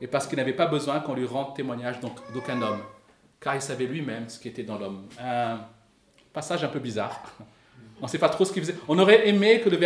et 0.00 0.06
parce 0.06 0.26
qu'il 0.26 0.36
n'avait 0.36 0.52
pas 0.52 0.66
besoin 0.66 1.00
qu'on 1.00 1.14
lui 1.14 1.26
rende 1.26 1.56
témoignage 1.56 1.98
d'aucun 2.32 2.62
homme, 2.62 2.80
car 3.40 3.54
il 3.54 3.62
savait 3.62 3.86
lui-même 3.86 4.28
ce 4.28 4.38
qui 4.38 4.48
était 4.48 4.62
dans 4.62 4.78
l'homme. 4.78 5.06
Un 5.20 5.60
passage 6.32 6.64
un 6.64 6.68
peu 6.68 6.78
bizarre. 6.78 7.22
On 8.00 8.04
ne 8.04 8.08
sait 8.08 8.18
pas 8.18 8.28
trop 8.28 8.44
ce 8.44 8.52
qu'il 8.52 8.62
faisait. 8.62 8.76
On 8.86 8.98
aurait 8.98 9.28
aimé 9.28 9.60
que 9.60 9.68
le, 9.68 9.78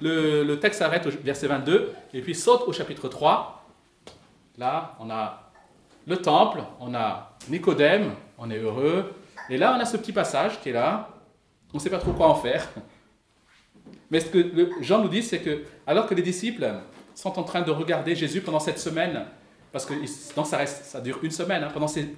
le, 0.00 0.44
le 0.44 0.60
texte 0.60 0.80
s'arrête 0.80 1.06
au 1.06 1.10
verset 1.10 1.46
22 1.46 1.92
et 2.12 2.20
puis 2.20 2.34
saute 2.34 2.62
au 2.66 2.72
chapitre 2.72 3.08
3. 3.08 3.66
Là, 4.58 4.96
on 5.00 5.10
a 5.10 5.50
le 6.06 6.16
temple, 6.18 6.62
on 6.80 6.94
a 6.94 7.36
Nicodème, 7.48 8.14
on 8.38 8.50
est 8.50 8.58
heureux. 8.58 9.12
Et 9.50 9.56
là, 9.56 9.74
on 9.76 9.80
a 9.80 9.84
ce 9.84 9.96
petit 9.96 10.12
passage 10.12 10.60
qui 10.60 10.70
est 10.70 10.72
là. 10.72 11.08
On 11.72 11.78
ne 11.78 11.82
sait 11.82 11.90
pas 11.90 11.98
trop 11.98 12.12
quoi 12.12 12.28
en 12.28 12.34
faire. 12.34 12.66
Mais 14.10 14.20
ce 14.20 14.26
que 14.26 14.70
Jean 14.82 15.02
nous 15.02 15.08
dit, 15.08 15.22
c'est 15.22 15.40
que 15.40 15.64
alors 15.86 16.06
que 16.06 16.14
les 16.14 16.22
disciples 16.22 16.66
sont 17.14 17.38
en 17.38 17.42
train 17.42 17.62
de 17.62 17.70
regarder 17.70 18.14
Jésus 18.14 18.40
pendant 18.40 18.60
cette 18.60 18.78
semaine, 18.78 19.26
parce 19.72 19.84
que 19.84 19.94
ça, 20.06 20.56
reste, 20.56 20.84
ça 20.84 21.00
dure 21.00 21.18
une 21.22 21.30
semaine, 21.30 21.64
hein, 21.64 21.70
pendant 21.72 21.88
ces, 21.88 22.14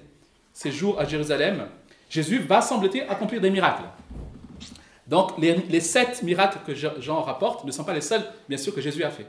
ces, 0.59 0.71
jours 0.73 0.99
à 0.99 1.05
Jérusalem, 1.05 1.67
Jésus 2.09 2.39
va, 2.39 2.61
semble-t-il, 2.61 3.03
accomplir 3.03 3.39
des 3.39 3.49
miracles. 3.49 3.83
Donc 5.07 5.37
les, 5.37 5.55
les, 5.55 5.79
sept 5.79 6.21
miracles 6.21 6.59
que 6.67 6.75
Jean 6.75 7.21
rapporte 7.21 7.63
ne 7.63 7.71
sont 7.71 7.85
pas 7.85 7.93
les 7.93 8.01
seuls, 8.01 8.25
bien 8.49 8.57
sûr, 8.57 8.75
que 8.75 8.81
Jésus 8.81 9.01
a 9.05 9.09
fait. 9.09 9.25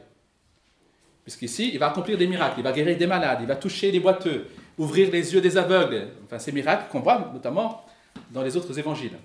Puisqu'ici, 1.22 1.70
il 1.72 1.78
va 1.78 1.88
accomplir 1.90 2.18
des 2.18 2.26
miracles, 2.26 2.56
il 2.58 2.64
va 2.64 2.72
guérir 2.72 2.98
des 2.98 3.06
malades, 3.06 3.38
il 3.42 3.46
va 3.46 3.54
toucher 3.54 3.92
des 3.92 4.00
boiteux, 4.00 4.48
ouvrir 4.76 5.10
les 5.12 5.32
yeux 5.32 5.40
des 5.40 5.56
aveugles, 5.56 6.08
enfin 6.24 6.40
ces 6.40 6.50
miracles 6.50 6.90
qu'on 6.90 7.00
voit 7.00 7.30
notamment 7.32 7.84
dans 8.32 8.42
les 8.42 8.56
autres 8.56 8.76
évangiles. 8.76 9.16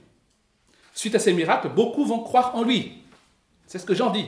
Suite 0.94 1.16
à 1.16 1.20
ces 1.20 1.34
miracles, 1.34 1.70
beaucoup 1.70 2.06
vont 2.06 2.20
croire 2.20 2.56
en 2.56 2.64
lui. 2.64 3.02
C'est 3.66 3.80
ce 3.80 3.86
que 3.86 3.96
Jean 3.96 4.12
dit. 4.12 4.28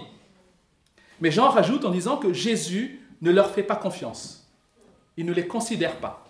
Mais 1.21 1.29
Jean 1.29 1.49
rajoute 1.49 1.85
en 1.85 1.91
disant 1.91 2.17
que 2.17 2.33
Jésus 2.33 3.01
ne 3.21 3.31
leur 3.31 3.51
fait 3.51 3.63
pas 3.63 3.75
confiance. 3.75 4.51
Il 5.15 5.25
ne 5.25 5.33
les 5.33 5.47
considère 5.47 5.95
pas. 5.97 6.26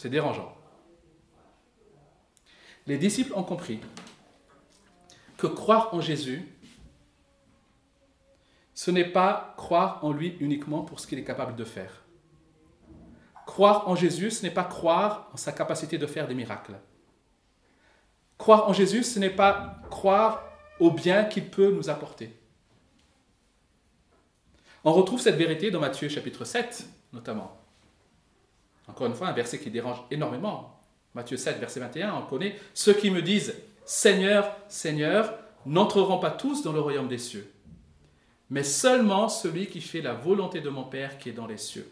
C'est 0.00 0.08
dérangeant. 0.08 0.56
Les 2.86 2.96
disciples 2.96 3.34
ont 3.34 3.42
compris 3.42 3.80
que 5.36 5.46
croire 5.46 5.92
en 5.92 6.00
Jésus, 6.00 6.48
ce 8.72 8.90
n'est 8.90 9.12
pas 9.12 9.52
croire 9.58 10.02
en 10.02 10.10
lui 10.12 10.38
uniquement 10.40 10.84
pour 10.84 11.00
ce 11.00 11.06
qu'il 11.06 11.18
est 11.18 11.24
capable 11.24 11.54
de 11.54 11.64
faire. 11.64 12.02
Croire 13.44 13.88
en 13.90 13.94
Jésus, 13.94 14.30
ce 14.30 14.42
n'est 14.42 14.50
pas 14.50 14.64
croire 14.64 15.28
en 15.34 15.36
sa 15.36 15.52
capacité 15.52 15.98
de 15.98 16.06
faire 16.06 16.26
des 16.26 16.34
miracles. 16.34 16.80
Croire 18.38 18.70
en 18.70 18.72
Jésus, 18.72 19.04
ce 19.04 19.18
n'est 19.18 19.28
pas 19.28 19.82
croire 19.90 20.42
au 20.78 20.90
bien 20.90 21.26
qu'il 21.26 21.50
peut 21.50 21.72
nous 21.72 21.90
apporter. 21.90 22.34
On 24.82 24.94
retrouve 24.94 25.20
cette 25.20 25.36
vérité 25.36 25.70
dans 25.70 25.80
Matthieu 25.80 26.08
chapitre 26.08 26.46
7, 26.46 26.88
notamment. 27.12 27.59
Encore 28.90 29.06
une 29.06 29.14
fois, 29.14 29.28
un 29.28 29.32
verset 29.32 29.58
qui 29.60 29.70
dérange 29.70 30.02
énormément. 30.10 30.76
Matthieu 31.14 31.36
7, 31.36 31.58
verset 31.58 31.80
21, 31.80 32.14
on 32.14 32.22
connaît. 32.22 32.56
Ceux 32.74 32.92
qui 32.92 33.10
me 33.10 33.22
disent 33.22 33.54
Seigneur, 33.84 34.56
Seigneur, 34.68 35.38
n'entreront 35.64 36.18
pas 36.18 36.30
tous 36.30 36.62
dans 36.62 36.72
le 36.72 36.80
royaume 36.80 37.08
des 37.08 37.18
cieux, 37.18 37.52
mais 38.48 38.64
seulement 38.64 39.28
celui 39.28 39.66
qui 39.66 39.80
fait 39.80 40.00
la 40.00 40.14
volonté 40.14 40.60
de 40.60 40.70
mon 40.70 40.84
Père 40.84 41.18
qui 41.18 41.28
est 41.28 41.32
dans 41.32 41.46
les 41.46 41.56
cieux. 41.56 41.88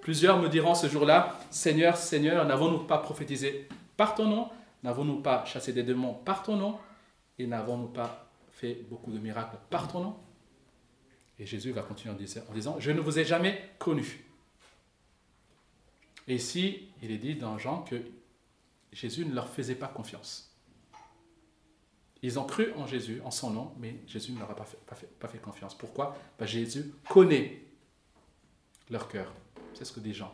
Plusieurs 0.00 0.40
me 0.40 0.48
diront 0.48 0.74
ce 0.74 0.88
jour-là 0.88 1.38
Seigneur, 1.50 1.96
Seigneur, 1.96 2.44
n'avons-nous 2.44 2.80
pas 2.80 2.98
prophétisé 2.98 3.68
par 3.96 4.14
ton 4.14 4.26
nom? 4.26 4.48
N'avons-nous 4.82 5.20
pas 5.20 5.44
chassé 5.44 5.72
des 5.72 5.82
démons 5.82 6.14
par 6.14 6.42
ton 6.42 6.56
nom? 6.56 6.78
Et 7.38 7.46
n'avons-nous 7.46 7.88
pas 7.88 8.28
fait 8.52 8.84
beaucoup 8.88 9.12
de 9.12 9.18
miracles 9.18 9.56
par 9.70 9.88
ton 9.88 10.00
nom? 10.00 10.16
Et 11.38 11.46
Jésus 11.46 11.70
va 11.72 11.82
continuer 11.82 12.14
en 12.14 12.54
disant, 12.54 12.76
Je 12.78 12.90
ne 12.90 13.00
vous 13.00 13.18
ai 13.18 13.24
jamais 13.24 13.60
connu. 13.78 14.25
Et 16.28 16.36
ici, 16.36 16.88
il 17.02 17.10
est 17.10 17.18
dit 17.18 17.34
dans 17.34 17.58
Jean 17.58 17.82
que 17.82 18.02
Jésus 18.92 19.24
ne 19.24 19.34
leur 19.34 19.48
faisait 19.48 19.74
pas 19.74 19.88
confiance. 19.88 20.52
Ils 22.22 22.38
ont 22.38 22.44
cru 22.44 22.72
en 22.74 22.86
Jésus, 22.86 23.20
en 23.24 23.30
son 23.30 23.50
nom, 23.50 23.74
mais 23.78 23.96
Jésus 24.06 24.32
ne 24.32 24.38
leur 24.38 24.50
a 24.50 24.56
pas 24.56 24.64
fait, 24.64 25.38
confiance. 25.38 25.76
Pourquoi? 25.76 26.16
Jésus 26.40 26.92
connaît 27.08 27.62
leur 28.90 29.08
cœur. 29.08 29.32
C'est 29.74 29.84
ce 29.84 29.92
que 29.92 30.00
dit 30.00 30.14
Jean. 30.14 30.32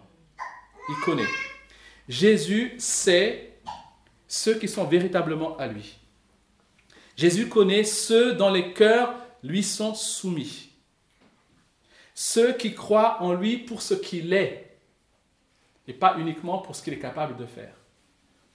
Il 0.88 0.96
connaît. 1.04 1.28
Jésus 2.08 2.74
sait 2.78 3.60
ceux 4.28 4.58
qui 4.58 4.68
sont 4.68 4.84
véritablement 4.84 5.56
à 5.58 5.66
lui. 5.66 5.98
Jésus 7.16 7.48
connaît 7.48 7.84
ceux 7.84 8.34
dont 8.34 8.50
les 8.50 8.72
cœurs 8.72 9.14
lui 9.42 9.62
sont 9.62 9.94
soumis. 9.94 10.70
Ceux 12.14 12.52
qui 12.54 12.74
croient 12.74 13.22
en 13.22 13.34
lui 13.34 13.58
pour 13.58 13.82
ce 13.82 13.94
qu'il 13.94 14.32
est, 14.32 14.71
et 15.86 15.92
pas 15.92 16.16
uniquement 16.18 16.58
pour 16.58 16.76
ce 16.76 16.82
qu'il 16.82 16.92
est 16.92 16.98
capable 16.98 17.36
de 17.36 17.46
faire. 17.46 17.74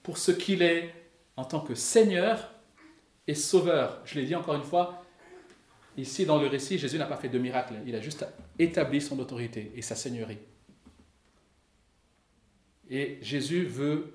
Pour 0.02 0.18
ce 0.18 0.30
qu'il 0.30 0.62
est 0.62 0.94
en 1.36 1.44
tant 1.44 1.60
que 1.60 1.74
Seigneur 1.74 2.52
et 3.26 3.34
Sauveur. 3.34 4.00
Je 4.04 4.18
l'ai 4.18 4.26
dit 4.26 4.34
encore 4.34 4.54
une 4.54 4.62
fois, 4.62 5.04
ici 5.96 6.24
dans 6.24 6.40
le 6.40 6.46
récit, 6.46 6.78
Jésus 6.78 6.98
n'a 6.98 7.06
pas 7.06 7.16
fait 7.16 7.28
de 7.28 7.38
miracle, 7.38 7.74
il 7.86 7.94
a 7.94 8.00
juste 8.00 8.26
établi 8.58 9.00
son 9.00 9.18
autorité 9.18 9.72
et 9.76 9.82
sa 9.82 9.94
seigneurie. 9.94 10.38
Et 12.90 13.18
Jésus 13.20 13.66
veut 13.66 14.14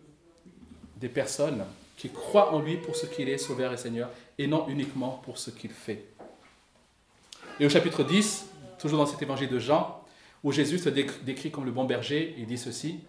des 0.97 1.09
personnes 1.09 1.63
qui 1.95 2.09
croient 2.09 2.53
en 2.53 2.59
lui 2.59 2.77
pour 2.77 2.95
ce 2.95 3.05
qu'il 3.05 3.29
est, 3.29 3.37
Sauveur 3.37 3.71
et 3.71 3.77
Seigneur, 3.77 4.09
et 4.37 4.47
non 4.47 4.67
uniquement 4.67 5.21
pour 5.23 5.37
ce 5.37 5.51
qu'il 5.51 5.69
fait. 5.69 6.05
Et 7.59 7.65
au 7.65 7.69
chapitre 7.69 8.03
10, 8.03 8.47
toujours 8.79 8.97
dans 8.97 9.05
cet 9.05 9.21
évangile 9.21 9.49
de 9.49 9.59
Jean, 9.59 10.02
où 10.43 10.51
Jésus 10.51 10.79
se 10.79 10.89
décrit 10.89 11.51
comme 11.51 11.65
le 11.65 11.71
bon 11.71 11.85
berger, 11.85 12.35
il 12.37 12.45
dit 12.45 12.57
ceci, 12.57 12.99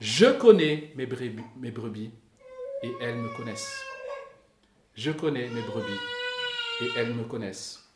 Je 0.00 0.26
connais 0.26 0.92
mes 0.96 1.06
brebis, 1.06 2.10
et 2.82 2.92
elles 3.00 3.16
me 3.16 3.28
connaissent. 3.36 3.82
Je 4.94 5.10
connais 5.10 5.48
mes 5.48 5.62
brebis 5.62 5.98
et 6.82 6.88
elles 6.96 7.14
me 7.14 7.24
connaissent. 7.24 7.88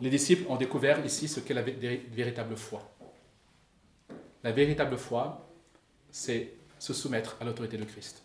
Les 0.00 0.10
disciples 0.10 0.50
ont 0.50 0.56
découvert 0.56 1.04
ici 1.04 1.26
ce 1.26 1.40
qu'est 1.40 1.54
la 1.54 1.62
véritable 1.62 2.56
foi. 2.56 2.82
La 4.44 4.52
véritable 4.52 4.96
foi, 4.96 5.48
c'est 6.10 6.52
se 6.78 6.92
soumettre 6.92 7.36
à 7.40 7.44
l'autorité 7.44 7.78
de 7.78 7.84
Christ. 7.84 8.22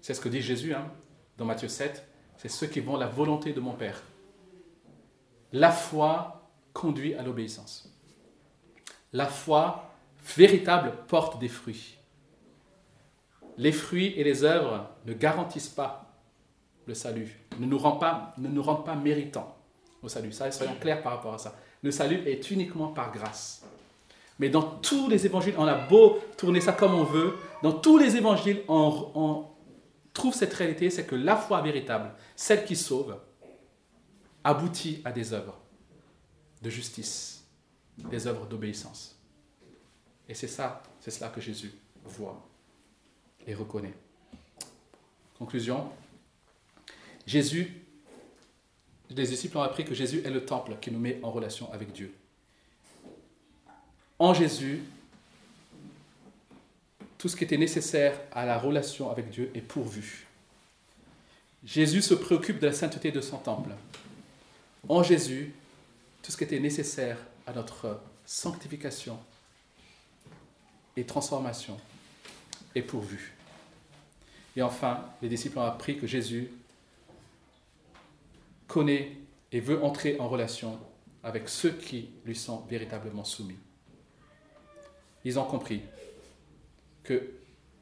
C'est 0.00 0.14
ce 0.14 0.20
que 0.20 0.28
dit 0.28 0.42
Jésus 0.42 0.74
hein, 0.74 0.92
dans 1.38 1.46
Matthieu 1.46 1.68
7, 1.68 2.06
c'est 2.36 2.50
ceux 2.50 2.66
qui 2.66 2.80
vont 2.80 2.96
la 2.96 3.06
volonté 3.06 3.52
de 3.52 3.60
mon 3.60 3.72
Père. 3.72 4.02
La 5.52 5.72
foi 5.72 6.43
conduit 6.74 7.14
à 7.14 7.22
l'obéissance. 7.22 7.90
La 9.14 9.26
foi 9.26 9.94
véritable 10.36 10.92
porte 11.08 11.38
des 11.38 11.48
fruits. 11.48 11.96
Les 13.56 13.72
fruits 13.72 14.12
et 14.16 14.24
les 14.24 14.44
œuvres 14.44 14.90
ne 15.06 15.14
garantissent 15.14 15.68
pas 15.68 16.10
le 16.86 16.92
salut, 16.92 17.38
ne 17.58 17.64
nous 17.64 17.78
rendent 17.78 18.00
pas, 18.00 18.34
ne 18.36 18.48
nous 18.48 18.62
rendent 18.62 18.84
pas 18.84 18.96
méritants 18.96 19.56
au 20.02 20.08
salut. 20.08 20.32
Ça, 20.32 20.50
soyons 20.50 20.74
clairs 20.78 21.02
par 21.02 21.12
rapport 21.12 21.32
à 21.32 21.38
ça. 21.38 21.54
Le 21.82 21.90
salut 21.90 22.20
est 22.26 22.50
uniquement 22.50 22.88
par 22.88 23.10
grâce. 23.12 23.64
Mais 24.38 24.48
dans 24.48 24.62
tous 24.62 25.08
les 25.08 25.24
évangiles, 25.26 25.54
on 25.56 25.66
a 25.66 25.74
beau 25.74 26.18
tourner 26.36 26.60
ça 26.60 26.72
comme 26.72 26.94
on 26.94 27.04
veut, 27.04 27.34
dans 27.62 27.72
tous 27.72 27.98
les 27.98 28.16
évangiles, 28.16 28.62
on, 28.68 29.46
trouve 30.12 30.34
cette 30.34 30.54
réalité, 30.54 30.90
c'est 30.90 31.06
que 31.06 31.16
la 31.16 31.34
foi 31.34 31.60
véritable, 31.60 32.12
celle 32.36 32.64
qui 32.64 32.76
sauve, 32.76 33.16
aboutit 34.44 35.02
à 35.04 35.10
des 35.10 35.32
œuvres 35.32 35.58
de 36.64 36.70
justice, 36.70 37.44
des 38.10 38.26
œuvres 38.26 38.46
d'obéissance. 38.46 39.16
Et 40.28 40.34
c'est 40.34 40.48
ça, 40.48 40.82
c'est 41.00 41.12
cela 41.12 41.28
que 41.28 41.40
Jésus 41.40 41.72
voit 42.04 42.44
et 43.46 43.54
reconnaît. 43.54 43.94
Conclusion, 45.38 45.92
Jésus, 47.26 47.72
les 49.10 49.26
disciples 49.26 49.58
ont 49.58 49.62
appris 49.62 49.84
que 49.84 49.94
Jésus 49.94 50.22
est 50.24 50.30
le 50.30 50.44
temple 50.44 50.76
qui 50.80 50.90
nous 50.90 50.98
met 50.98 51.20
en 51.22 51.30
relation 51.30 51.72
avec 51.72 51.92
Dieu 51.92 52.12
en 54.18 54.32
Jésus, 54.32 54.82
tout 57.18 57.28
ce 57.28 57.36
qui 57.36 57.44
était 57.44 57.56
nécessaire 57.56 58.18
à 58.32 58.44
la 58.44 58.58
relation 58.58 59.10
avec 59.10 59.30
Dieu 59.30 59.50
est 59.54 59.60
pourvu. 59.60 60.26
Jésus 61.64 62.02
se 62.02 62.14
préoccupe 62.14 62.58
de 62.58 62.66
la 62.66 62.72
sainteté 62.72 63.10
de 63.10 63.20
son 63.20 63.38
temple. 63.38 63.70
En 64.88 65.02
Jésus, 65.02 65.54
tout 66.24 66.32
ce 66.32 66.38
qui 66.38 66.44
était 66.44 66.58
nécessaire 66.58 67.18
à 67.46 67.52
notre 67.52 68.00
sanctification 68.24 69.18
et 70.96 71.04
transformation 71.04 71.76
est 72.74 72.80
pourvu. 72.80 73.34
Et 74.56 74.62
enfin, 74.62 75.04
les 75.20 75.28
disciples 75.28 75.58
ont 75.58 75.64
appris 75.64 75.98
que 75.98 76.06
Jésus 76.06 76.50
connaît 78.66 79.18
et 79.52 79.60
veut 79.60 79.84
entrer 79.84 80.18
en 80.18 80.26
relation 80.26 80.80
avec 81.22 81.46
ceux 81.46 81.72
qui 81.72 82.08
lui 82.24 82.34
sont 82.34 82.60
véritablement 82.70 83.24
soumis. 83.24 83.58
Ils 85.24 85.38
ont 85.38 85.44
compris 85.44 85.82
que 87.02 87.34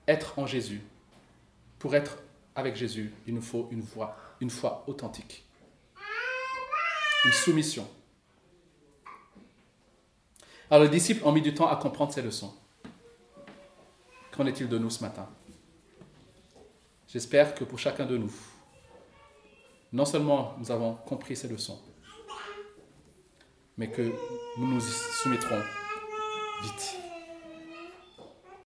être 0.09 0.36
en 0.40 0.49
Jésus, 0.49 0.80
pour 1.78 1.95
être 1.95 2.18
avec 2.57 2.74
Jésus, 2.74 3.12
il 3.28 3.34
nous 3.34 3.43
faut 3.43 3.68
une 3.70 3.82
foi, 3.82 4.16
une 4.40 4.51
foi 4.51 4.82
authentique, 4.88 5.45
une 7.24 7.32
soumission. 7.32 7.88
Alors 10.72 10.84
les 10.84 10.88
disciples 10.88 11.22
ont 11.26 11.32
mis 11.32 11.42
du 11.42 11.52
temps 11.52 11.68
à 11.68 11.76
comprendre 11.76 12.14
ces 12.14 12.22
leçons. 12.22 12.50
Qu'en 14.34 14.46
est-il 14.46 14.70
de 14.70 14.78
nous 14.78 14.88
ce 14.88 15.02
matin? 15.02 15.28
J'espère 17.06 17.54
que 17.54 17.62
pour 17.64 17.78
chacun 17.78 18.06
de 18.06 18.16
nous, 18.16 18.32
non 19.92 20.06
seulement 20.06 20.54
nous 20.58 20.70
avons 20.70 20.94
compris 20.94 21.36
ces 21.36 21.46
leçons, 21.46 21.78
mais 23.76 23.90
que 23.90 24.00
nous 24.56 24.66
nous 24.66 24.80
y 24.80 24.90
soumettrons 25.22 25.60
vite. 26.62 27.01